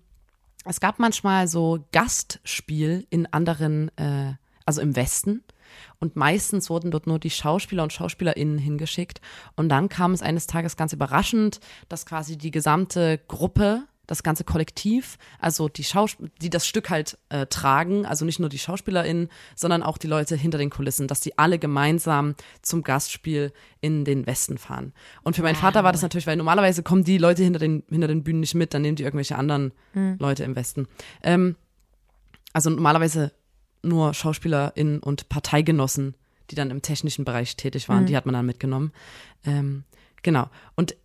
es 0.66 0.80
gab 0.80 1.00
manchmal 1.00 1.48
so 1.48 1.86
Gastspiel 1.92 3.08
in 3.10 3.28
anderen, 3.28 3.96
äh, 3.98 4.34
also 4.66 4.82
im 4.82 4.96
Westen. 4.96 5.44
Und 6.00 6.16
meistens 6.16 6.70
wurden 6.70 6.92
dort 6.92 7.08
nur 7.08 7.20
die 7.20 7.30
Schauspieler 7.30 7.84
und 7.84 7.94
SchauspielerInnen 7.94 8.58
hingeschickt. 8.58 9.22
Und 9.56 9.70
dann 9.70 9.90
kam 9.90 10.12
es 10.12 10.22
eines 10.22 10.48
Tages 10.48 10.78
ganz 10.78 10.94
überraschend, 10.94 11.60
dass 11.90 12.06
quasi 12.06 12.38
die 12.38 12.52
gesamte 12.52 13.20
Gruppe, 13.28 13.84
das 14.08 14.24
ganze 14.24 14.44
Kollektiv, 14.44 15.18
also 15.40 15.70
die 15.70 15.84
Schauspieler, 15.84 16.30
die 16.42 16.50
das 16.50 16.68
Stück 16.68 16.90
halt 16.90 17.18
äh, 17.30 17.46
tragen, 17.48 18.06
also 18.06 18.26
nicht 18.26 18.40
nur 18.40 18.50
die 18.50 18.60
SchauspielerInnen, 18.60 19.30
sondern 19.56 19.84
auch 19.84 19.98
die 19.98 20.08
Leute 20.08 20.36
hinter 20.36 20.58
den 20.58 20.70
Kulissen, 20.70 21.08
dass 21.08 21.20
die 21.20 21.38
alle 21.38 21.60
gemeinsam 21.60 22.36
zum 22.62 22.84
Gastspiel 22.84 23.52
in 23.82 24.06
den 24.06 24.26
Westen 24.26 24.58
fahren. 24.58 24.94
Und 25.24 25.36
für 25.36 25.44
meinen 25.44 25.56
Vater 25.56 25.84
war 25.84 25.92
das 25.92 26.02
natürlich, 26.02 26.28
weil 26.28 26.38
normalerweise 26.38 26.84
kommen 26.84 27.04
die 27.04 27.18
Leute 27.18 27.44
hinter 27.44 27.60
den, 27.60 27.84
hinter 27.90 28.08
den 28.08 28.24
Bühnen 28.24 28.40
nicht 28.40 28.56
mit, 28.56 28.74
dann 28.74 28.82
nehmen 28.82 28.96
die 28.96 29.04
irgendwelche 29.04 29.38
anderen 29.38 29.72
Leute 30.20 30.44
im 30.44 30.56
Westen. 30.56 30.88
Ähm, 31.24 31.56
also 32.54 32.70
normalerweise 32.70 33.32
nur 33.84 34.14
SchauspielerInnen 34.14 35.00
und 35.00 35.30
Parteigenossen, 35.30 36.16
die 36.50 36.56
dann 36.56 36.72
im 36.72 36.82
technischen 36.82 37.26
Bereich 37.26 37.56
tätig 37.56 37.90
waren, 37.90 38.06
die 38.06 38.16
hat 38.16 38.26
man 38.26 38.34
dann 38.34 38.46
mitgenommen. 38.46 38.92
Ähm, 39.46 39.84
genau. 40.22 40.50
Und 40.76 40.96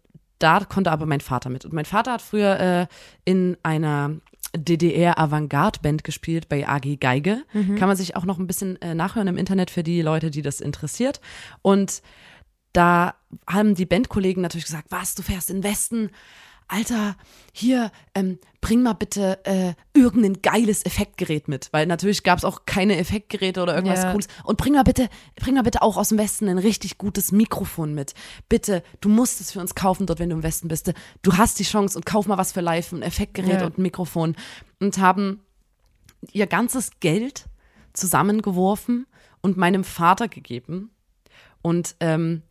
da 0.40 0.60
konnte 0.60 0.90
aber 0.90 1.06
mein 1.06 1.20
Vater 1.20 1.50
mit. 1.50 1.64
Und 1.64 1.72
mein 1.72 1.84
Vater 1.84 2.12
hat 2.12 2.22
früher 2.22 2.58
äh, 2.58 2.86
in 3.24 3.56
einer 3.62 4.16
DDR-Avantgarde-Band 4.56 6.02
gespielt 6.02 6.48
bei 6.48 6.66
AG 6.66 6.96
Geige. 6.98 7.44
Kann 7.76 7.88
man 7.88 7.96
sich 7.96 8.16
auch 8.16 8.24
noch 8.24 8.38
ein 8.38 8.48
bisschen 8.48 8.80
äh, 8.82 8.94
nachhören 8.94 9.28
im 9.28 9.36
Internet 9.36 9.70
für 9.70 9.84
die 9.84 10.02
Leute, 10.02 10.30
die 10.30 10.42
das 10.42 10.60
interessiert. 10.60 11.20
Und 11.62 12.02
da 12.72 13.14
haben 13.48 13.74
die 13.74 13.86
Bandkollegen 13.86 14.42
natürlich 14.42 14.66
gesagt, 14.66 14.86
was, 14.90 15.14
du 15.14 15.22
fährst 15.22 15.50
in 15.50 15.58
den 15.58 15.70
Westen? 15.70 16.10
Alter, 16.70 17.16
hier, 17.52 17.90
ähm, 18.14 18.38
bring 18.60 18.82
mal 18.82 18.92
bitte 18.92 19.44
äh, 19.44 19.74
irgendein 19.92 20.40
geiles 20.40 20.84
Effektgerät 20.86 21.48
mit. 21.48 21.68
Weil 21.72 21.86
natürlich 21.86 22.22
gab 22.22 22.38
es 22.38 22.44
auch 22.44 22.64
keine 22.66 22.96
Effektgeräte 22.98 23.62
oder 23.62 23.74
irgendwas 23.74 24.02
Ja. 24.04 24.12
Cooles. 24.12 24.28
Und 24.44 24.56
bring 24.56 24.74
mal 24.74 24.84
bitte, 24.84 25.08
bring 25.36 25.54
mal 25.54 25.62
bitte 25.62 25.82
auch 25.82 25.96
aus 25.96 26.10
dem 26.10 26.18
Westen 26.18 26.48
ein 26.48 26.58
richtig 26.58 26.96
gutes 26.98 27.32
Mikrofon 27.32 27.94
mit. 27.94 28.14
Bitte, 28.48 28.82
du 29.00 29.08
musst 29.08 29.40
es 29.40 29.50
für 29.52 29.60
uns 29.60 29.74
kaufen 29.74 30.06
dort, 30.06 30.18
wenn 30.20 30.30
du 30.30 30.36
im 30.36 30.42
Westen 30.42 30.68
bist. 30.68 30.92
Du 31.22 31.36
hast 31.36 31.58
die 31.58 31.64
Chance 31.64 31.98
und 31.98 32.06
kauf 32.06 32.26
mal 32.26 32.38
was 32.38 32.52
für 32.52 32.60
live, 32.60 32.92
ein 32.92 33.02
Effektgerät 33.02 33.60
Ja. 33.60 33.66
und 33.66 33.78
ein 33.78 33.82
Mikrofon. 33.82 34.36
Und 34.78 34.98
haben 34.98 35.40
ihr 36.32 36.46
ganzes 36.46 36.92
Geld 37.00 37.46
zusammengeworfen 37.92 39.06
und 39.40 39.56
meinem 39.56 39.84
Vater 39.84 40.28
gegeben. 40.28 40.90
Und 41.62 41.96
ähm, 42.00 42.42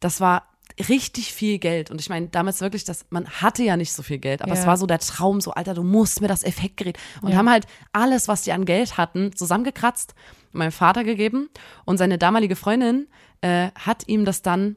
das 0.00 0.20
war 0.20 0.48
richtig 0.88 1.32
viel 1.32 1.58
Geld. 1.58 1.90
Und 1.90 2.00
ich 2.00 2.08
meine, 2.08 2.28
damals 2.28 2.60
wirklich, 2.60 2.84
das, 2.84 3.06
man 3.10 3.28
hatte 3.28 3.62
ja 3.62 3.76
nicht 3.76 3.92
so 3.92 4.02
viel 4.02 4.18
Geld, 4.18 4.42
aber 4.42 4.52
es 4.52 4.60
Ja. 4.60 4.66
war 4.66 4.76
so 4.76 4.86
der 4.86 4.98
Traum, 4.98 5.40
so, 5.40 5.52
Alter, 5.52 5.74
du 5.74 5.82
musst 5.84 6.20
mir 6.20 6.28
das 6.28 6.42
Effektgerät. 6.42 6.98
Und 7.22 7.30
Ja. 7.32 7.36
haben 7.38 7.48
halt 7.50 7.66
alles, 7.92 8.26
was 8.28 8.42
die 8.42 8.52
an 8.52 8.64
Geld 8.64 8.96
hatten, 8.96 9.34
zusammengekratzt, 9.36 10.14
meinem 10.52 10.72
Vater 10.72 11.04
gegeben. 11.04 11.48
Und 11.84 11.98
seine 11.98 12.18
damalige 12.18 12.56
Freundin 12.56 13.06
äh, 13.40 13.70
hat 13.74 14.08
ihm 14.08 14.24
das 14.24 14.42
dann 14.42 14.76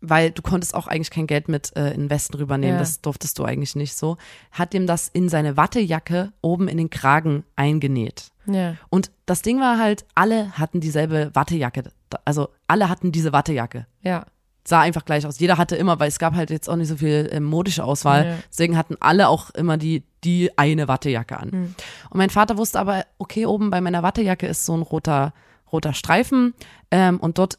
weil 0.00 0.30
du 0.30 0.42
konntest 0.42 0.76
auch 0.76 0.86
eigentlich 0.86 1.10
kein 1.10 1.26
Geld 1.26 1.48
mit 1.48 1.76
äh, 1.76 1.90
in 1.92 2.02
den 2.02 2.10
Westen 2.10 2.36
rübernehmen, 2.36 2.76
Ja. 2.76 2.78
das 2.78 3.00
durftest 3.00 3.36
du 3.36 3.44
eigentlich 3.44 3.74
nicht 3.74 3.96
so, 3.96 4.16
hat 4.52 4.72
ihm 4.72 4.86
das 4.86 5.08
in 5.08 5.28
seine 5.28 5.56
Wattejacke 5.56 6.32
oben 6.40 6.68
in 6.68 6.76
den 6.78 6.88
Kragen 6.88 7.42
eingenäht. 7.56 8.30
Ja. 8.46 8.76
Und 8.90 9.10
das 9.26 9.42
Ding 9.42 9.58
war 9.58 9.76
halt, 9.76 10.06
alle 10.14 10.52
hatten 10.56 10.78
dieselbe 10.80 11.32
Wattejacke. 11.34 11.90
Also 12.24 12.48
alle 12.68 12.88
hatten 12.88 13.10
diese 13.10 13.32
Wattejacke. 13.32 13.88
Ja. 14.02 14.26
Sah 14.68 14.80
einfach 14.80 15.06
gleich 15.06 15.24
aus. 15.24 15.38
Jeder 15.38 15.56
hatte 15.56 15.76
immer, 15.76 15.98
weil 15.98 16.08
es 16.08 16.18
gab 16.18 16.34
halt 16.34 16.50
jetzt 16.50 16.68
auch 16.68 16.76
nicht 16.76 16.88
so 16.88 16.96
viel 16.96 17.26
ähm, 17.32 17.44
modische 17.44 17.82
Auswahl. 17.84 18.26
Ja. 18.26 18.38
Deswegen 18.50 18.76
hatten 18.76 18.96
alle 19.00 19.28
auch 19.28 19.48
immer 19.48 19.78
die, 19.78 20.02
die 20.24 20.58
eine 20.58 20.88
Wattejacke 20.88 21.38
an. 21.38 21.50
Hm. 21.50 21.74
Und 22.10 22.18
mein 22.18 22.28
Vater 22.28 22.58
wusste 22.58 22.78
aber, 22.78 23.06
okay, 23.16 23.46
oben 23.46 23.70
bei 23.70 23.80
meiner 23.80 24.02
Wattejacke 24.02 24.46
ist 24.46 24.66
so 24.66 24.76
ein 24.76 24.82
roter, 24.82 25.32
roter 25.72 25.94
Streifen. 25.94 26.52
Ähm, 26.90 27.18
und 27.18 27.38
dort, 27.38 27.58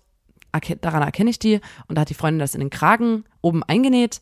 daran 0.82 1.02
erkenne 1.02 1.32
ich 1.32 1.40
die. 1.40 1.62
Und 1.88 1.96
da 1.96 2.02
hat 2.02 2.12
die 2.12 2.14
Freundin 2.14 2.38
das 2.38 2.54
in 2.54 2.60
den 2.60 2.70
Kragen 2.70 3.24
oben 3.42 3.64
eingenäht. 3.64 4.22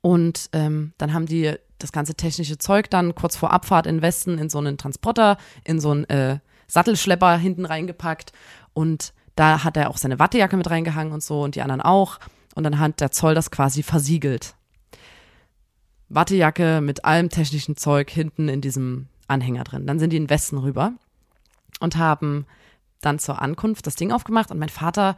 Und 0.00 0.48
ähm, 0.54 0.94
dann 0.96 1.12
haben 1.12 1.26
die 1.26 1.56
das 1.76 1.92
ganze 1.92 2.14
technische 2.14 2.56
Zeug 2.56 2.88
dann 2.88 3.14
kurz 3.14 3.36
vor 3.36 3.52
Abfahrt 3.52 3.86
in 3.86 4.00
Westen 4.00 4.38
in 4.38 4.48
so 4.48 4.56
einen 4.56 4.78
Transporter, 4.78 5.36
in 5.62 5.78
so 5.78 5.90
einen 5.90 6.04
äh, 6.04 6.38
Sattelschlepper 6.68 7.36
hinten 7.36 7.66
reingepackt. 7.66 8.32
Und 8.72 9.12
da 9.36 9.62
hat 9.62 9.76
er 9.76 9.90
auch 9.90 9.98
seine 9.98 10.18
Wattejacke 10.18 10.56
mit 10.56 10.68
reingehangen 10.68 11.12
und 11.12 11.22
so 11.22 11.42
und 11.42 11.54
die 11.54 11.62
anderen 11.62 11.82
auch. 11.82 12.18
Und 12.54 12.64
dann 12.64 12.78
hat 12.78 13.00
der 13.00 13.12
Zoll 13.12 13.34
das 13.34 13.50
quasi 13.50 13.82
versiegelt. 13.82 14.54
Wattejacke 16.08 16.80
mit 16.80 17.04
allem 17.04 17.28
technischen 17.28 17.76
Zeug 17.76 18.10
hinten 18.10 18.48
in 18.48 18.60
diesem 18.60 19.08
Anhänger 19.28 19.64
drin. 19.64 19.86
Dann 19.86 19.98
sind 19.98 20.10
die 20.10 20.16
in 20.16 20.30
Westen 20.30 20.58
rüber 20.58 20.92
und 21.80 21.96
haben 21.96 22.46
dann 23.00 23.18
zur 23.18 23.42
Ankunft 23.42 23.86
das 23.86 23.96
Ding 23.96 24.10
aufgemacht 24.10 24.50
und 24.50 24.58
mein 24.58 24.68
Vater 24.70 25.16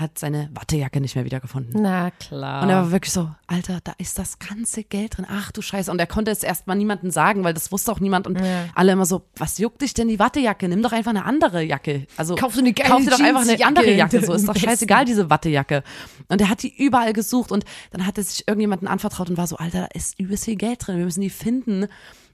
hat 0.00 0.18
seine 0.18 0.48
Wattejacke 0.54 1.00
nicht 1.00 1.14
mehr 1.16 1.24
wiedergefunden. 1.24 1.82
Na 1.82 2.10
klar. 2.10 2.62
Und 2.62 2.70
er 2.70 2.76
war 2.76 2.90
wirklich 2.92 3.12
so, 3.12 3.30
Alter, 3.46 3.78
da 3.82 3.92
ist 3.98 4.18
das 4.18 4.38
ganze 4.38 4.84
Geld 4.84 5.16
drin. 5.16 5.26
Ach 5.28 5.50
du 5.52 5.62
Scheiße. 5.62 5.90
Und 5.90 5.98
er 5.98 6.06
konnte 6.06 6.30
es 6.30 6.42
erstmal 6.42 6.76
niemandem 6.76 7.10
sagen, 7.10 7.44
weil 7.44 7.54
das 7.54 7.72
wusste 7.72 7.90
auch 7.92 8.00
niemand. 8.00 8.26
Und 8.26 8.38
Ja. 8.38 8.66
alle 8.74 8.92
immer 8.92 9.06
so, 9.06 9.22
was 9.36 9.58
juckt 9.58 9.82
dich 9.82 9.94
denn 9.94 10.08
die 10.08 10.18
Wattejacke? 10.18 10.68
Nimm 10.68 10.82
doch 10.82 10.92
einfach 10.92 11.10
eine 11.10 11.24
andere 11.24 11.62
Jacke. 11.62 12.06
Also 12.16 12.34
Kauf 12.36 12.54
dir 12.54 12.72
doch 12.72 13.20
einfach 13.20 13.42
eine 13.48 13.64
andere 13.64 13.92
Jacke. 13.92 14.24
So 14.24 14.32
ist 14.34 14.48
doch 14.48 14.56
scheißegal, 14.56 15.04
diese 15.04 15.30
Wattejacke. 15.30 15.82
Und 16.28 16.40
er 16.40 16.48
hat 16.48 16.62
die 16.62 16.74
überall 16.76 17.12
gesucht 17.12 17.52
und 17.52 17.64
dann 17.90 18.06
hat 18.06 18.18
er 18.18 18.24
sich 18.24 18.46
irgendjemanden 18.46 18.88
anvertraut 18.88 19.30
und 19.30 19.36
war 19.36 19.46
so, 19.46 19.56
Alter, 19.56 19.80
da 19.82 19.86
ist 19.94 20.18
übelst 20.20 20.44
viel 20.44 20.56
Geld 20.56 20.86
drin. 20.86 20.98
Wir 20.98 21.04
müssen 21.04 21.20
die 21.20 21.30
finden. 21.30 21.86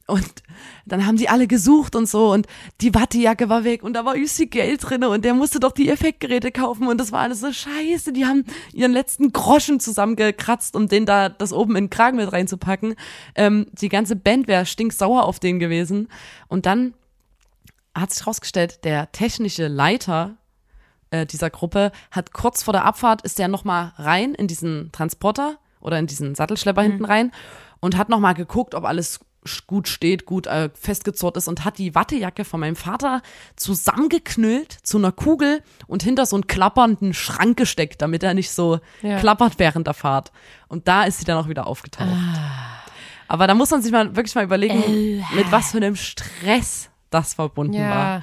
Und 0.06 0.42
dann 0.84 1.06
haben 1.06 1.16
die 1.16 1.30
alle 1.30 1.46
gesucht 1.46 1.96
und 1.96 2.06
so 2.06 2.30
und 2.30 2.46
die 2.82 2.94
Wattejacke 2.94 3.48
war 3.48 3.64
weg 3.64 3.82
und 3.82 3.94
da 3.94 4.04
war 4.04 4.14
viel 4.14 4.46
Geld 4.46 4.82
drin 4.82 5.02
und 5.02 5.24
der 5.24 5.32
musste 5.32 5.60
doch 5.60 5.72
die 5.72 5.88
Effektgeräte 5.88 6.52
kaufen 6.52 6.88
und 6.88 6.98
das 6.98 7.10
war 7.10 7.20
alles 7.20 7.40
so 7.40 7.50
scheiße. 7.50 8.12
Die 8.12 8.26
haben 8.26 8.44
ihren 8.74 8.92
letzten 8.92 9.32
Groschen 9.32 9.80
zusammengekratzt, 9.80 10.76
um 10.76 10.88
den 10.88 11.06
da 11.06 11.30
das 11.30 11.54
oben 11.54 11.76
in 11.76 11.84
den 11.84 11.90
Kragen 11.90 12.18
mit 12.18 12.30
reinzupacken. 12.30 12.96
Ähm, 13.34 13.66
die 13.72 13.88
ganze 13.88 14.14
Band 14.14 14.46
wäre 14.46 14.66
stinksauer 14.66 15.24
auf 15.24 15.40
den 15.40 15.58
gewesen. 15.58 16.08
Und 16.48 16.66
dann 16.66 16.92
hat 17.94 18.12
sich 18.12 18.26
rausgestellt, 18.26 18.84
der 18.84 19.10
technische 19.12 19.68
Leiter 19.68 20.36
äh, 21.10 21.24
dieser 21.24 21.48
Gruppe 21.48 21.92
hat 22.10 22.34
kurz 22.34 22.62
vor 22.62 22.72
der 22.72 22.84
Abfahrt 22.84 23.22
ist 23.22 23.38
der 23.38 23.48
noch 23.48 23.64
mal 23.64 23.94
rein 23.96 24.34
in 24.34 24.48
diesen 24.48 24.90
Transporter 24.92 25.58
oder 25.80 25.98
in 25.98 26.06
diesen 26.06 26.34
Sattelschlepper 26.34 26.82
hinten 26.82 27.04
rein 27.06 27.32
und 27.80 27.96
hat 27.96 28.08
noch 28.08 28.20
mal 28.20 28.32
geguckt, 28.32 28.74
ob 28.74 28.84
alles 28.84 29.20
gut 29.66 29.88
steht, 29.88 30.24
gut 30.26 30.46
äh, 30.46 30.70
festgezurrt 30.74 31.36
ist 31.36 31.48
und 31.48 31.64
hat 31.64 31.78
die 31.78 31.94
Wattejacke 31.94 32.44
von 32.44 32.60
meinem 32.60 32.76
Vater 32.76 33.22
zusammengeknüllt 33.56 34.72
zu 34.82 34.98
einer 34.98 35.12
Kugel 35.12 35.62
und 35.86 36.02
hinter 36.02 36.26
so 36.26 36.36
einen 36.36 36.46
klappernden 36.46 37.12
Schrank 37.14 37.56
gesteckt, 37.56 38.00
damit 38.02 38.22
er 38.22 38.34
nicht 38.34 38.50
so 38.50 38.80
Ja. 39.02 39.18
klappert 39.18 39.58
während 39.58 39.86
der 39.86 39.94
Fahrt. 39.94 40.32
Und 40.68 40.88
da 40.88 41.04
ist 41.04 41.18
sie 41.18 41.24
dann 41.24 41.38
auch 41.38 41.48
wieder 41.48 41.66
aufgetaucht. 41.66 42.08
Aber 43.28 43.46
da 43.46 43.54
muss 43.54 43.70
man 43.70 43.82
sich 43.82 43.92
mal 43.92 44.14
wirklich 44.16 44.34
mal 44.34 44.44
überlegen, 44.44 45.24
mit 45.34 45.50
was 45.50 45.70
für 45.70 45.78
einem 45.78 45.96
Stress 45.96 46.90
das 47.10 47.34
verbunden 47.34 47.74
war. 47.78 48.18
Ja. 48.18 48.22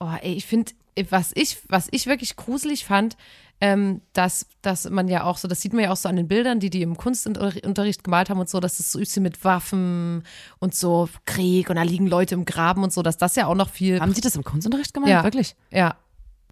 Oh, 0.00 0.12
ey, 0.22 0.34
ich 0.34 0.46
finde, 0.46 0.72
was 1.10 1.32
ich, 1.34 1.58
was 1.68 1.88
ich 1.90 2.06
wirklich 2.06 2.36
gruselig 2.36 2.84
fand, 2.84 3.16
ähm, 3.60 4.02
dass, 4.12 4.46
dass 4.62 4.88
man 4.88 5.08
ja 5.08 5.24
auch 5.24 5.38
so, 5.38 5.48
das 5.48 5.60
sieht 5.60 5.72
man 5.72 5.84
ja 5.84 5.92
auch 5.92 5.96
so 5.96 6.08
an 6.08 6.16
den 6.16 6.28
Bildern, 6.28 6.60
die 6.60 6.70
die 6.70 6.82
im 6.82 6.96
Kunstunterricht 6.96 8.04
gemalt 8.04 8.28
haben 8.28 8.40
und 8.40 8.48
so, 8.48 8.60
dass 8.60 8.76
das 8.76 8.92
so 8.92 8.98
ist 8.98 9.18
mit 9.18 9.44
Waffen 9.44 10.24
und 10.58 10.74
so 10.74 11.08
Krieg 11.24 11.70
und 11.70 11.76
da 11.76 11.82
liegen 11.82 12.06
Leute 12.06 12.34
im 12.34 12.44
Graben 12.44 12.82
und 12.82 12.92
so, 12.92 13.02
dass 13.02 13.16
das 13.16 13.34
ja 13.36 13.46
auch 13.46 13.54
noch 13.54 13.70
viel 13.70 14.00
Haben 14.00 14.12
Sie 14.12 14.20
das 14.20 14.36
im 14.36 14.44
Kunstunterricht 14.44 14.92
gemacht? 14.92 15.10
Ja. 15.10 15.24
Wirklich? 15.24 15.56
Ja. 15.70 15.96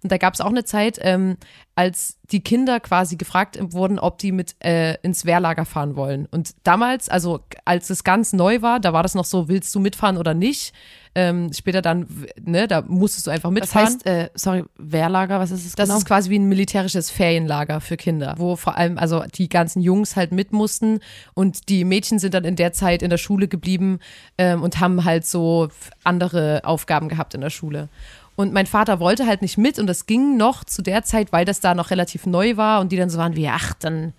Und 0.05 0.11
da 0.11 0.19
gab 0.19 0.35
es 0.35 0.41
auch 0.41 0.51
eine 0.51 0.63
Zeit, 0.63 0.99
ähm, 1.01 1.35
als 1.73 2.19
die 2.29 2.41
Kinder 2.41 2.79
quasi 2.79 3.15
gefragt 3.15 3.57
wurden, 3.59 3.97
ob 3.97 4.19
die 4.19 4.31
mit 4.31 4.55
äh, 4.63 4.99
ins 5.01 5.25
Wehrlager 5.25 5.65
fahren 5.65 5.95
wollen. 5.95 6.27
Und 6.29 6.51
damals, 6.61 7.09
also 7.09 7.39
als 7.65 7.89
es 7.89 8.03
ganz 8.03 8.31
neu 8.31 8.61
war, 8.61 8.79
da 8.79 8.93
war 8.93 9.01
das 9.01 9.15
noch 9.15 9.25
so, 9.25 9.47
willst 9.47 9.73
du 9.73 9.79
mitfahren 9.79 10.17
oder 10.17 10.35
nicht? 10.35 10.75
Ähm, 11.15 11.51
später 11.53 11.81
dann, 11.81 12.05
ne, 12.39 12.67
da 12.67 12.83
musstest 12.83 13.25
du 13.25 13.31
einfach 13.31 13.49
Das 13.49 13.53
mitfahren. 13.61 13.85
heißt, 13.87 14.05
äh, 14.05 14.29
sorry, 14.35 14.65
Wehrlager, 14.77 15.39
was 15.39 15.49
ist 15.49 15.65
es 15.65 15.73
Das 15.73 15.89
genau? 15.89 15.97
ist 15.97 16.05
quasi 16.05 16.29
wie 16.29 16.37
ein 16.37 16.45
militärisches 16.49 17.09
Ferienlager 17.09 17.81
für 17.81 17.97
Kinder, 17.97 18.35
wo 18.37 18.55
vor 18.55 18.77
allem 18.77 18.99
also 18.99 19.23
die 19.33 19.49
ganzen 19.49 19.81
Jungs 19.81 20.15
halt 20.15 20.31
mit 20.31 20.53
mussten 20.53 20.99
und 21.33 21.67
die 21.69 21.83
Mädchen 21.83 22.19
sind 22.19 22.35
dann 22.35 22.45
in 22.45 22.55
der 22.55 22.73
Zeit 22.73 23.01
in 23.01 23.09
der 23.09 23.17
Schule 23.17 23.47
geblieben 23.47 23.97
ähm, 24.37 24.61
und 24.61 24.79
haben 24.79 25.03
halt 25.03 25.25
so 25.25 25.69
andere 26.03 26.61
Aufgaben 26.63 27.09
gehabt 27.09 27.33
in 27.33 27.41
der 27.41 27.49
Schule. 27.49 27.89
Und 28.35 28.53
mein 28.53 28.65
Vater 28.65 28.99
wollte 28.99 29.27
halt 29.27 29.41
nicht 29.41 29.57
mit 29.57 29.79
und 29.79 29.87
das 29.87 30.05
ging 30.05 30.35
noch 30.35 30.63
zu 30.63 30.81
der 30.81 31.03
Zeit, 31.03 31.31
weil 31.31 31.45
das 31.45 31.61
da 31.61 31.73
noch 31.73 31.89
relativ 31.89 32.25
neu 32.25 32.57
war 32.57 32.81
und 32.81 32.91
die 32.91 32.97
dann 32.97 33.09
so 33.09 33.17
waren 33.17 33.35
wie, 33.35 33.47
ach, 33.47 33.73
dann 33.73 34.13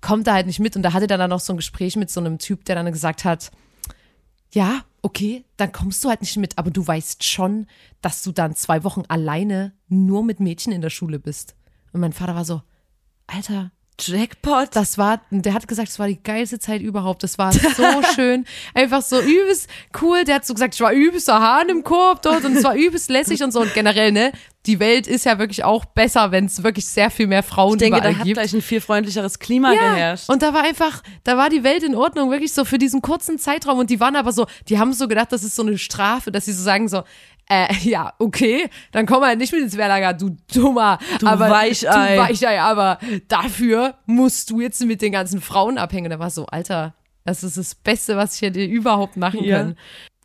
kommt 0.00 0.26
er 0.26 0.34
halt 0.34 0.46
nicht 0.46 0.60
mit. 0.60 0.76
Und 0.76 0.82
da 0.82 0.92
hatte 0.92 1.08
er 1.08 1.18
dann 1.18 1.30
noch 1.30 1.40
so 1.40 1.52
ein 1.52 1.56
Gespräch 1.56 1.96
mit 1.96 2.10
so 2.10 2.20
einem 2.20 2.38
Typ, 2.38 2.64
der 2.66 2.76
dann 2.76 2.92
gesagt 2.92 3.24
hat, 3.24 3.50
ja, 4.52 4.82
okay, 5.02 5.44
dann 5.56 5.72
kommst 5.72 6.04
du 6.04 6.08
halt 6.08 6.20
nicht 6.20 6.36
mit, 6.36 6.58
aber 6.58 6.70
du 6.70 6.86
weißt 6.86 7.24
schon, 7.24 7.66
dass 8.02 8.22
du 8.22 8.32
dann 8.32 8.56
zwei 8.56 8.84
Wochen 8.84 9.02
alleine 9.08 9.72
nur 9.88 10.22
mit 10.22 10.40
Mädchen 10.40 10.72
in 10.72 10.82
der 10.82 10.90
Schule 10.90 11.18
bist. 11.18 11.54
Und 11.92 12.00
mein 12.00 12.12
Vater 12.12 12.34
war 12.34 12.44
so, 12.44 12.62
Alter, 13.26 13.72
Jackpot. 13.98 14.68
das 14.74 14.98
war, 14.98 15.20
der 15.30 15.54
hat 15.54 15.66
gesagt, 15.66 15.88
das 15.88 15.98
war 15.98 16.06
die 16.06 16.22
geilste 16.22 16.58
Zeit 16.58 16.82
überhaupt. 16.82 17.22
Das 17.22 17.38
war 17.38 17.52
so 17.52 17.84
schön. 18.14 18.44
Einfach 18.74 19.02
so 19.02 19.20
übelst 19.20 19.68
cool. 20.02 20.24
Der 20.24 20.36
hat 20.36 20.46
so 20.46 20.54
gesagt, 20.54 20.74
ich 20.74 20.80
war 20.80 20.92
übelst 20.92 21.28
der 21.28 21.40
Hahn 21.40 21.68
im 21.68 21.82
Korb 21.82 22.22
dort 22.22 22.44
und 22.44 22.56
es 22.56 22.64
war 22.64 22.74
übelst 22.74 23.08
lässig 23.10 23.42
und 23.42 23.52
so. 23.52 23.60
Und 23.60 23.72
generell, 23.74 24.12
ne, 24.12 24.32
die 24.66 24.80
Welt 24.80 25.06
ist 25.06 25.24
ja 25.24 25.38
wirklich 25.38 25.64
auch 25.64 25.84
besser, 25.84 26.30
wenn 26.32 26.46
es 26.46 26.62
wirklich 26.62 26.86
sehr 26.86 27.10
viel 27.10 27.26
mehr 27.26 27.42
Frauen 27.42 27.74
ich 27.74 27.78
denke, 27.78 28.00
da 28.00 28.08
hat 28.10 28.24
gibt. 28.24 28.34
gleich 28.34 28.52
ein 28.52 28.62
viel 28.62 28.80
freundlicheres 28.80 29.38
Klima 29.38 29.72
geherrscht. 29.72 30.28
Und 30.28 30.42
da 30.42 30.52
war 30.52 30.64
einfach, 30.64 31.02
da 31.24 31.36
war 31.36 31.48
die 31.48 31.62
Welt 31.64 31.82
in 31.82 31.94
Ordnung, 31.94 32.30
wirklich 32.30 32.52
so 32.52 32.64
für 32.64 32.78
diesen 32.78 33.00
kurzen 33.00 33.38
Zeitraum. 33.38 33.78
Und 33.78 33.90
die 33.90 34.00
waren 34.00 34.16
aber 34.16 34.32
so, 34.32 34.46
die 34.68 34.78
haben 34.78 34.92
so 34.92 35.08
gedacht, 35.08 35.32
das 35.32 35.44
ist 35.44 35.54
so 35.56 35.62
eine 35.62 35.78
Strafe, 35.78 36.32
dass 36.32 36.46
sie 36.46 36.52
so 36.52 36.62
sagen 36.62 36.88
so, 36.88 37.02
äh, 37.48 37.72
ja, 37.82 38.12
okay, 38.18 38.68
dann 38.92 39.06
komm 39.06 39.22
halt 39.22 39.38
nicht 39.38 39.52
mit 39.52 39.62
ins 39.62 39.76
Wehrlager, 39.76 40.12
du 40.14 40.36
dummer, 40.52 40.98
Du 41.20 41.26
aber, 41.26 41.50
Weichei. 41.50 42.16
Du 42.16 42.22
Weichei, 42.22 42.60
aber 42.60 42.98
dafür 43.28 43.94
musst 44.06 44.50
du 44.50 44.60
jetzt 44.60 44.84
mit 44.84 45.02
den 45.02 45.12
ganzen 45.12 45.40
Frauen 45.40 45.78
abhängen. 45.78 46.10
Da 46.10 46.18
war 46.18 46.30
so, 46.30 46.46
Alter, 46.46 46.94
das 47.24 47.42
ist 47.42 47.56
das 47.56 47.74
Beste, 47.74 48.16
was 48.16 48.36
ich 48.36 48.42
hätte 48.42 48.64
überhaupt 48.64 49.16
machen 49.16 49.42
Ja. 49.44 49.58
können. 49.58 49.76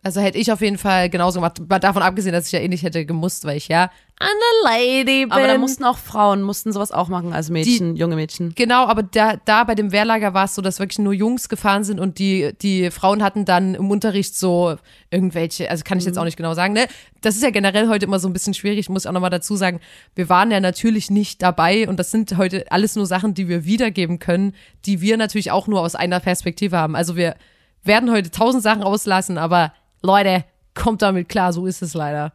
Also 0.04 0.20
hätte 0.20 0.40
ich 0.40 0.52
auf 0.52 0.62
jeden 0.62 0.80
Fall 0.80 1.10
genauso 1.12 1.40
gemacht, 1.40 1.62
mal 1.70 1.78
davon 1.78 2.02
abgesehen, 2.02 2.34
dass 2.34 2.48
ich 2.48 2.52
ja 2.54 2.60
eh 2.60 2.68
nicht 2.68 2.82
hätte 2.82 3.06
gemusst, 3.06 3.46
weil 3.46 3.58
ich 3.58 3.68
ja 3.68 3.92
eine 4.18 4.32
Lady 4.64 5.26
bin. 5.26 5.32
Aber 5.32 5.46
da 5.46 5.58
mussten 5.60 5.84
auch 5.84 5.98
Frauen, 5.98 6.42
mussten 6.42 6.72
sowas 6.74 6.92
auch 6.92 7.08
machen 7.08 7.34
als 7.34 7.52
Mädchen, 7.52 7.96
junge 7.96 8.16
Mädchen. 8.16 8.54
Genau, 8.56 8.88
aber 8.88 9.04
da, 9.04 9.36
da 9.46 9.64
bei 9.64 9.76
dem 9.76 9.92
Wehrlager 9.92 10.34
war 10.34 10.46
es 10.46 10.56
so, 10.56 10.64
dass 10.64 10.80
wirklich 10.80 10.98
nur 10.98 11.14
Jungs 11.14 11.50
gefahren 11.50 11.84
sind 11.84 12.00
und 12.00 12.18
die, 12.18 12.52
die 12.64 12.90
Frauen 12.90 13.22
hatten 13.22 13.46
dann 13.46 13.76
im 13.76 13.92
Unterricht 13.92 14.36
so 14.36 14.76
irgendwelche, 15.12 15.70
also 15.70 15.84
kann 15.84 16.00
ich 16.00 16.06
jetzt 16.06 16.18
auch 16.18 16.26
nicht 16.26 16.38
genau 16.38 16.56
sagen, 16.56 16.74
ne? 16.74 16.88
Das 17.22 17.36
ist 17.36 17.44
ja 17.44 17.52
generell 17.52 17.88
heute 17.88 18.08
immer 18.08 18.18
so 18.18 18.28
ein 18.28 18.34
bisschen 18.34 18.56
schwierig, 18.56 18.90
muss 18.90 19.04
ich 19.04 19.10
auch 19.10 19.14
nochmal 19.14 19.30
dazu 19.30 19.56
sagen. 19.56 19.80
Wir 20.16 20.30
waren 20.30 20.50
ja 20.50 20.60
natürlich 20.60 21.12
nicht 21.12 21.44
dabei 21.44 21.88
und 21.88 22.00
das 22.00 22.10
sind 22.10 22.36
heute 22.38 22.72
alles 22.72 22.96
nur 22.96 23.06
Sachen, 23.06 23.36
die 23.36 23.48
wir 23.48 23.66
wiedergeben 23.66 24.18
können, 24.18 24.56
die 24.86 25.02
wir 25.02 25.18
natürlich 25.18 25.52
auch 25.52 25.68
nur 25.68 25.82
aus 25.82 25.94
einer 25.94 26.20
Perspektive 26.20 26.78
haben. 26.78 26.96
Also 26.96 27.16
wir 27.16 27.36
werden 27.84 28.12
heute 28.12 28.32
tausend 28.32 28.64
Sachen 28.64 28.84
auslassen, 28.84 29.38
aber 29.38 29.74
Leute, 30.02 30.44
kommt 30.74 31.02
damit 31.02 31.30
klar, 31.30 31.54
so 31.54 31.66
ist 31.66 31.82
es 31.82 31.94
leider. 31.94 32.34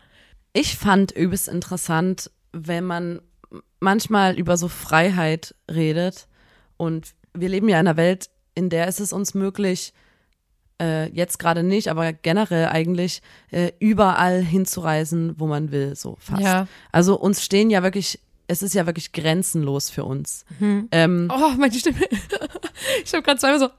Ich 0.53 0.77
fand 0.77 1.13
übelst 1.13 1.49
interessant, 1.49 2.31
wenn 2.53 2.85
man 2.85 3.21
manchmal 3.81 4.39
über 4.39 4.57
so 4.57 4.69
Freiheit 4.69 5.55
redet. 5.71 6.29
Und 6.77 7.15
wir 7.35 7.49
leben 7.49 7.69
ja 7.69 7.79
in 7.81 7.87
einer 7.87 7.97
Welt, 7.97 8.31
in 8.55 8.71
der 8.71 8.89
ist 8.89 9.01
es 9.01 9.13
uns 9.13 9.35
möglich, 9.35 9.93
äh, 10.81 11.11
jetzt 11.11 11.39
gerade 11.39 11.63
nicht, 11.63 11.89
aber 11.89 12.13
generell 12.13 12.69
eigentlich 12.69 13.23
äh, 13.51 13.73
überall 13.79 14.43
hinzureisen, 14.43 15.35
wo 15.39 15.47
man 15.47 15.71
will, 15.73 15.95
so 15.97 16.17
fast. 16.21 16.43
Ja. 16.43 16.67
Also 16.93 17.19
uns 17.19 17.43
stehen 17.45 17.71
ja 17.71 17.83
wirklich, 17.83 18.21
es 18.47 18.63
ist 18.63 18.75
ja 18.75 18.87
wirklich 18.87 19.13
grenzenlos 19.13 19.91
für 19.91 20.05
uns. 20.05 20.45
Ähm, 20.61 21.31
Oh, 21.35 21.51
meine 21.59 21.75
Stimme. 21.75 21.99
Ich 23.05 23.13
habe 23.15 23.23
gerade 23.23 23.39
zweimal 23.41 23.59
so. 23.59 23.67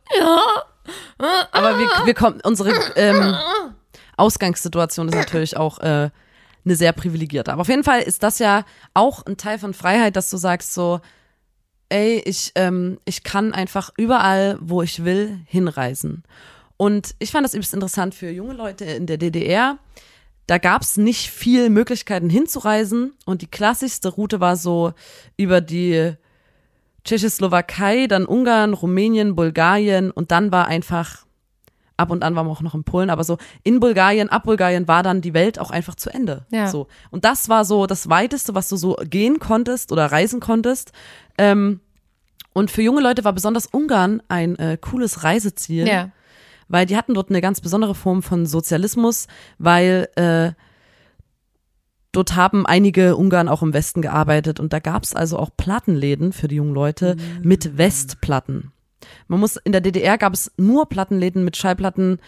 Aber 1.51 1.77
wir, 1.79 1.87
wir 2.05 2.13
kommen, 2.13 2.41
unsere 2.43 2.71
ähm, 2.95 3.35
Ausgangssituation 4.17 5.07
ist 5.07 5.15
natürlich 5.15 5.55
auch 5.55 5.79
äh, 5.79 6.09
eine 6.65 6.75
sehr 6.75 6.91
privilegierte. 6.91 7.53
Aber 7.53 7.61
auf 7.61 7.69
jeden 7.69 7.83
Fall 7.83 8.01
ist 8.01 8.23
das 8.23 8.39
ja 8.39 8.65
auch 8.93 9.25
ein 9.25 9.37
Teil 9.37 9.59
von 9.59 9.73
Freiheit, 9.73 10.15
dass 10.15 10.29
du 10.29 10.37
sagst 10.37 10.73
so, 10.73 10.99
ey, 11.89 12.21
ich, 12.25 12.51
ähm, 12.55 12.99
ich 13.05 13.23
kann 13.23 13.53
einfach 13.53 13.91
überall, 13.97 14.57
wo 14.59 14.81
ich 14.81 15.05
will, 15.05 15.39
hinreisen. 15.45 16.23
Und 16.75 17.15
ich 17.19 17.31
fand 17.31 17.45
das 17.45 17.53
übrigens 17.53 17.73
interessant 17.73 18.13
für 18.13 18.29
junge 18.29 18.53
Leute 18.53 18.85
in 18.85 19.07
der 19.07 19.17
DDR. 19.17 19.77
Da 20.45 20.59
gab 20.59 20.81
es 20.81 20.97
nicht 20.97 21.29
viel 21.29 21.69
Möglichkeiten 21.69 22.29
hinzureisen 22.29 23.13
und 23.25 23.41
die 23.41 23.47
klassischste 23.47 24.09
Route 24.09 24.39
war 24.39 24.55
so 24.55 24.93
über 25.35 25.59
die 25.59 26.13
Tschechoslowakei, 27.03 28.07
dann 28.07 28.25
Ungarn, 28.25 28.73
Rumänien, 28.73 29.35
Bulgarien 29.35 30.11
und 30.11 30.31
dann 30.31 30.51
war 30.51 30.67
einfach 30.67 31.26
ab 31.97 32.11
und 32.11 32.23
an 32.23 32.35
waren 32.35 32.45
wir 32.47 32.51
auch 32.51 32.61
noch 32.61 32.75
in 32.75 32.83
Polen, 32.83 33.09
aber 33.09 33.23
so 33.23 33.37
in 33.63 33.79
Bulgarien, 33.79 34.29
ab 34.29 34.43
Bulgarien 34.43 34.87
war 34.87 35.03
dann 35.03 35.21
die 35.21 35.33
Welt 35.33 35.59
auch 35.59 35.71
einfach 35.71 35.95
zu 35.95 36.09
Ende. 36.13 36.45
Ja. 36.51 36.67
So. 36.67 36.87
Und 37.11 37.25
das 37.25 37.49
war 37.49 37.65
so 37.65 37.87
das 37.87 38.09
Weiteste, 38.09 38.55
was 38.55 38.69
du 38.69 38.75
so 38.77 38.95
gehen 39.03 39.39
konntest 39.39 39.91
oder 39.91 40.11
reisen 40.11 40.39
konntest. 40.39 40.91
Ähm, 41.37 41.81
und 42.53 42.71
für 42.71 42.81
junge 42.81 43.01
Leute 43.01 43.23
war 43.23 43.33
besonders 43.33 43.67
Ungarn 43.67 44.21
ein 44.29 44.57
äh, 44.57 44.77
cooles 44.79 45.23
Reiseziel, 45.23 45.87
Ja. 45.87 46.09
weil 46.67 46.85
die 46.85 46.97
hatten 46.97 47.13
dort 47.13 47.29
eine 47.29 47.41
ganz 47.41 47.61
besondere 47.61 47.93
Form 47.95 48.23
von 48.23 48.45
Sozialismus, 48.45 49.27
weil 49.59 50.07
äh, 50.15 50.51
dort 52.11 52.35
haben 52.35 52.65
einige 52.65 53.15
Ungarn 53.15 53.47
auch 53.47 53.61
im 53.61 53.73
Westen 53.73 54.01
gearbeitet 54.01 54.59
und 54.59 54.73
da 54.73 54.79
gab 54.79 55.03
es 55.03 55.13
also 55.15 55.37
auch 55.37 55.49
Plattenläden 55.55 56.33
für 56.33 56.47
die 56.47 56.55
jungen 56.55 56.73
Leute 56.73 57.15
mit 57.43 57.77
Westplatten. 57.77 58.71
Man 59.27 59.39
muss 59.39 59.57
in 59.57 59.71
der 59.71 59.81
DDR 59.81 60.17
gab 60.17 60.33
es 60.33 60.51
nur 60.57 60.87
Plattenläden 60.87 61.43
mit 61.43 61.57
Schallplatten 61.57 62.19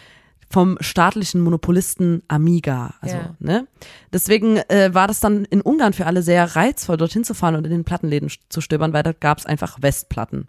vom 0.51 0.77
staatlichen 0.81 1.41
Monopolisten 1.41 2.23
Amiga. 2.27 2.95
Also, 3.01 3.17
Ja. 3.17 3.35
ne? 3.39 3.67
Deswegen 4.11 4.57
äh, 4.57 4.93
war 4.93 5.07
das 5.07 5.19
dann 5.19 5.45
in 5.45 5.61
Ungarn 5.61 5.93
für 5.93 6.07
alle 6.07 6.23
sehr 6.23 6.55
reizvoll, 6.55 6.97
dorthin 6.97 7.23
zu 7.23 7.35
fahren 7.35 7.55
und 7.55 7.65
in 7.65 7.71
den 7.71 7.83
Plattenläden 7.83 8.31
zu 8.49 8.61
stöbern, 8.61 8.91
weil 8.93 9.03
da 9.03 9.11
gab 9.13 9.37
es 9.37 9.45
einfach 9.45 9.77
Westplatten. 9.81 10.47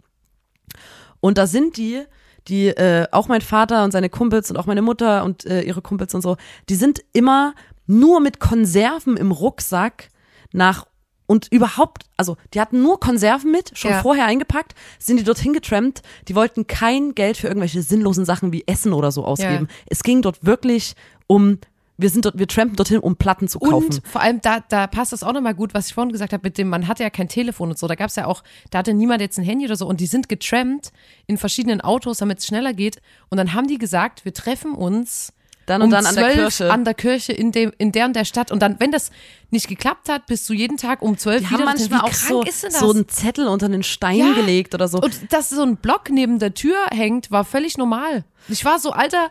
Und 1.21 1.37
da 1.37 1.47
sind 1.47 1.77
die, 1.77 2.03
die, 2.49 2.69
äh, 2.69 3.07
auch 3.13 3.29
mein 3.29 3.43
Vater 3.43 3.85
und 3.85 3.91
seine 3.91 4.09
Kumpels 4.09 4.51
und 4.51 4.57
auch 4.57 4.67
meine 4.67 4.81
Mutter 4.83 5.23
und 5.25 5.45
äh, 5.45 5.61
ihre 5.63 5.83
Kumpels 5.83 6.15
und 6.15 6.23
so, 6.23 6.37
die 6.71 6.77
sind 6.77 7.03
immer 7.13 7.55
nur 7.87 8.21
mit 8.21 8.41
Konserven 8.41 9.17
im 9.19 9.33
Rucksack 9.33 10.09
nach 10.53 10.87
und 11.31 11.47
überhaupt, 11.53 12.07
also 12.17 12.37
die 12.55 12.61
hatten 12.61 12.83
nur 12.83 12.99
Konserven 12.99 13.53
mit, 13.53 13.79
schon 13.79 13.93
Ja. 13.93 14.03
vorher 14.03 14.25
eingepackt, 14.27 14.75
sind 14.99 15.21
die 15.21 15.23
dorthin 15.23 15.53
getrampt, 15.53 16.03
die 16.27 16.35
wollten 16.35 16.67
kein 16.67 17.15
Geld 17.15 17.37
für 17.37 17.47
irgendwelche 17.47 17.83
sinnlosen 17.83 18.25
Sachen 18.25 18.51
wie 18.53 18.65
Essen 18.67 18.93
oder 18.93 19.13
so 19.13 19.25
ausgeben. 19.25 19.69
Es 19.87 20.03
ging 20.03 20.23
dort 20.23 20.45
wirklich 20.45 20.97
um, 21.29 21.59
wir 21.99 22.11
sind 22.11 22.25
dort, 22.25 22.37
wir 22.37 22.49
trampen 22.49 22.75
dorthin, 22.75 22.99
um 22.99 23.15
Platten 23.15 23.47
zu 23.47 23.61
kaufen. 23.61 23.85
Und 23.85 24.03
vor 24.09 24.23
allem, 24.23 24.41
da, 24.41 24.59
da 24.71 24.89
passt 24.89 25.13
das 25.13 25.23
auch 25.23 25.33
nochmal 25.33 25.55
gut, 25.55 25.73
was 25.73 25.87
ich 25.87 25.95
vorhin 25.95 26.11
gesagt 26.11 26.33
habe, 26.33 26.43
mit 26.43 26.59
dem, 26.59 26.69
man 26.69 26.89
hatte 26.89 27.05
ja 27.05 27.11
kein 27.11 27.29
Telefon 27.29 27.71
und 27.71 27.79
so. 27.79 27.87
Da 27.87 27.95
gab 27.95 28.09
es 28.09 28.17
ja 28.17 28.27
auch, 28.27 28.43
da 28.71 28.79
hatte 28.79 28.93
niemand 28.93 29.21
jetzt 29.21 29.39
ein 29.39 29.45
Handy 29.45 29.67
oder 29.67 29.77
so. 29.77 29.87
Und 29.87 30.01
die 30.01 30.07
sind 30.07 30.29
getrampt 30.29 30.91
in 31.29 31.39
verschiedenen 31.39 31.81
Autos, 31.81 32.19
damit 32.19 32.41
es 32.41 32.47
schneller 32.49 32.73
geht. 32.73 33.01
Und 33.29 33.39
dann 33.39 33.55
haben 33.55 33.69
die 33.69 33.79
gesagt, 33.79 34.25
wir 34.25 34.35
treffen 34.35 34.75
uns 34.75 35.33
Dann 35.71 35.83
und 35.83 35.87
um 35.87 35.93
dann 35.93 36.05
an 36.07 36.15
der 36.17 36.25
12 36.25 36.35
Kirche. 36.37 36.73
an 36.73 36.85
der 36.85 36.95
Kirche 36.95 37.33
in, 37.33 37.53
dem, 37.53 37.73
in 37.79 37.93
der 37.93 38.07
und 38.07 38.15
der 38.17 38.25
Stadt. 38.25 38.51
Und 38.51 38.61
dann, 38.61 38.81
wenn 38.81 38.91
das 38.91 39.11
nicht 39.51 39.69
geklappt 39.69 40.09
hat, 40.09 40.27
bist 40.27 40.49
du 40.49 40.53
jeden 40.53 40.77
Tag 40.77 41.01
um 41.01 41.17
12 41.17 41.39
Die 41.43 41.45
wieder 41.49 41.59
haben 41.59 41.65
manchmal 41.65 42.01
auch 42.01 42.13
so, 42.13 42.45
so 42.69 42.91
einen 42.91 43.09
Zettel 43.09 43.47
unter 43.47 43.69
den 43.69 43.83
Stein 43.85 44.17
Ja. 44.19 44.33
gelegt 44.33 44.75
oder 44.75 44.89
so. 44.89 44.99
Und 44.99 45.33
dass 45.33 45.49
so 45.51 45.63
ein 45.63 45.77
Block 45.77 46.11
neben 46.11 46.39
der 46.41 46.55
Tür 46.55 46.77
hängt, 46.91 47.31
war 47.31 47.45
völlig 47.45 47.79
normal. 47.79 48.25
Ich 48.49 48.65
war 48.65 48.79
so, 48.79 48.91
Alter, 48.91 49.31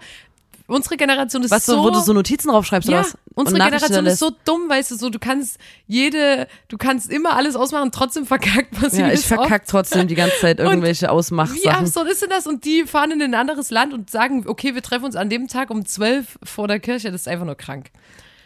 unsere 0.69 0.97
Generation 0.97 1.43
ist 1.43 1.51
was 1.51 1.65
so... 1.65 1.73
so, 1.73 1.83
wo 1.83 1.89
du 1.89 1.99
so 1.99 2.13
Notizen 2.13 2.49
draufschreibst 2.49 2.89
ja, 2.89 2.99
oder 2.99 3.07
was? 3.07 3.17
unsere 3.35 3.59
Generation 3.59 4.05
ist 4.05 4.19
so 4.19 4.31
dumm, 4.45 4.69
weißt 4.69 4.91
du, 4.91 4.95
so 4.95 5.09
du 5.09 5.19
kannst 5.19 5.57
jede, 5.87 6.47
du 6.67 6.77
kannst 6.77 7.11
immer 7.11 7.35
alles 7.35 7.55
ausmachen, 7.55 7.91
trotzdem 7.91 8.25
verkackt 8.25 8.71
passiert 8.71 9.07
Ja, 9.07 9.13
ich 9.13 9.25
verkack 9.25 9.65
trotzdem 9.67 10.07
die 10.07 10.15
ganze 10.15 10.37
Zeit 10.39 10.59
irgendwelche 10.59 11.09
oft. 11.11 11.63
Wie 11.63 11.69
absurd 11.69 12.09
ist 12.09 12.21
denn 12.21 12.29
das? 12.29 12.47
Und 12.47 12.65
die 12.65 12.83
fahren 12.85 13.11
in 13.11 13.21
ein 13.21 13.33
anderes 13.33 13.71
Land 13.71 13.93
und 13.93 14.09
sagen, 14.09 14.45
okay, 14.47 14.75
wir 14.75 14.81
treffen 14.81 15.05
uns 15.05 15.15
an 15.15 15.29
dem 15.29 15.47
Tag 15.47 15.69
um 15.69 15.85
12 15.85 16.39
vor 16.43 16.67
der 16.67 16.79
Kirche. 16.79 17.11
Das 17.11 17.21
ist 17.21 17.27
einfach 17.27 17.45
nur 17.45 17.55
krank. 17.55 17.91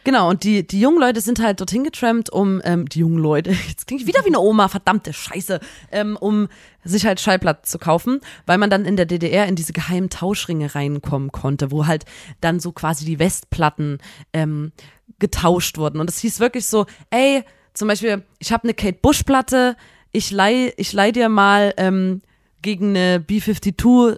Genau, 0.04 0.30
und 0.30 0.44
die, 0.44 0.68
die 0.68 0.82
jungen 0.82 1.00
Leute 1.00 1.22
sind 1.22 1.40
halt 1.42 1.60
dorthin 1.62 1.84
getrampt, 1.84 2.30
um, 2.30 2.62
ähm, 2.66 2.90
die 2.90 3.00
jungen 3.00 3.18
Leute, 3.18 3.52
jetzt 3.68 3.88
klinge 3.88 4.02
ich 4.02 4.08
wieder 4.08 4.22
wie 4.24 4.30
eine 4.30 4.40
Oma, 4.40 4.68
verdammte 4.68 5.14
Scheiße, 5.14 5.60
ähm, 5.92 6.18
um 6.20 6.50
sich 6.84 7.06
halt 7.06 7.22
Schallplatten 7.22 7.64
zu 7.66 7.80
kaufen, 7.80 8.20
weil 8.46 8.58
man 8.58 8.70
dann 8.70 8.84
in 8.86 8.98
der 8.98 9.06
DDR 9.06 9.48
in 9.48 9.56
diese 9.56 9.72
geheimen 9.72 10.10
Tauschringe 10.10 10.76
reinkommen 10.76 11.32
konnte, 11.32 11.72
wo 11.72 11.88
halt 11.88 12.04
dann 12.42 12.60
so 12.60 12.74
quasi 12.74 13.06
die 13.06 13.20
Westplatten 13.20 14.00
ähm, 14.34 14.74
getauscht 15.20 15.78
wurden. 15.78 16.02
Und 16.02 16.10
es 16.10 16.20
hieß 16.20 16.40
wirklich 16.42 16.66
so, 16.66 16.86
ey, 17.10 17.44
zum 17.74 17.88
Beispiel, 17.88 18.24
ich 18.40 18.52
habe 18.52 18.64
eine 18.64 18.74
Kate 18.74 18.98
Bush 19.02 19.24
Platte, 19.24 19.78
ich 20.12 20.32
leih, 20.32 20.74
ich 20.78 20.92
leih 20.94 21.12
dir 21.12 21.30
mal 21.30 21.74
ähm, 21.78 22.22
gegen 22.62 22.90
eine 22.90 23.20
B-52 23.20 24.12
B- 24.12 24.18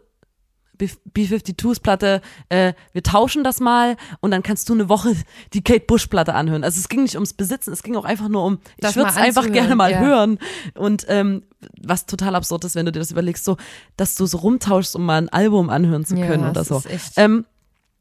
B-52s 0.77 1.81
Platte, 1.81 2.21
äh, 2.49 2.73
wir 2.93 3.03
tauschen 3.03 3.43
das 3.43 3.59
mal 3.59 3.97
und 4.19 4.31
dann 4.31 4.43
kannst 4.43 4.69
du 4.69 4.73
eine 4.73 4.89
Woche 4.89 5.15
die 5.53 5.63
Kate 5.63 5.85
Bush 5.85 6.07
Platte 6.07 6.33
anhören. 6.33 6.63
Also 6.63 6.79
es 6.79 6.89
ging 6.89 7.03
nicht 7.03 7.15
ums 7.15 7.33
Besitzen, 7.33 7.71
es 7.73 7.83
ging 7.83 7.95
auch 7.95 8.05
einfach 8.05 8.29
nur 8.29 8.43
um, 8.45 8.59
ich 8.77 8.81
Das 8.81 8.95
würde 8.95 9.09
es 9.09 9.17
einfach 9.17 9.51
gerne 9.51 9.75
mal 9.75 9.91
ja. 9.91 9.99
hören. 9.99 10.39
Und 10.75 11.05
ähm, 11.09 11.43
was 11.81 12.05
total 12.05 12.35
absurd 12.35 12.63
ist, 12.65 12.75
wenn 12.75 12.85
du 12.85 12.91
dir 12.91 12.99
das 12.99 13.11
überlegst, 13.11 13.43
so, 13.45 13.57
dass 13.97 14.15
du 14.15 14.25
so 14.25 14.37
rumtauschst, 14.39 14.95
um 14.95 15.05
mal 15.05 15.17
ein 15.21 15.29
Album 15.29 15.69
anhören 15.69 16.05
zu 16.05 16.15
Ja, 16.15 16.27
können 16.27 16.43
oder 16.43 16.53
das 16.53 16.67
so. 16.67 16.77
ist 16.77 16.85
echt- 16.87 17.13
Ähm, 17.17 17.45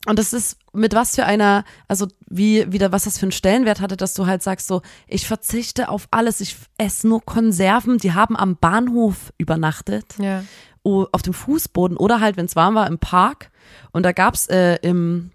und 0.06 0.18
das 0.18 0.34
ist 0.34 0.58
mit 0.74 0.92
was 0.94 1.14
für 1.14 1.24
einer, 1.24 1.64
also 1.88 2.06
wie 2.28 2.70
wieder 2.70 2.92
was 2.92 3.04
das 3.04 3.16
für 3.16 3.22
einen 3.22 3.32
Stellenwert 3.32 3.80
hatte, 3.80 3.96
dass 3.96 4.12
du 4.12 4.26
halt 4.26 4.42
sagst 4.42 4.66
so, 4.66 4.82
ich 5.06 5.26
verzichte 5.26 5.88
auf 5.88 6.08
alles, 6.10 6.42
ich 6.42 6.56
esse 6.76 7.08
nur 7.08 7.24
Konserven, 7.24 7.96
die 7.96 8.12
haben 8.12 8.36
am 8.36 8.56
Bahnhof 8.56 9.32
übernachtet 9.38 10.04
Ja. 10.18 10.44
Auf 10.84 11.22
dem 11.22 11.34
Fußboden 11.34 11.96
oder 11.96 12.20
halt, 12.20 12.36
wenn 12.36 12.46
es 12.46 12.56
warm 12.56 12.74
war, 12.74 12.86
im 12.86 12.98
Park. 12.98 13.50
Und 13.92 14.04
da 14.04 14.12
gab's 14.12 14.46
äh, 14.46 14.76
im 14.82 15.30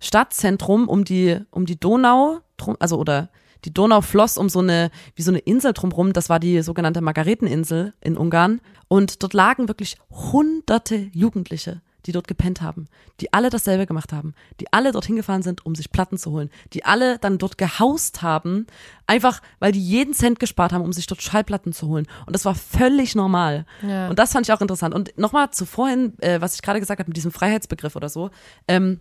Stadtzentrum 0.00 0.88
um 0.88 1.04
die, 1.04 1.38
um 1.50 1.66
die 1.66 1.78
Donau, 1.78 2.40
also 2.78 2.98
oder 2.98 3.30
die 3.64 3.74
Donau 3.74 4.00
floss 4.00 4.38
um 4.38 4.48
so 4.48 4.60
eine, 4.60 4.90
wie 5.16 5.22
so 5.22 5.30
eine 5.30 5.40
Insel 5.40 5.72
drumrum, 5.72 6.12
das 6.12 6.28
war 6.28 6.38
die 6.38 6.62
sogenannte 6.62 7.00
Margareteninsel 7.00 7.92
in 8.00 8.16
Ungarn. 8.16 8.60
Und 8.86 9.22
dort 9.22 9.34
lagen 9.34 9.68
wirklich 9.68 9.96
hunderte 10.10 10.96
Jugendliche, 11.12 11.82
die 12.06 12.12
dort 12.12 12.28
gepennt 12.28 12.62
haben, 12.62 12.88
die 13.20 13.32
alle 13.32 13.50
dasselbe 13.50 13.86
gemacht 13.86 14.12
haben, 14.12 14.34
die 14.60 14.72
alle 14.72 14.92
dorthin 14.92 15.16
gefahren 15.16 15.42
sind, 15.42 15.66
um 15.66 15.74
sich 15.74 15.90
Platten 15.90 16.16
zu 16.16 16.30
holen, 16.30 16.50
die 16.72 16.84
alle 16.84 17.18
dann 17.18 17.38
dort 17.38 17.58
gehaust 17.58 18.22
haben, 18.22 18.66
einfach 19.06 19.42
weil 19.58 19.72
die 19.72 19.82
jeden 19.82 20.14
Cent 20.14 20.38
gespart 20.38 20.72
haben, 20.72 20.84
um 20.84 20.92
sich 20.92 21.06
dort 21.06 21.22
Schallplatten 21.22 21.72
zu 21.72 21.88
holen. 21.88 22.06
Und 22.26 22.34
das 22.34 22.44
war 22.44 22.54
völlig 22.54 23.14
normal. 23.14 23.66
Ja. 23.82 24.08
Und 24.08 24.18
das 24.18 24.32
fand 24.32 24.46
ich 24.46 24.52
auch 24.52 24.60
interessant. 24.60 24.94
Und 24.94 25.16
nochmal 25.18 25.50
zu 25.50 25.66
vorhin, 25.66 26.12
äh, 26.20 26.40
was 26.40 26.54
ich 26.54 26.62
gerade 26.62 26.80
gesagt 26.80 27.00
habe 27.00 27.08
mit 27.08 27.16
diesem 27.16 27.32
Freiheitsbegriff 27.32 27.96
oder 27.96 28.08
so. 28.08 28.30
Ähm, 28.68 29.00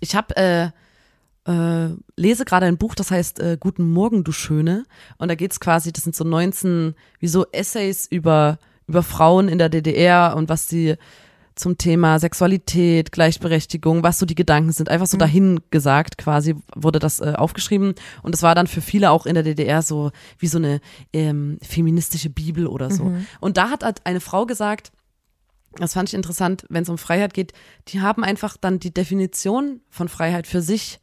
ich 0.00 0.14
habe 0.14 0.36
äh, 0.36 0.70
äh, 1.48 1.94
lese 2.16 2.44
gerade 2.44 2.66
ein 2.66 2.78
Buch, 2.78 2.94
das 2.94 3.10
heißt 3.10 3.40
äh, 3.40 3.56
Guten 3.58 3.90
Morgen, 3.90 4.24
du 4.24 4.32
Schöne. 4.32 4.84
Und 5.16 5.28
da 5.28 5.34
geht's 5.34 5.60
quasi, 5.60 5.92
das 5.92 6.04
sind 6.04 6.14
so 6.14 6.24
19, 6.24 6.94
wie 7.20 7.28
so 7.28 7.46
Essays 7.52 8.06
über, 8.06 8.58
über 8.86 9.02
Frauen 9.02 9.48
in 9.48 9.58
der 9.58 9.68
DDR 9.68 10.36
und 10.36 10.48
was 10.48 10.68
sie 10.68 10.96
zum 11.58 11.78
Thema 11.78 12.18
Sexualität, 12.18 13.12
Gleichberechtigung, 13.12 14.02
was 14.02 14.18
so 14.18 14.26
die 14.26 14.34
Gedanken 14.34 14.72
sind. 14.72 14.88
Einfach 14.88 15.06
so 15.06 15.16
dahin 15.16 15.60
gesagt, 15.70 16.18
quasi 16.18 16.54
wurde 16.74 16.98
das 16.98 17.20
äh, 17.20 17.34
aufgeschrieben. 17.36 17.94
Und 18.22 18.34
es 18.34 18.42
war 18.42 18.54
dann 18.54 18.66
für 18.66 18.80
viele 18.80 19.10
auch 19.10 19.26
in 19.26 19.34
der 19.34 19.42
DDR 19.42 19.82
so 19.82 20.10
wie 20.38 20.46
so 20.46 20.58
eine 20.58 20.80
ähm, 21.12 21.58
feministische 21.62 22.30
Bibel 22.30 22.66
oder 22.66 22.90
so. 22.90 23.12
Und 23.40 23.56
da 23.56 23.70
hat 23.70 23.82
halt 23.82 24.04
eine 24.04 24.20
Frau 24.20 24.46
gesagt, 24.46 24.92
das 25.76 25.94
fand 25.94 26.08
ich 26.08 26.14
interessant, 26.14 26.64
wenn 26.68 26.82
es 26.82 26.88
um 26.88 26.98
Freiheit 26.98 27.34
geht, 27.34 27.52
die 27.88 28.00
haben 28.00 28.24
einfach 28.24 28.56
dann 28.56 28.78
die 28.78 28.92
Definition 28.92 29.80
von 29.88 30.08
Freiheit 30.08 30.46
für 30.46 30.62
sich 30.62 30.98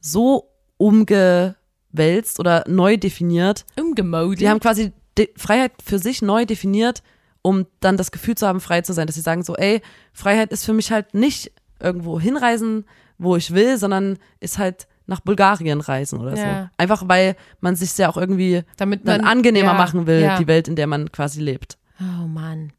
so 0.00 0.50
umgewälzt 0.76 2.40
oder 2.40 2.64
neu 2.66 2.96
definiert. 2.96 3.66
Umgemodelt. 3.78 4.40
Die 4.40 4.48
haben 4.48 4.60
quasi 4.60 4.92
De 5.18 5.28
Freiheit 5.36 5.72
für 5.84 5.98
sich 5.98 6.22
neu 6.22 6.46
definiert, 6.46 7.02
um 7.42 7.66
dann 7.80 7.96
das 7.96 8.10
Gefühl 8.10 8.34
zu 8.36 8.46
haben, 8.46 8.60
frei 8.60 8.80
zu 8.82 8.92
sein. 8.92 9.06
Dass 9.06 9.16
sie 9.16 9.22
sagen 9.22 9.42
so, 9.42 9.56
ey, 9.56 9.80
Freiheit 10.12 10.52
ist 10.52 10.64
für 10.64 10.72
mich 10.74 10.90
halt 10.92 11.14
nicht 11.14 11.52
irgendwo 11.80 12.20
hinreisen, 12.20 12.84
wo 13.18 13.36
ich 13.36 13.52
will, 13.54 13.78
sondern 13.78 14.18
ist 14.40 14.58
halt 14.58 14.86
nach 15.06 15.20
Bulgarien 15.20 15.80
reisen 15.80 16.20
oder 16.20 16.36
Ja. 16.36 16.62
so. 16.64 16.68
Einfach 16.76 17.02
weil 17.06 17.36
man 17.60 17.74
sich 17.76 17.96
ja 17.98 18.08
auch 18.08 18.16
irgendwie 18.16 18.62
Damit 18.76 19.04
man- 19.04 19.22
angenehmer 19.22 19.72
ja, 19.72 19.78
machen 19.78 20.06
will, 20.06 20.20
ja. 20.20 20.38
die 20.38 20.46
Welt, 20.46 20.68
in 20.68 20.76
der 20.76 20.86
man 20.86 21.10
quasi 21.10 21.40
lebt. 21.40 21.78
Oh 22.00 22.26
Mann. 22.26 22.72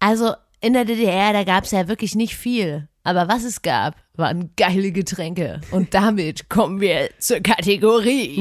Also 0.00 0.32
in 0.60 0.72
der 0.72 0.84
DDR, 0.84 1.32
da 1.32 1.44
gab 1.44 1.64
es 1.64 1.70
ja 1.72 1.86
wirklich 1.88 2.14
nicht 2.14 2.36
viel. 2.36 2.88
Aber 3.06 3.28
was 3.28 3.44
es 3.44 3.60
gab, 3.60 3.96
waren 4.14 4.50
geile 4.56 4.90
Getränke. 4.90 5.60
Und 5.70 5.92
damit 5.92 6.48
kommen 6.48 6.80
wir 6.80 7.10
zur 7.18 7.40
Kategorie. 7.40 8.34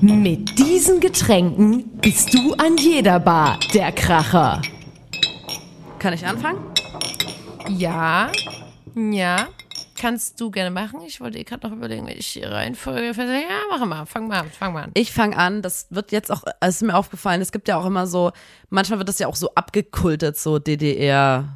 Mit 0.00 0.56
diesen 0.56 1.00
Getränken 1.00 1.88
bist 2.00 2.32
du 2.32 2.54
an 2.54 2.76
jeder 2.76 3.18
Bar 3.18 3.58
der 3.74 3.90
Kracher. 3.90 4.62
Kann 5.98 6.14
ich 6.14 6.24
anfangen? 6.24 6.60
Ja, 7.68 8.30
ja. 8.94 9.48
Kannst 9.98 10.40
du 10.40 10.52
gerne 10.52 10.70
machen. 10.70 11.00
Ich 11.04 11.20
wollte 11.20 11.42
gerade 11.42 11.66
noch 11.66 11.74
überlegen, 11.76 12.06
welche 12.06 12.48
Reihenfolge. 12.48 13.12
Ja, 13.16 13.58
mach 13.70 13.84
mal. 13.84 14.06
Fang 14.06 14.28
mal 14.28 14.42
an. 14.42 14.50
Fang 14.50 14.72
mal 14.72 14.84
an. 14.84 14.92
Ich 14.94 15.10
fange 15.12 15.36
an, 15.36 15.62
das 15.62 15.88
wird 15.90 16.12
jetzt 16.12 16.30
auch, 16.30 16.44
es 16.60 16.76
ist 16.76 16.82
mir 16.82 16.94
aufgefallen, 16.94 17.40
es 17.40 17.50
gibt 17.50 17.66
ja 17.66 17.76
auch 17.76 17.86
immer 17.86 18.06
so, 18.06 18.30
manchmal 18.70 19.00
wird 19.00 19.08
das 19.08 19.18
ja 19.18 19.26
auch 19.26 19.34
so 19.34 19.52
abgekultet, 19.56 20.38
so 20.38 20.60
DDR-Sachen, 20.60 21.52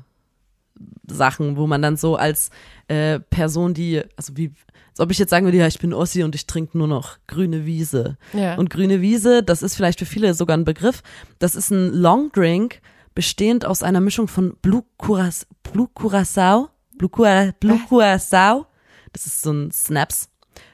wo 1.56 1.68
man 1.68 1.80
dann 1.80 1.96
so 1.96 2.16
als 2.16 2.50
äh, 2.88 3.20
Person, 3.20 3.74
die, 3.74 4.02
also 4.16 4.36
wie, 4.36 4.52
als 4.90 5.00
ob 5.00 5.10
ich 5.10 5.18
jetzt 5.18 5.30
sagen 5.30 5.46
würde, 5.46 5.58
ja, 5.58 5.66
ich 5.66 5.78
bin 5.78 5.94
Ossi 5.94 6.22
und 6.22 6.34
ich 6.34 6.46
trinke 6.46 6.76
nur 6.76 6.88
noch 6.88 7.18
grüne 7.26 7.64
Wiese. 7.66 8.18
Ja. 8.32 8.56
Und 8.56 8.70
grüne 8.70 9.00
Wiese, 9.00 9.42
das 9.42 9.62
ist 9.62 9.74
vielleicht 9.74 9.98
für 9.98 10.06
viele 10.06 10.34
sogar 10.34 10.56
ein 10.56 10.64
Begriff, 10.64 11.02
das 11.38 11.54
ist 11.54 11.70
ein 11.70 11.92
Long 11.92 12.30
Drink, 12.32 12.80
bestehend 13.14 13.64
aus 13.64 13.82
einer 13.82 14.00
Mischung 14.00 14.28
von 14.28 14.56
Blue, 14.62 14.84
Curas, 14.98 15.46
Blue 15.62 15.88
Curacao, 15.94 16.68
Blue, 16.98 17.10
Cura, 17.10 17.52
Blue 17.60 17.80
Curacao, 17.88 18.66
das 19.12 19.26
ist 19.26 19.42
so 19.42 19.52
ein 19.52 19.70
Snaps, 19.72 20.28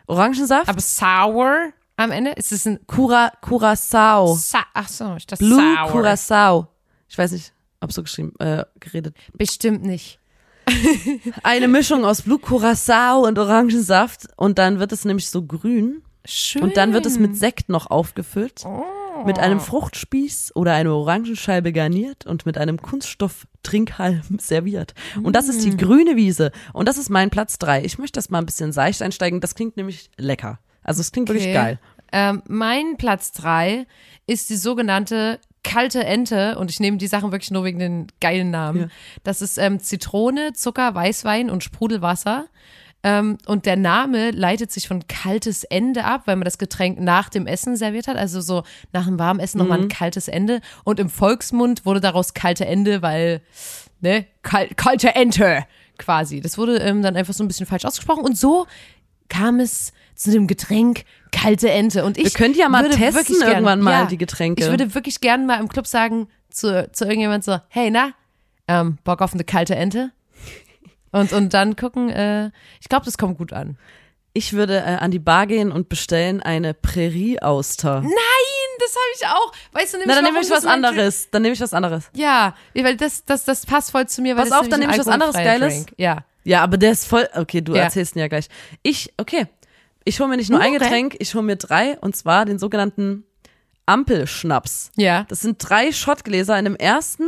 Orangensaft, 0.06 0.68
Aber 0.68 0.80
sour 0.80 1.72
am 1.98 2.12
Ende? 2.12 2.30
Ist 2.32 2.52
es 2.52 2.66
ein. 2.66 2.78
Cura, 2.86 3.32
Curacao. 3.40 4.34
Sa 4.36 4.64
Ach 4.72 4.88
so, 4.88 5.16
ich 5.16 5.26
dachte 5.26 5.44
Blue 5.44 5.60
sour. 5.60 5.90
Curacao. 5.90 6.68
Ich 7.08 7.18
weiß 7.18 7.32
nicht, 7.32 7.52
ob 7.80 7.92
so 7.92 8.02
geschrieben, 8.02 8.32
äh, 8.38 8.64
geredet. 8.78 9.16
Bestimmt 9.34 9.82
nicht. 9.82 10.20
Eine 11.42 11.68
Mischung 11.68 12.04
aus 12.04 12.22
Blue 12.22 12.38
Curacao 12.38 13.26
und 13.26 13.38
Orangensaft 13.38 14.28
und 14.36 14.58
dann 14.58 14.78
wird 14.78 14.92
es 14.92 15.04
nämlich 15.04 15.28
so 15.30 15.42
grün 15.44 16.02
Schön. 16.24 16.62
und 16.62 16.76
dann 16.76 16.92
wird 16.92 17.06
es 17.06 17.18
mit 17.18 17.36
Sekt 17.36 17.68
noch 17.68 17.90
aufgefüllt. 17.90 18.62
Oh. 18.66 18.84
Mit 19.26 19.38
einem 19.40 19.58
Fruchtspieß 19.60 20.52
oder 20.54 20.74
einer 20.74 20.94
Orangenscheibe 20.94 21.72
garniert 21.72 22.24
und 22.26 22.46
mit 22.46 22.56
einem 22.56 22.80
Kunststoff-Trinkhalm 22.80 24.22
serviert. 24.38 24.94
Und 25.22 25.34
das 25.34 25.48
ist 25.48 25.64
die 25.64 25.70
Mm. 25.72 25.76
grüne 25.76 26.16
Wiese. 26.16 26.52
Und 26.72 26.86
das 26.88 26.98
ist 26.98 27.08
mein 27.10 27.30
Platz 27.30 27.58
drei. 27.58 27.84
Ich 27.84 27.98
möchte 27.98 28.18
das 28.18 28.30
mal 28.30 28.38
ein 28.38 28.46
bisschen 28.46 28.72
seicht 28.72 29.02
einsteigen. 29.02 29.40
Das 29.40 29.54
klingt 29.54 29.76
nämlich 29.76 30.10
lecker. 30.16 30.60
Also 30.84 31.00
es 31.00 31.10
klingt 31.12 31.28
wirklich 31.28 31.44
Okay. 31.46 31.52
geil. 31.54 31.78
Ähm, 32.12 32.42
mein 32.46 32.96
Platz 32.96 33.32
drei 33.32 33.86
ist 34.26 34.50
die 34.50 34.56
sogenannte 34.56 35.40
kalte 35.68 36.02
Ente 36.02 36.58
und 36.58 36.70
ich 36.70 36.80
nehme 36.80 36.96
die 36.96 37.06
Sachen 37.06 37.30
wirklich 37.30 37.50
nur 37.50 37.62
wegen 37.62 37.78
den 37.78 38.06
geilen 38.20 38.50
Namen. 38.50 38.80
Ja. 38.80 38.88
Das 39.22 39.42
ist 39.42 39.58
ähm, 39.58 39.80
Zitrone, 39.80 40.54
Zucker, 40.54 40.94
Weißwein 40.94 41.50
und 41.50 41.62
Sprudelwasser. 41.62 42.46
Ähm, 43.02 43.36
und 43.46 43.66
der 43.66 43.76
Name 43.76 44.30
leitet 44.30 44.72
sich 44.72 44.88
von 44.88 45.06
kaltes 45.06 45.64
Ende 45.64 46.04
ab, 46.04 46.22
weil 46.24 46.36
man 46.36 46.46
das 46.46 46.56
Getränk 46.56 46.98
nach 46.98 47.28
dem 47.28 47.46
Essen 47.46 47.76
serviert 47.76 48.08
hat. 48.08 48.16
Also 48.16 48.40
so 48.40 48.62
nach 48.94 49.04
dem 49.04 49.18
warmen 49.18 49.40
Essen 49.40 49.58
nochmal 49.58 49.80
ein 49.80 49.88
kaltes 49.88 50.26
Ende. 50.26 50.62
Und 50.84 50.98
im 51.00 51.10
Volksmund 51.10 51.84
wurde 51.84 52.00
daraus 52.00 52.32
kalte 52.32 52.64
Ende, 52.64 53.02
weil, 53.02 53.42
ne, 54.00 54.24
kal 54.42 54.68
kalte 54.74 55.14
Ente 55.14 55.66
quasi. 55.98 56.40
Das 56.40 56.56
wurde 56.56 56.78
ähm, 56.78 57.02
dann 57.02 57.14
einfach 57.14 57.34
so 57.34 57.44
ein 57.44 57.48
bisschen 57.48 57.66
falsch 57.66 57.84
ausgesprochen. 57.84 58.24
Und 58.24 58.38
so 58.38 58.66
kam 59.28 59.60
es 59.60 59.92
zu 60.14 60.30
dem 60.30 60.46
Getränk 60.46 61.04
kalte 61.40 61.70
Ente. 61.70 62.04
Und 62.04 62.18
ich 62.18 62.38
Wir 62.38 62.52
die 62.52 62.58
ja 62.58 62.68
mal 62.68 62.82
würde 62.84 62.96
testen 62.96 63.14
wirklich 63.16 63.38
gern- 63.38 63.50
irgendwann 63.50 63.80
mal, 63.80 63.92
ja, 63.92 64.04
die 64.06 64.18
Getränke. 64.18 64.62
Ich 64.64 64.70
würde 64.70 64.94
wirklich 64.94 65.20
gerne 65.20 65.44
mal 65.46 65.60
im 65.60 65.68
Club 65.68 65.86
sagen 65.86 66.28
zu, 66.50 66.88
zu 66.92 67.04
irgendjemand 67.04 67.44
so, 67.44 67.58
hey, 67.68 67.90
na, 67.90 68.12
ähm, 68.66 68.98
Bock 69.04 69.20
auf 69.22 69.34
eine 69.34 69.44
kalte 69.44 69.74
Ente? 69.76 70.10
Und, 71.10 71.32
und 71.32 71.54
dann 71.54 71.74
gucken, 71.76 72.10
äh, 72.10 72.50
ich 72.80 72.88
glaube, 72.88 73.04
das 73.06 73.16
kommt 73.16 73.38
gut 73.38 73.52
an. 73.52 73.78
Ich 74.34 74.52
würde 74.52 74.76
äh, 74.78 74.96
an 74.96 75.10
die 75.10 75.18
Bar 75.18 75.46
gehen 75.46 75.72
und 75.72 75.88
bestellen 75.88 76.42
eine 76.42 76.74
Prärie-Auster. 76.74 78.02
Nein, 78.02 78.10
das 78.78 78.90
habe 78.94 79.14
ich 79.16 79.26
auch. 79.26 79.52
Weißt 79.72 79.94
du, 79.94 79.98
Na, 80.06 80.14
dann 80.14 80.24
nehme 80.24 80.40
ich 80.40 80.50
was 80.50 80.66
anderes. 80.66 81.30
Dann 81.30 81.42
nehme 81.42 81.54
ich 81.54 81.60
was 81.60 81.72
anderes. 81.72 82.10
Ja, 82.14 82.54
weil 82.74 82.96
das, 82.96 83.24
das, 83.24 83.44
das 83.44 83.64
passt 83.66 83.90
voll 83.90 84.06
zu 84.06 84.20
mir. 84.22 84.36
Pass 84.36 84.52
auf, 84.52 84.68
dann 84.68 84.80
nehme 84.80 84.92
ich 84.92 84.98
was 84.98 85.08
anderes 85.08 85.34
Geiles. 85.34 85.74
Drink. 85.86 85.94
Ja. 85.96 86.18
Ja, 86.44 86.62
aber 86.62 86.76
der 86.78 86.92
ist 86.92 87.06
voll. 87.06 87.28
Okay, 87.34 87.60
du 87.62 87.74
Ja. 87.74 87.82
erzählst 87.84 88.16
ihn 88.16 88.20
ja 88.20 88.28
gleich. 88.28 88.48
Ich, 88.82 89.12
okay. 89.18 89.46
Ich 90.08 90.20
hole 90.20 90.28
mir 90.28 90.36
nicht 90.36 90.50
nur 90.50 90.60
ein 90.60 90.70
Okay. 90.74 90.78
Getränk, 90.78 91.16
ich 91.18 91.34
hole 91.34 91.44
mir 91.44 91.56
drei 91.56 91.98
und 92.00 92.16
zwar 92.16 92.44
den 92.44 92.58
sogenannten 92.58 93.24
Ampelschnaps. 93.86 94.90
Ja. 94.96 95.24
Das 95.28 95.40
sind 95.40 95.56
drei 95.58 95.92
Schottgläser. 95.92 96.58
In 96.58 96.64
dem 96.64 96.76
ersten, 96.76 97.24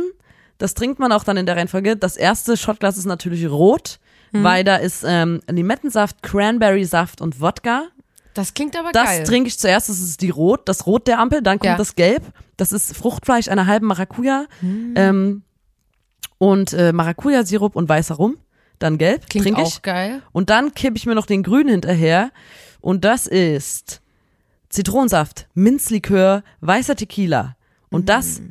das 0.57 0.73
trinkt 0.73 0.99
man 0.99 1.11
auch 1.11 1.23
dann 1.23 1.37
in 1.37 1.45
der 1.45 1.57
Reihenfolge. 1.57 1.97
Das 1.97 2.17
erste 2.17 2.55
Schottglas 2.57 2.97
ist 2.97 3.05
natürlich 3.05 3.47
rot, 3.49 3.99
Mhm. 4.33 4.43
weil 4.45 4.63
da 4.63 4.77
ist 4.77 5.03
ähm, 5.05 5.41
Limettensaft, 5.49 6.23
Cranberry-Saft 6.23 7.19
und 7.19 7.41
Wodka. 7.41 7.83
Das 8.33 8.53
klingt 8.53 8.77
aber 8.79 8.91
Das 8.93 9.05
geil. 9.09 9.23
trinke 9.25 9.49
ich 9.49 9.59
zuerst, 9.59 9.89
das 9.89 9.99
ist 9.99 10.21
die 10.21 10.29
Rot, 10.29 10.69
das 10.69 10.85
Rot 10.85 11.05
der 11.07 11.19
Ampel, 11.19 11.41
dann 11.41 11.59
kommt 11.59 11.65
Ja. 11.71 11.75
das 11.75 11.95
Gelb, 11.95 12.23
das 12.55 12.71
ist 12.71 12.95
Fruchtfleisch 12.95 13.49
einer 13.49 13.65
halben 13.67 13.87
Maracuja 13.87 14.45
ähm, 14.61 15.43
und 16.37 16.71
äh, 16.71 16.93
Maracuja-Sirup 16.93 17.75
und 17.75 17.89
weißer 17.89 18.15
Rum, 18.15 18.37
dann 18.79 18.97
Gelb, 18.97 19.29
Klingt 19.29 19.47
trinke 19.47 19.61
auch 19.63 19.67
ich. 19.67 19.81
geil. 19.81 20.21
Und 20.31 20.49
dann 20.49 20.73
kippe 20.73 20.95
ich 20.95 21.05
mir 21.05 21.13
noch 21.15 21.25
den 21.25 21.43
Grün 21.43 21.67
hinterher 21.67 22.31
und 22.81 23.05
das 23.05 23.27
ist 23.27 24.01
Zitronensaft, 24.69 25.47
Minzlikör, 25.53 26.43
weißer 26.61 26.95
Tequila 26.95 27.55
und 27.89 28.09
das 28.09 28.41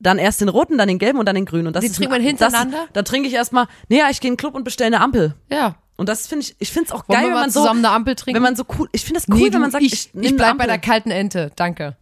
dann 0.00 0.18
erst 0.18 0.40
den 0.40 0.48
roten, 0.48 0.78
dann 0.78 0.88
den 0.88 0.98
gelben 0.98 1.18
und 1.18 1.26
dann 1.26 1.34
den 1.34 1.44
grünen. 1.44 1.66
Und 1.66 1.76
das 1.76 1.82
Die 1.82 1.90
ist 1.90 1.96
trinkt 1.96 2.10
man 2.10 2.22
hintereinander? 2.22 2.78
Das, 2.78 2.92
da 2.94 3.02
trinke 3.02 3.28
ich 3.28 3.34
erstmal, 3.34 3.66
nee, 3.88 3.98
ja, 3.98 4.08
ich 4.10 4.20
gehe 4.20 4.28
in 4.28 4.34
den 4.34 4.38
Club 4.38 4.54
und 4.54 4.64
bestelle 4.64 4.96
eine 4.96 5.04
Ampel. 5.04 5.34
Ja. 5.50 5.76
Und 5.96 6.08
das 6.08 6.26
finde 6.26 6.46
ich, 6.46 6.56
ich 6.58 6.72
finde 6.72 6.86
es 6.86 6.92
auch 6.92 7.06
Wollen 7.08 7.20
geil, 7.20 7.28
wenn 7.28 7.34
man 7.34 7.50
so, 7.50 7.60
zusammen 7.60 7.84
eine 7.84 7.94
Ampel 7.94 8.14
trinken? 8.14 8.36
wenn 8.36 8.42
man 8.42 8.56
so 8.56 8.64
cool, 8.78 8.88
ich 8.92 9.04
finde 9.04 9.20
das 9.20 9.28
cool, 9.28 9.36
nee, 9.36 9.44
wenn 9.44 9.52
du, 9.52 9.58
man 9.58 9.70
sagt, 9.70 9.84
ich, 9.84 9.92
ich, 9.92 10.06
ich, 10.06 10.14
nehm 10.14 10.26
eine 10.28 10.36
bleib 10.36 10.58
bei 10.58 10.66
der 10.66 10.78
kalten 10.78 11.10
Ente. 11.10 11.52
Danke. 11.56 11.96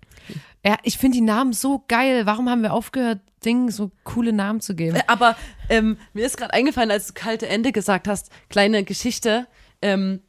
Ja, 0.65 0.77
ich 0.85 0.99
finde 0.99 1.17
die 1.17 1.23
Namen 1.23 1.53
so 1.53 1.85
geil. 1.89 2.27
Warum 2.27 2.49
haben 2.49 2.63
wir 2.63 2.73
aufgehört, 2.73 3.21
Dingen 3.45 3.71
so 3.71 3.91
coole 4.05 4.33
Namen 4.33 4.61
zu 4.61 4.75
geben? 4.75 4.97
Äh, 4.97 5.03
Aber 5.07 5.37
ähm, 5.69 5.99
mir 6.13 6.27
ist 6.27 6.37
gerade 6.37 6.53
eingefallen, 6.53 6.91
als 6.91 7.09
du 7.09 7.15
kalte 7.15 7.49
Ende 7.49 7.73
gesagt 7.73 8.07
hast, 8.07 8.31
kleine 8.49 8.85
Geschichte. 8.85 9.47
Ähm, 9.83 10.21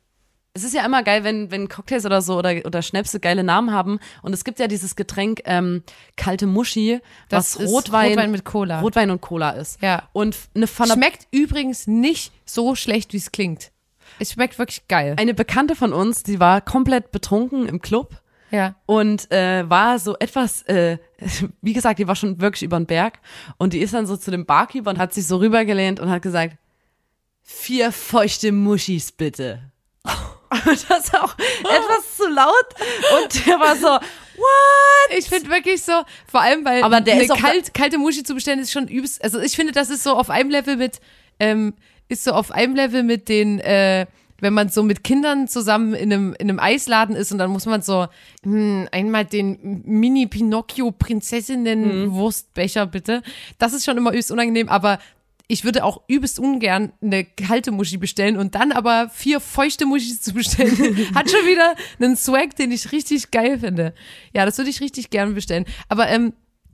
es 0.60 0.66
ist 0.66 0.74
ja 0.74 0.86
immer 0.86 1.03
geil, 1.03 1.24
wenn, 1.24 1.51
wenn 1.51 1.70
Cocktails 1.70 2.05
oder 2.05 2.22
so 2.22 2.38
oder, 2.38 2.53
oder 2.66 2.82
Schnäpse 2.82 3.20
geile 3.20 3.43
Namen 3.43 3.72
haben. 3.72 3.99
Und 4.22 4.34
es 4.34 4.43
gibt 4.43 4.60
ja 4.60 4.68
dieses 4.68 4.97
Getränk 4.97 5.41
ähm, 5.45 5.84
kalte 6.18 6.47
Muschi, 6.47 6.99
Das 7.30 7.57
was 7.57 7.68
Rotwein, 7.68 8.10
Rotwein 8.10 8.32
mit 8.32 8.43
Cola. 8.43 8.82
Rotwein 8.82 9.10
und 9.10 9.22
Cola 9.22 9.51
ist. 9.51 9.82
Ja. 9.82 10.03
Und 10.12 10.36
eine 10.53 10.68
von 10.68 10.86
einer, 10.86 10.95
Schmeckt 10.95 11.28
übrigens 11.32 11.88
nicht 11.88 12.34
so 12.45 12.76
schlecht, 12.76 13.14
wie 13.14 13.18
es 13.18 13.32
klingt. 13.32 13.72
Es 14.20 14.34
schmeckt 14.34 14.60
wirklich 14.60 14.88
geil. 14.89 15.16
eine 15.18 15.34
Bekannte 15.34 15.76
von 15.76 15.93
uns, 15.93 16.24
die 16.24 16.39
war 16.41 16.60
komplett 16.60 17.12
betrunken 17.12 17.68
im 17.68 17.82
Club. 17.82 18.22
Ja. 18.51 18.74
und 18.88 19.32
äh, 19.32 19.70
war 19.70 19.99
so 19.99 20.18
etwas, 20.18 20.64
äh, 20.64 20.97
wie 21.62 21.74
gesagt, 21.74 21.99
die 21.99 22.07
war 22.07 22.16
schon 22.16 22.41
wirklich 22.41 22.64
über 22.64 22.80
den 22.80 22.88
Berg 22.88 23.20
und 23.60 23.74
die 23.74 23.78
ist 23.80 23.93
dann 23.93 24.07
so 24.07 24.18
zu 24.18 24.32
dem 24.32 24.47
Barkeeper 24.47 24.89
und 24.89 24.97
hat 24.97 25.14
sich 25.14 25.28
so 25.28 25.38
rübergelehnt 25.38 25.99
und 25.99 26.10
hat 26.10 26.24
gesagt, 26.24 26.57
vier 27.43 27.91
feuchte 27.91 28.51
Muschis 28.51 29.12
bitte. 29.12 29.62
Das 30.89 31.14
auch 31.14 31.36
etwas 31.60 32.18
zu 32.18 32.28
laut 32.28 32.66
und 33.22 33.45
der 33.45 33.60
war 33.60 33.76
so, 33.76 33.88
what? 33.88 35.18
Ich 35.18 35.30
finde 35.30 35.50
wirklich 35.50 35.84
so, 35.84 35.93
vor 36.30 36.41
allem, 36.41 36.66
weil 36.66 36.84
Aber 36.84 37.02
der 37.02 37.16
eine 37.16 37.24
ist 37.24 37.36
kalt, 37.36 37.74
kalte 37.74 37.97
Muschi 37.97 38.24
zu 38.24 38.34
bestellen 38.34 38.60
ist 38.60 38.72
schon 38.72 38.88
übelst. 38.88 39.24
Also 39.24 39.39
ich 39.39 39.56
finde, 39.56 39.74
das 39.74 39.89
ist 39.89 40.04
so 40.04 40.14
auf 40.14 40.30
einem 40.30 40.50
Level 40.50 40.78
mit, 40.78 41.00
ähm, 41.39 41.74
ist 42.08 42.24
so 42.24 42.32
auf 42.32 42.52
einem 42.52 42.76
Level 42.76 43.04
mit 43.04 43.30
den, 43.30 43.60
äh, 43.60 44.06
wenn 44.41 44.54
man 44.54 44.70
so 44.70 44.84
mit 44.84 45.04
Kindern 45.04 45.47
zusammen 45.47 45.93
in 45.93 46.14
einem, 46.14 46.34
in 46.34 46.50
einem 46.50 46.60
Eisladen 46.60 47.16
ist 47.16 47.32
und 47.32 47.38
dann 47.38 47.52
muss 47.52 47.66
man 47.66 47.82
so, 47.82 48.08
hm, 48.43 48.88
einmal 48.91 49.26
den 49.26 49.84
Mini-Pinocchio-Prinzessinnen-Wurstbecher 49.86 52.86
bitte. 52.86 53.22
Das 53.58 53.74
ist 53.74 53.86
schon 53.86 53.97
immer 53.97 54.12
übelst 54.12 54.32
unangenehm, 54.32 54.70
aber 54.70 55.00
ich 55.52 55.66
würde 55.66 55.84
auch 55.84 56.04
übelst 56.08 56.38
ungern 56.39 56.93
eine 57.02 57.26
kalte 57.26 57.72
Muschi 57.72 57.97
bestellen 57.97 58.38
und 58.38 58.54
dann 58.54 58.72
aber 58.72 59.10
vier 59.10 59.39
feuchte 59.39 59.88
Muschis 59.88 60.22
zu 60.22 60.34
bestellen, 60.34 60.78
hat 61.16 61.30
schon 61.30 61.45
wieder 61.47 61.76
einen 62.00 62.16
Swag, 62.16 62.56
den 62.56 62.72
ich 62.72 62.91
richtig 62.91 63.32
geil 63.32 63.60
finde. 63.60 63.95
Ja, 64.32 64.45
das 64.45 64.60
würde 64.60 64.70
ich 64.70 64.80
richtig 64.80 65.10
gern 65.10 65.34
bestellen. 65.34 65.66
Aber 65.88 66.08
ähm, 66.08 66.34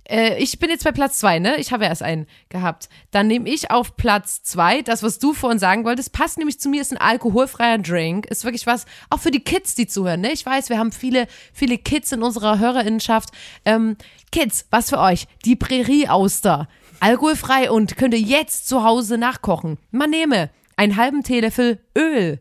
äh, 0.09 0.37
ich 0.43 0.59
bin 0.59 0.69
jetzt 0.69 0.83
bei 0.83 0.91
Platz 0.91 1.19
zwei, 1.19 1.39
ne? 1.39 1.55
Ich 1.55 1.71
habe 1.71 1.85
ja 1.85 1.89
erst 1.89 2.03
einen 2.03 2.27
gehabt. 2.49 2.89
Dann 3.11 3.27
nehme 3.27 3.47
ich 3.47 3.71
auf 3.71 3.95
Platz 3.95 4.43
zwei 4.43 4.81
das, 4.81 5.03
was 5.03 5.19
du 5.19 5.33
vorhin 5.33 5.57
sagen 5.57 5.85
wolltest. 5.85 6.11
Passt 6.11 6.37
nämlich 6.37 6.59
zu 6.59 6.67
mir, 6.67 6.81
ist 6.81 6.91
ein 6.91 6.97
alkoholfreier 6.97 7.77
Drink. 7.77 8.25
Ist 8.25 8.43
wirklich 8.43 8.67
was, 8.67 8.85
auch 9.09 9.21
für 9.21 9.31
die 9.31 9.39
Kids, 9.39 9.75
die 9.75 9.87
zuhören, 9.87 10.19
ne? 10.19 10.33
Ich 10.33 10.45
weiß, 10.45 10.67
wir 10.67 10.79
haben 10.79 10.91
viele, 10.91 11.27
viele 11.53 11.77
Kids 11.77 12.11
in 12.11 12.23
unserer 12.23 12.59
Hörerinnenschaft. 12.59 13.29
Ähm, 13.63 13.95
Kids, 14.33 14.67
was 14.69 14.89
für 14.89 14.99
euch? 14.99 15.27
Die 15.45 15.55
Prärie-Auster. 15.55 16.67
Alkoholfrei 16.99 17.71
und 17.71 17.97
könnt 17.97 18.13
ihr 18.13 18.19
jetzt 18.19 18.67
zu 18.67 18.83
Hause 18.83 19.17
nachkochen. 19.17 19.77
Man 19.91 20.09
nehme 20.09 20.49
einen 20.75 20.95
halben 20.95 21.23
Teelöffel 21.23 21.79
Öl, 21.97 22.39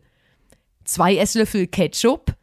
zwei 0.83 1.15
Esslöffel 1.17 1.67
Ketchup, 1.67 2.35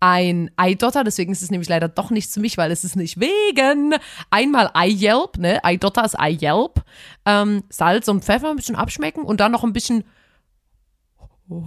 ein 0.00 0.50
Eidotter, 0.56 1.04
deswegen 1.04 1.30
ist 1.30 1.42
es 1.42 1.52
nämlich 1.52 1.68
leider 1.68 1.88
doch 1.88 2.10
nicht 2.10 2.32
zu 2.32 2.40
mich, 2.40 2.58
weil 2.58 2.72
es 2.72 2.82
ist 2.82 2.96
nicht 2.96 3.20
vegan. 3.20 3.94
Einmal 4.30 4.70
Eigelb, 4.74 5.38
ne? 5.38 5.64
Eidotter 5.64 6.04
ist 6.04 6.18
Eigelb. 6.18 6.82
Ähm, 7.24 7.62
Salz 7.68 8.08
und 8.08 8.24
Pfeffer 8.24 8.50
ein 8.50 8.56
bisschen 8.56 8.74
abschmecken 8.74 9.22
und 9.22 9.38
dann 9.38 9.52
noch 9.52 9.62
ein 9.62 9.72
bisschen 9.72 10.02
oh, 11.48 11.66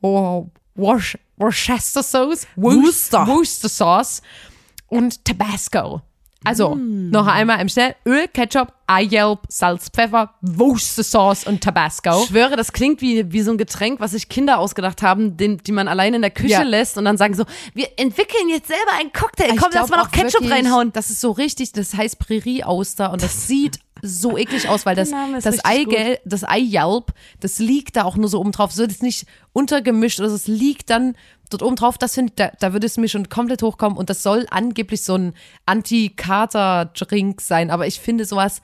oh, 0.00 0.46
Worc- 0.74 1.18
Worcester 1.36 2.02
Sauce. 2.02 2.46
Worcester. 2.56 3.26
Worcester 3.26 3.68
Sauce 3.68 4.22
und 4.88 5.22
Tabasco. 5.26 6.00
Also, 6.44 6.74
Mm. 6.76 7.10
noch 7.10 7.26
einmal 7.26 7.60
im 7.60 7.68
Schnell. 7.68 7.96
Öl, 8.06 8.28
Ketchup, 8.28 8.72
Eigelb, 8.86 9.40
Salz, 9.48 9.88
Pfeffer, 9.88 10.34
Wurstsauce 10.42 11.44
und 11.46 11.60
Tabasco. 11.62 12.20
Ich 12.22 12.28
schwöre, 12.28 12.54
das 12.56 12.72
klingt 12.72 13.00
wie, 13.00 13.32
wie 13.32 13.40
so 13.42 13.50
ein 13.50 13.58
Getränk, 13.58 13.98
was 14.00 14.12
sich 14.12 14.28
Kinder 14.28 14.58
ausgedacht 14.58 15.02
haben, 15.02 15.36
den, 15.36 15.58
die 15.58 15.72
man 15.72 15.88
alleine 15.88 16.16
in 16.16 16.22
der 16.22 16.30
Küche 16.30 16.52
Ja. 16.52 16.62
lässt 16.62 16.98
und 16.98 17.04
dann 17.04 17.16
sagen 17.16 17.34
so, 17.34 17.44
wir 17.74 17.88
entwickeln 17.96 18.48
jetzt 18.48 18.68
selber 18.68 18.92
einen 19.00 19.12
Cocktail. 19.12 19.50
Ich 19.54 19.60
Komm, 19.60 19.70
lass 19.72 19.88
mal 19.88 19.96
noch 19.96 20.06
auch 20.06 20.10
Ketchup 20.12 20.42
wirklich, 20.42 20.52
reinhauen. 20.52 20.92
Das 20.92 21.10
ist 21.10 21.20
so 21.20 21.32
richtig, 21.32 21.72
das 21.72 21.94
heißt 21.94 22.18
Prärie-Auster 22.18 23.12
und 23.12 23.22
das 23.22 23.48
sieht 23.48 23.80
so 24.02 24.36
eklig 24.36 24.68
aus, 24.68 24.84
weil 24.86 24.94
das, 24.94 25.10
das 25.42 25.64
Eigelb, 25.64 26.20
das 26.26 26.44
Eigelb, 26.44 27.12
das 27.40 27.58
liegt 27.58 27.96
da 27.96 28.04
auch 28.04 28.16
nur 28.16 28.28
so 28.28 28.38
oben 28.38 28.52
drauf. 28.52 28.70
So 28.70 28.84
ist 28.84 29.02
nicht 29.02 29.26
untergemischt 29.52 30.20
oder 30.20 30.28
so, 30.28 30.36
es 30.36 30.46
liegt 30.46 30.90
dann 30.90 31.16
dort 31.50 31.62
oben 31.62 31.76
drauf. 31.76 31.98
Das 31.98 32.14
finde 32.14 32.32
da, 32.36 32.50
da 32.58 32.72
würde 32.72 32.86
es 32.86 32.96
mir 32.96 33.08
schon 33.08 33.28
komplett 33.28 33.62
hochkommen 33.62 33.98
und 33.98 34.10
das 34.10 34.22
soll 34.22 34.46
angeblich 34.50 35.02
so 35.02 35.16
ein 35.16 35.34
Anti-Kater-Drink 35.66 37.40
sein, 37.40 37.70
aber 37.70 37.86
ich 37.86 38.00
finde 38.00 38.24
sowas, 38.24 38.62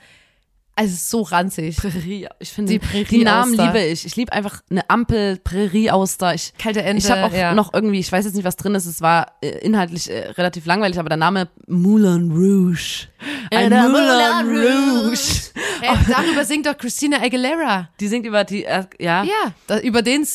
also 0.75 0.95
so 0.97 1.23
ranzig. 1.23 1.77
Prärie, 1.77 2.29
ich 2.39 2.51
finde 2.51 2.73
Die 2.73 2.79
die, 2.79 2.87
Prärie-Auster. 2.87 3.25
Namen 3.25 3.53
liebe 3.53 3.85
ich. 3.85 4.07
Ich 4.07 4.17
liebe 4.17 4.33
einfach 4.33 4.63
eine 4.71 4.89
Ampel, 4.89 5.37
Prärie-Auster. 5.37 6.35
Ich, 6.35 6.55
Kalte 6.59 6.83
Ente, 6.83 7.05
ich 7.05 7.11
habe 7.11 7.25
auch 7.25 7.33
ja. 7.33 7.55
noch 7.55 7.75
irgendwie, 7.75 7.99
ich 7.99 8.11
weiß 8.11 8.25
jetzt 8.25 8.35
nicht, 8.35 8.45
was 8.45 8.57
drin 8.57 8.75
ist. 8.75 8.87
Es 8.87 9.03
war 9.03 9.33
äh, 9.43 9.49
inhaltlich 9.59 10.11
äh, 10.11 10.31
relativ 10.31 10.65
langweilig, 10.65 10.99
aber 10.99 11.11
der 11.11 11.19
Name 11.19 11.49
Moulin 11.67 12.31
Rouge. 12.33 13.09
Ein 13.51 13.71
der 13.71 13.89
Moulin 13.89 14.47
Moulin 14.47 15.09
Rouge. 15.09 15.53
Ey, 15.83 15.97
darüber 16.09 16.45
singt 16.45 16.65
doch 16.67 16.79
Christina 16.79 17.21
Aguilera. 17.21 17.91
Die 18.01 18.09
singt 18.09 18.25
über 18.25 18.45
die, 18.45 18.65
äh, 18.65 18.85
ja. 18.99 19.25
Ja, 19.25 19.55
da, 19.67 19.79
über 19.81 20.01
den 20.01 20.27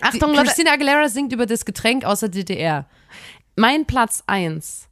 Achtung, 0.00 0.32
die. 0.32 0.38
Christina 0.38 0.72
Aguilera 0.72 1.08
singt 1.08 1.32
über 1.32 1.46
das 1.46 1.64
Getränk 1.64 2.04
aus 2.04 2.20
der 2.20 2.28
DDR. 2.28 2.86
Mein 3.56 3.86
Platz 3.86 4.22
eins 4.26 4.85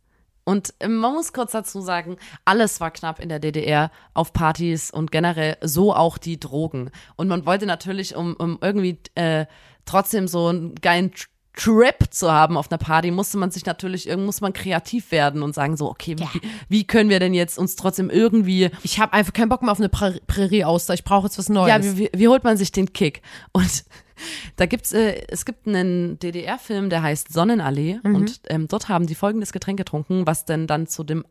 Und 0.45 0.75
man 0.81 1.15
muss 1.15 1.33
kurz 1.33 1.53
dazu 1.53 1.81
sagen, 1.81 2.17
alles 2.45 2.81
war 2.81 2.91
knapp 2.91 3.19
in 3.19 3.29
der 3.31 3.39
DDR 3.39 3.91
auf 4.13 4.33
Partys 4.33 4.91
und 4.91 5.11
generell 5.11 5.57
so 5.63 5.95
auch 5.95 6.19
die 6.19 6.39
Drogen. 6.39 6.91
Und 7.17 7.29
man 7.29 7.47
wollte 7.47 7.65
natürlich, 7.67 8.15
um, 8.15 8.35
um 8.35 8.59
irgendwie 8.61 8.99
äh, 9.15 9.47
trotzdem 9.87 10.29
so 10.29 10.49
einen 10.49 10.75
geilen 10.77 11.11
Tr- 11.13 11.29
Trip 11.57 11.97
zu 12.13 12.33
haben 12.33 12.57
auf 12.57 12.69
einer 12.73 12.79
Party, 12.79 13.13
musste 13.13 13.39
man 13.39 13.53
sich 13.53 13.65
natürlich, 13.65 14.09
irgend- 14.09 14.27
muss 14.27 14.41
man 14.41 14.53
kreativ 14.53 15.13
werden 15.13 15.41
und 15.43 15.55
sagen 15.55 15.77
so, 15.77 15.89
okay, 15.89 16.17
wie, 16.19 16.41
wie 16.69 16.85
können 16.85 17.09
wir 17.11 17.21
denn 17.21 17.33
jetzt 17.33 17.59
uns 17.61 17.77
trotzdem 17.77 18.11
irgendwie 18.11 18.71
Ich 18.83 18.99
habe 18.99 19.13
einfach 19.13 19.33
keinen 19.33 19.49
Bock 19.51 19.63
mehr 19.63 19.71
auf 19.71 19.79
eine 19.79 19.89
Prä 19.89 20.19
Prärie-Auster. 20.27 20.95
Ich 20.95 21.05
brauche 21.05 21.27
jetzt 21.29 21.39
was 21.39 21.49
Neues. 21.49 21.69
ja, 21.69 21.83
wie, 21.83 21.97
wie, 21.99 22.11
wie 22.13 22.27
holt 22.29 22.43
man 22.43 22.57
sich 22.57 22.73
den 22.73 22.93
Kick? 22.93 23.23
Und 23.53 23.85
da 24.57 24.67
gibt's, 24.67 24.93
äh, 24.93 25.23
es 25.29 25.45
gibt 25.45 25.67
einen 25.67 26.19
DDR-Film, 26.19 26.91
der 26.91 27.03
heißt 27.03 27.33
Sonnenallee 27.33 28.01
und 28.03 28.41
ähm, 28.49 28.69
dort 28.69 28.89
haben 28.89 29.07
die 29.07 29.15
folgendes 29.15 29.53
Getränk 29.53 29.79
getrunken, 29.79 30.27
was 30.27 30.45
denn 30.45 30.67
dann 30.67 30.87
zu 30.87 31.05
dem 31.05 31.25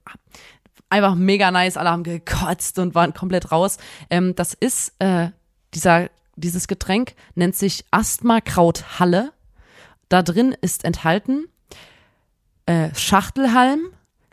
einfach 0.89 1.15
mega 1.15 1.51
nice, 1.51 1.77
alle 1.77 1.89
haben 1.89 2.03
gekotzt 2.03 2.79
und 2.79 2.95
waren 2.95 3.13
komplett 3.13 3.51
raus. 3.51 3.77
Ähm, 4.09 4.35
das 4.35 4.53
ist 4.53 4.93
äh, 4.99 5.29
dieser 5.73 6.09
dieses 6.35 6.67
Getränk 6.67 7.13
nennt 7.35 7.55
sich 7.55 7.85
Asthma-Kraut 7.91 8.99
Halle. 8.99 9.33
Da 10.09 10.23
drin 10.23 10.55
ist 10.61 10.83
enthalten 10.83 11.45
äh, 12.65 12.89
Schachtelhalm, 12.95 13.81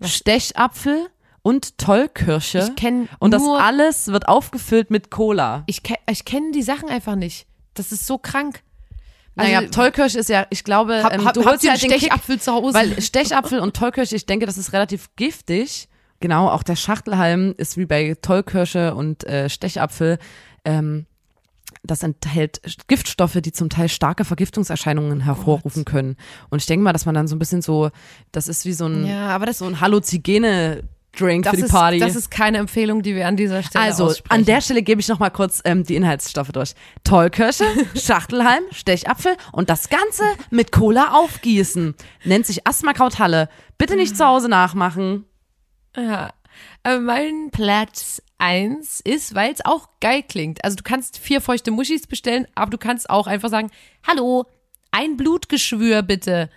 Stechapfel 0.02 1.08
und 1.42 1.78
Tollkirsche. 1.78 2.58
Ich 2.58 2.76
kenn 2.76 3.08
und 3.18 3.32
das 3.32 3.42
alles 3.42 4.08
wird 4.08 4.28
aufgefüllt 4.28 4.90
mit 4.90 5.10
Cola. 5.10 5.64
ich, 5.66 5.82
ke 5.82 5.96
ich 6.08 6.24
kenne 6.24 6.52
die 6.52 6.62
Sachen 6.62 6.88
einfach 6.88 7.16
nicht. 7.16 7.46
Das 7.80 7.92
ist 7.92 8.06
so 8.06 8.18
krank. 8.18 8.62
Also, 9.36 9.52
naja, 9.52 9.68
Tollkirsche 9.68 10.18
ist 10.18 10.28
ja, 10.28 10.46
ich 10.50 10.64
glaube, 10.64 11.02
hab, 11.02 11.14
ähm, 11.14 11.24
hab, 11.24 11.34
du 11.34 11.44
holst 11.44 11.64
ja 11.64 11.72
einen 11.72 11.80
den 11.80 11.90
Kick, 11.90 12.00
Stechapfel 12.00 12.40
zu 12.40 12.52
Hause? 12.52 12.74
weil 12.74 13.00
Stechapfel 13.00 13.60
und 13.60 13.74
Tollkirsche, 13.74 14.16
ich 14.16 14.26
denke, 14.26 14.46
das 14.46 14.58
ist 14.58 14.72
relativ 14.72 15.08
giftig. 15.16 15.88
Genau, 16.20 16.50
auch 16.50 16.62
der 16.62 16.76
Schachtelhalm 16.76 17.54
ist 17.56 17.78
wie 17.78 17.86
bei 17.86 18.16
Tollkirsche 18.20 18.94
und 18.94 19.24
äh, 19.24 19.48
Stechapfel. 19.48 20.18
Ähm, 20.64 21.06
das 21.82 22.02
enthält 22.02 22.60
Giftstoffe, 22.88 23.38
die 23.40 23.52
zum 23.52 23.70
Teil 23.70 23.88
starke 23.88 24.24
Vergiftungserscheinungen 24.24 25.20
hervorrufen 25.20 25.86
können. 25.86 26.16
Und 26.50 26.58
ich 26.58 26.66
denke 26.66 26.84
mal, 26.84 26.92
dass 26.92 27.06
man 27.06 27.14
dann 27.14 27.26
so 27.26 27.36
ein 27.36 27.38
bisschen 27.38 27.62
so, 27.62 27.90
das 28.32 28.48
ist 28.48 28.66
wie 28.66 28.74
so 28.74 28.86
ein, 28.86 29.06
ja, 29.06 29.28
aber 29.28 29.46
das, 29.46 29.58
so 29.58 29.64
ein 29.64 29.80
Halluzigene-Drink 31.18 31.44
das, 31.44 31.50
für 31.50 31.56
die 31.56 31.62
ist, 31.64 31.70
Party. 31.72 31.98
das 31.98 32.16
ist 32.16 32.30
keine 32.30 32.58
Empfehlung, 32.58 33.02
die 33.02 33.14
wir 33.14 33.26
an 33.26 33.36
dieser 33.36 33.62
Stelle 33.62 33.84
Also, 33.84 34.06
aussprechen. 34.06 34.40
an 34.40 34.44
der 34.44 34.60
Stelle 34.60 34.82
gebe 34.82 35.00
ich 35.00 35.08
noch 35.08 35.18
mal 35.18 35.30
kurz 35.30 35.60
ähm, 35.64 35.84
die 35.84 35.96
Inhaltsstoffe 35.96 36.52
durch. 36.52 36.74
Tollkirsche, 37.04 37.64
Schachtelhalm, 37.96 38.64
Stechapfel 38.70 39.36
und 39.52 39.70
das 39.70 39.88
Ganze 39.88 40.24
mit 40.50 40.72
Cola 40.72 41.12
aufgießen. 41.14 41.94
Nennt 42.24 42.46
sich 42.46 42.66
Asthma-Krauthalle. 42.66 43.48
Bitte 43.78 43.96
nicht 43.96 44.16
zu 44.16 44.26
Hause 44.26 44.48
nachmachen. 44.48 45.24
Ja. 45.96 46.30
Aber 46.82 47.00
mein 47.00 47.50
Platz 47.52 48.22
1 48.38 49.00
ist, 49.00 49.34
weil 49.34 49.52
es 49.52 49.64
auch 49.64 49.88
geil 50.00 50.22
klingt. 50.26 50.64
Also 50.64 50.76
du 50.76 50.82
kannst 50.82 51.18
vier 51.18 51.40
feuchte 51.40 51.70
Muschis 51.70 52.06
bestellen, 52.06 52.46
aber 52.54 52.70
du 52.70 52.78
kannst 52.78 53.08
auch 53.10 53.26
einfach 53.26 53.48
sagen, 53.50 53.70
hallo, 54.06 54.46
ein 54.92 55.16
Blutgeschwür 55.16 56.02
bitte. 56.02 56.50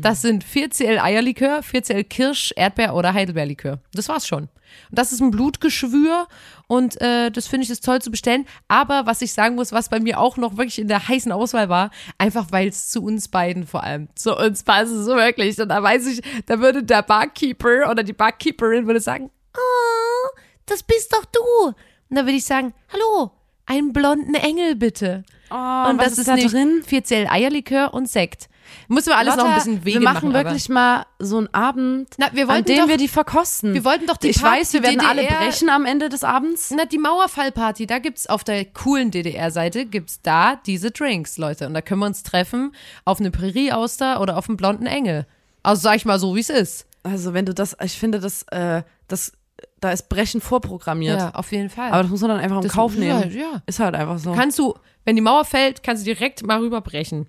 Das 0.00 0.22
sind 0.22 0.44
4cl 0.44 1.00
Eierlikör, 1.02 1.60
4cl 1.60 2.04
Kirsch, 2.04 2.52
Erdbeer 2.56 2.94
oder 2.94 3.14
Heidelbeerlikör. 3.14 3.80
Das 3.92 4.08
war's 4.08 4.26
schon. 4.26 4.48
Und 4.90 4.98
das 4.98 5.12
ist 5.12 5.20
ein 5.20 5.30
Blutgeschwür 5.30 6.28
und 6.66 7.00
äh, 7.00 7.30
das 7.30 7.46
finde 7.46 7.64
ich 7.64 7.70
ist 7.70 7.84
toll 7.84 8.02
zu 8.02 8.10
bestellen. 8.10 8.46
Aber 8.68 9.06
was 9.06 9.22
ich 9.22 9.32
sagen 9.32 9.54
muss, 9.54 9.72
was 9.72 9.88
bei 9.88 10.00
mir 10.00 10.20
auch 10.20 10.36
noch 10.36 10.56
wirklich 10.56 10.78
in 10.78 10.88
der 10.88 11.08
heißen 11.08 11.32
Auswahl 11.32 11.68
war, 11.68 11.90
einfach 12.18 12.46
weil 12.50 12.68
es 12.68 12.88
zu 12.88 13.02
uns 13.02 13.28
beiden 13.28 13.66
vor 13.66 13.82
allem, 13.82 14.08
zu 14.14 14.36
uns 14.36 14.62
passt 14.62 14.92
es 14.92 15.06
so 15.06 15.16
wirklich. 15.16 15.58
Und 15.58 15.68
da 15.70 15.82
weiß 15.82 16.06
ich, 16.06 16.22
da 16.46 16.60
würde 16.60 16.82
der 16.82 17.02
Barkeeper 17.02 17.90
oder 17.90 18.02
die 18.02 18.12
Barkeeperin 18.12 18.86
würde 18.86 19.00
sagen, 19.00 19.30
oh, 19.56 20.38
das 20.66 20.82
bist 20.82 21.12
doch 21.12 21.24
du. 21.24 21.68
Und 21.68 22.16
dann 22.16 22.26
würde 22.26 22.36
ich 22.36 22.44
sagen, 22.44 22.74
hallo, 22.92 23.32
einen 23.68 23.92
blonden 23.92 24.34
Engel 24.34 24.74
bitte. 24.74 25.22
Oh, 25.50 25.54
und 25.90 25.98
das 26.02 26.18
ist, 26.18 26.26
da 26.28 26.34
nicht 26.34 26.52
drin? 26.52 26.82
4cl 26.86 27.28
Eierlikör 27.30 27.94
und 27.94 28.08
Sekt. 28.08 28.48
Müssen 28.88 29.08
wir 29.08 29.16
alles 29.16 29.36
noch 29.36 29.44
ein 29.44 29.50
Lotta, 29.52 29.58
bisschen 29.64 29.84
Wege 29.86 30.00
wir 30.00 30.04
machen 30.04 30.28
aber- 30.34 30.44
wirklich 30.44 30.68
mal 30.68 31.06
so 31.18 31.38
einen 31.38 31.48
Abend, 31.54 32.08
Na, 32.18 32.28
wir 32.34 32.50
an 32.50 32.64
dem 32.64 32.76
doch- 32.80 32.88
wir 32.88 32.98
die 32.98 33.08
verkosten. 33.08 33.72
wir 33.72 33.82
wollten 33.82 34.06
doch 34.06 34.18
die 34.18 34.28
Ich 34.28 34.42
Party 34.42 34.60
weiß, 34.60 34.72
wir 34.74 34.82
werden 34.82 35.00
alle 35.00 35.22
DDR 35.22 35.38
brechen 35.38 35.70
am 35.70 35.86
Ende 35.86 36.10
des 36.10 36.22
Abends. 36.22 36.70
Na, 36.76 36.84
die 36.84 36.98
Mauerfallparty, 36.98 37.86
da 37.86 37.98
gibt's 37.98 38.26
auf 38.26 38.44
der 38.44 38.66
coolen 38.66 39.10
DDR-Seite, 39.10 39.86
gibt's 39.86 40.20
da 40.22 40.56
diese 40.66 40.90
Drinks, 40.90 41.38
Leute. 41.38 41.66
Und 41.66 41.72
da 41.72 41.80
können 41.80 42.00
wir 42.00 42.06
uns 42.06 42.22
treffen 42.24 42.74
auf 43.06 43.20
eine 43.20 43.30
Prärie-Auster 43.30 44.20
oder 44.20 44.36
auf 44.36 44.48
einen 44.50 44.58
blonden 44.58 44.84
Engel. 44.86 45.26
Also 45.62 45.80
sag 45.82 45.96
ich 45.96 46.04
mal 46.04 46.18
so, 46.18 46.34
wie 46.36 46.40
es 46.40 46.50
ist. 46.50 46.86
Also 47.04 47.32
wenn 47.32 47.46
du 47.46 47.54
das, 47.54 47.74
ich 47.82 47.98
finde, 47.98 48.20
das, 48.20 48.42
äh, 48.50 48.82
das, 49.08 49.32
da 49.80 49.90
ist 49.92 50.08
Brechen 50.08 50.40
vorprogrammiert. 50.40 51.18
Ja, 51.18 51.30
auf 51.34 51.52
jeden 51.52 51.70
Fall. 51.70 51.90
Aber 51.90 52.02
das 52.02 52.10
muss 52.10 52.20
man 52.20 52.30
dann 52.30 52.40
einfach 52.40 52.56
in 52.56 52.62
Das- 52.62 52.72
Kauf 52.72 52.94
nehmen. 52.94 53.30
ja. 53.36 53.62
Ist 53.66 53.78
halt 53.80 53.94
einfach 53.94 54.18
so. 54.18 54.32
kannst 54.32 54.58
du, 54.58 54.74
wenn 55.04 55.16
die 55.16 55.22
Mauer 55.22 55.44
fällt, 55.44 55.82
kannst 55.82 56.02
du 56.02 56.12
direkt 56.14 56.44
mal 56.46 56.58
rüberbrechen, 56.58 57.28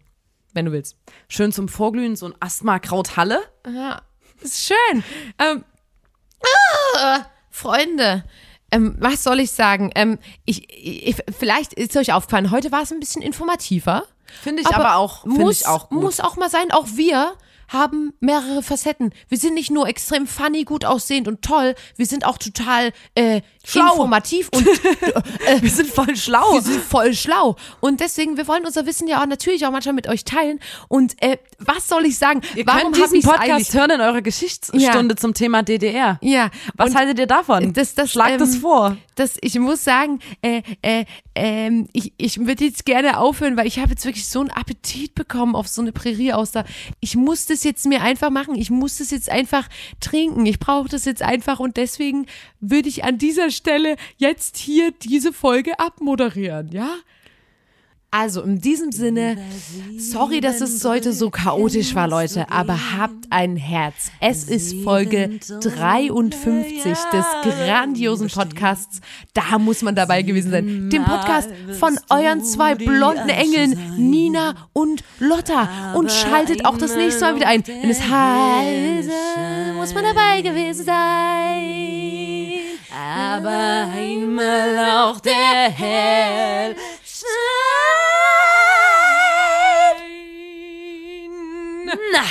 wenn 0.54 0.66
du 0.66 0.72
willst. 0.72 0.98
Schön 1.28 1.52
zum 1.52 1.68
Vorglühen, 1.68 2.16
so 2.16 2.26
ein 2.28 2.34
Asthma-Krauthalle. 2.40 3.40
Ja, 3.68 4.02
ist 4.42 4.66
schön. 4.66 5.04
Ähm, 5.38 5.64
ah, 6.98 7.20
Freunde, 7.50 8.24
ähm, 8.72 8.96
was 9.00 9.24
soll 9.24 9.40
ich 9.40 9.52
sagen? 9.52 9.92
Ähm, 9.96 10.20
ich, 10.46 10.70
ich, 10.70 11.16
vielleicht 11.38 11.74
ist 11.74 11.96
euch 11.98 12.14
aufgefallen, 12.14 12.52
heute 12.52 12.72
war 12.72 12.82
es 12.84 12.92
ein 12.92 13.00
bisschen 13.00 13.22
informativer. 13.22 14.04
Finde 14.42 14.62
ich 14.62 14.68
aber, 14.68 14.96
auch, 14.96 15.22
finde 15.24 15.40
muss, 15.42 15.62
ich 15.62 15.68
auch 15.68 15.90
gut. 15.90 16.02
Muss 16.02 16.20
auch 16.20 16.36
mal 16.38 16.50
sein. 16.52 16.72
Auch 16.72 16.86
wir 16.94 17.34
haben 17.70 18.14
mehrere 18.20 18.62
Facetten. 18.62 19.12
Wir 19.30 19.38
sind 19.38 19.54
nicht 19.54 19.72
nur 19.72 19.88
extrem 19.88 20.28
funny, 20.28 20.66
gut 20.66 20.86
aussehend 20.86 21.28
und 21.28 21.42
toll, 21.42 21.76
wir 21.96 22.06
sind 22.06 22.26
auch 22.26 22.38
total 22.38 22.92
äh, 23.16 23.42
Schlau. 23.72 23.94
informativ 23.94 24.50
und 24.54 24.66
wir 25.62 25.70
sind 25.70 25.90
voll 25.90 26.16
schlau. 26.16 26.54
wir 26.54 26.62
sind 26.62 26.82
voll 26.82 27.14
schlau. 27.14 27.56
Und 27.80 28.00
deswegen, 28.00 28.38
wir 28.38 28.48
wollen 28.48 28.66
unser 28.66 28.86
Wissen 28.86 29.08
ja 29.08 29.22
auch 29.22 29.28
natürlich 29.28 29.66
auch 29.66 29.72
manchmal 29.72 29.94
mit 29.94 30.08
euch 30.08 30.26
teilen. 30.26 30.60
Und 30.88 31.22
äh, 31.22 31.38
was 31.60 31.88
soll 31.88 32.06
ich 32.06 32.18
sagen? 32.18 32.42
Ihr 32.56 32.66
Warum 32.66 32.92
könnt 32.92 33.14
diesen 33.14 33.22
Podcast 33.22 33.50
eigentlich? 33.50 33.74
hören 33.74 33.92
in 33.92 34.02
eurer 34.02 34.22
Geschichtsstunde 34.22 35.16
zum 35.16 35.34
Thema 35.34 35.62
DDR. 35.64 36.18
Ja. 36.22 36.50
Was 36.76 36.92
und 36.92 36.98
haltet 36.98 37.20
ihr 37.20 37.28
davon? 37.28 37.74
das, 37.74 37.96
das, 37.96 38.12
Schlagt 38.12 38.42
ähm, 38.42 38.42
es 38.42 38.58
vor. 38.58 38.98
Das, 39.16 39.38
ich 39.42 39.60
muss 39.60 39.84
sagen, 39.84 40.20
äh, 40.42 40.62
äh, 40.82 41.06
ähm, 41.36 41.88
ich, 41.94 42.14
ich 42.18 42.40
würde 42.46 42.66
jetzt 42.66 42.86
gerne 42.86 43.20
aufhören, 43.20 43.58
weil 43.58 43.68
ich 43.68 43.80
habe 43.80 43.92
jetzt 43.92 44.06
wirklich 44.06 44.28
so 44.28 44.40
einen 44.40 44.50
Appetit 44.50 45.14
bekommen 45.14 45.56
auf 45.56 45.68
so 45.68 45.82
eine 45.82 45.92
Prärie 45.92 46.34
aus 46.34 46.52
da. 46.52 46.64
Ich 47.02 47.16
muss 47.16 47.46
das 47.46 47.64
jetzt 47.64 47.86
mir 47.86 48.02
einfach 48.02 48.30
machen. 48.30 48.56
Ich 48.56 48.70
muss 48.70 48.98
das 48.98 49.12
jetzt 49.12 49.30
einfach 49.30 49.68
trinken. 50.00 50.46
Ich 50.46 50.60
brauche 50.60 50.90
das 50.90 51.06
jetzt 51.06 51.22
einfach 51.22 51.60
und 51.60 51.78
deswegen 51.78 52.26
würde 52.62 52.90
ich 52.90 53.04
an 53.04 53.18
dieser 53.18 53.52
Stelle 53.52 53.59
jetzt 54.18 54.58
hier 54.58 54.92
diese 54.92 55.34
Folge 55.34 55.80
abmoderieren, 55.80 56.72
ja? 56.72 56.90
Also 58.12 58.42
in 58.42 58.60
diesem 58.60 58.92
Sinne, 58.92 59.38
sorry, 60.00 60.42
dass 60.42 60.62
es 60.62 60.84
heute 60.84 61.14
so 61.14 61.30
chaotisch 61.30 61.94
war, 61.94 62.08
Leute, 62.08 62.50
aber 62.50 62.98
habt 62.98 63.26
ein 63.30 63.56
Herz. 63.56 64.12
Es 64.20 64.46
ist 64.46 64.82
Folge 64.84 65.40
53 65.62 66.84
des 66.84 67.26
grandiosen 67.44 68.28
Podcasts. 68.30 69.02
Da 69.36 69.60
muss 69.60 69.84
man 69.84 69.94
dabei 69.94 70.24
gewesen 70.24 70.50
sein. 70.50 70.90
Dem 70.90 71.06
Podcast 71.06 71.52
von 71.80 72.00
euren 72.10 72.44
zwei 72.44 72.74
blonden 72.74 73.30
Engeln, 73.30 73.78
Nina 73.98 74.56
und 74.74 75.04
Lotta. 75.20 75.94
Und 75.94 76.12
schaltet 76.12 76.66
auch 76.66 76.80
das 76.80 76.96
nächste 76.96 77.26
Mal 77.26 77.36
wieder 77.36 77.48
ein. 77.48 77.64
Wenn 77.68 77.92
es 77.92 78.02
heißt, 78.02 79.10
muss 79.76 79.94
man 79.94 80.04
dabei 80.04 80.42
gewesen 80.42 80.84
sein. 80.84 82.69
Aber 83.00 83.88
einmal 83.94 84.78
auch 84.92 85.20
der 85.22 85.70
Hell 85.72 86.76
Na, 92.14 92.24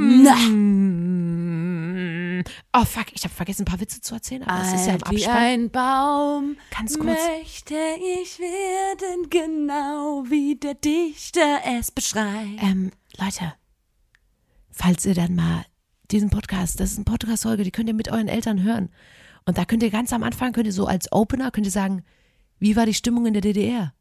Na, 0.00 0.36
Oh 2.74 2.84
fuck, 2.84 3.06
ich 3.12 3.24
habe 3.24 3.34
vergessen, 3.34 3.62
ein 3.62 3.64
paar 3.64 3.80
Witze 3.80 4.00
zu 4.00 4.14
erzählen, 4.14 4.42
aber 4.44 4.58
das 4.62 4.72
ist 4.72 4.86
ja 4.86 4.94
im 4.94 5.02
alt 5.02 5.10
wie 5.10 5.26
Abspann. 5.26 5.36
ein 5.42 5.70
Baum 5.70 6.56
Ganz 6.70 6.98
kurz. 6.98 7.18
möchte 7.40 7.74
ich 7.74 8.38
werden, 8.38 9.28
genau 9.30 10.24
wie 10.28 10.54
der 10.56 10.74
Dichter 10.74 11.60
es 11.66 11.90
beschreibt. 11.90 12.62
Ähm, 12.62 12.92
Leute, 13.18 13.54
falls 14.70 15.04
ihr 15.06 15.14
dann 15.14 15.34
mal 15.34 15.64
diesen 16.10 16.30
Podcast, 16.30 16.78
das 16.78 16.92
ist 16.92 16.96
eine 16.98 17.04
Podcast-Folge, 17.04 17.64
die 17.64 17.70
könnt 17.72 17.88
ihr 17.88 17.94
mit 17.94 18.08
euren 18.10 18.28
Eltern 18.28 18.62
hören. 18.62 18.90
Und 19.48 19.56
da 19.56 19.64
könnt 19.64 19.82
ihr 19.82 19.90
ganz 19.90 20.12
am 20.12 20.24
Anfang, 20.24 20.52
könnt 20.52 20.66
ihr 20.66 20.74
so 20.74 20.86
als 20.86 21.10
Opener, 21.10 21.50
könnt 21.50 21.66
ihr 21.66 21.72
sagen, 21.72 22.04
wie 22.58 22.76
war 22.76 22.84
die 22.84 22.92
Stimmung 22.92 23.24
in 23.24 23.32
der 23.32 23.40
DDR? 23.40 23.94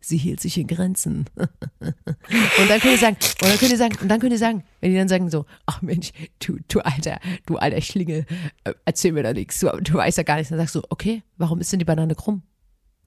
Sie 0.00 0.16
hielt 0.16 0.40
sich 0.40 0.58
in 0.58 0.66
Grenzen. 0.66 1.26
und 1.36 2.68
dann 2.68 2.80
könnt 2.80 2.94
ihr 2.94 2.98
sagen, 2.98 3.16
und 3.40 3.48
dann 3.48 3.58
könnt 3.58 3.70
ihr 3.70 3.78
sagen, 3.78 3.96
und 4.00 4.08
dann 4.08 4.18
könnt 4.18 4.32
ihr 4.32 4.38
sagen, 4.38 4.64
wenn 4.80 4.90
die 4.90 4.96
dann 4.96 5.06
sagen 5.06 5.30
so, 5.30 5.46
ach 5.66 5.80
Mensch, 5.80 6.10
du, 6.40 6.58
du 6.66 6.80
alter, 6.80 7.20
du 7.46 7.56
alter 7.56 7.80
Schlingel, 7.82 8.26
äh, 8.64 8.74
erzähl 8.84 9.12
mir 9.12 9.22
da 9.22 9.32
nichts, 9.32 9.60
du, 9.60 9.70
du 9.80 9.94
weißt 9.94 10.18
ja 10.18 10.24
gar 10.24 10.38
nichts. 10.38 10.48
Dann 10.48 10.58
sagst 10.58 10.74
du, 10.74 10.82
okay, 10.90 11.22
warum 11.36 11.60
ist 11.60 11.70
denn 11.70 11.78
die 11.78 11.84
Banane 11.84 12.16
krumm? 12.16 12.42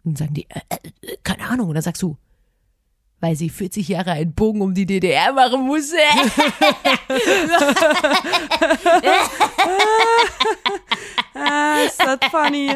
Und 0.06 0.18
dann 0.18 0.28
sagen 0.28 0.36
die, 0.36 0.50
äh, 0.50 0.62
äh, 0.70 1.18
keine 1.26 1.50
Ahnung. 1.50 1.68
Und 1.68 1.76
dann 1.76 1.84
sagst 1.84 2.02
du, 2.02 2.18
weil 3.20 3.36
sie 3.36 3.50
40 3.50 3.88
Jahre 3.88 4.12
einen 4.12 4.34
Bogen 4.34 4.62
um 4.62 4.74
die 4.74 4.86
DDR 4.86 5.34
machen 5.34 5.66
musste. 5.66 5.98
Ah, 11.40 11.82
ist 11.86 12.00
das 12.00 12.18
funny. 12.32 12.72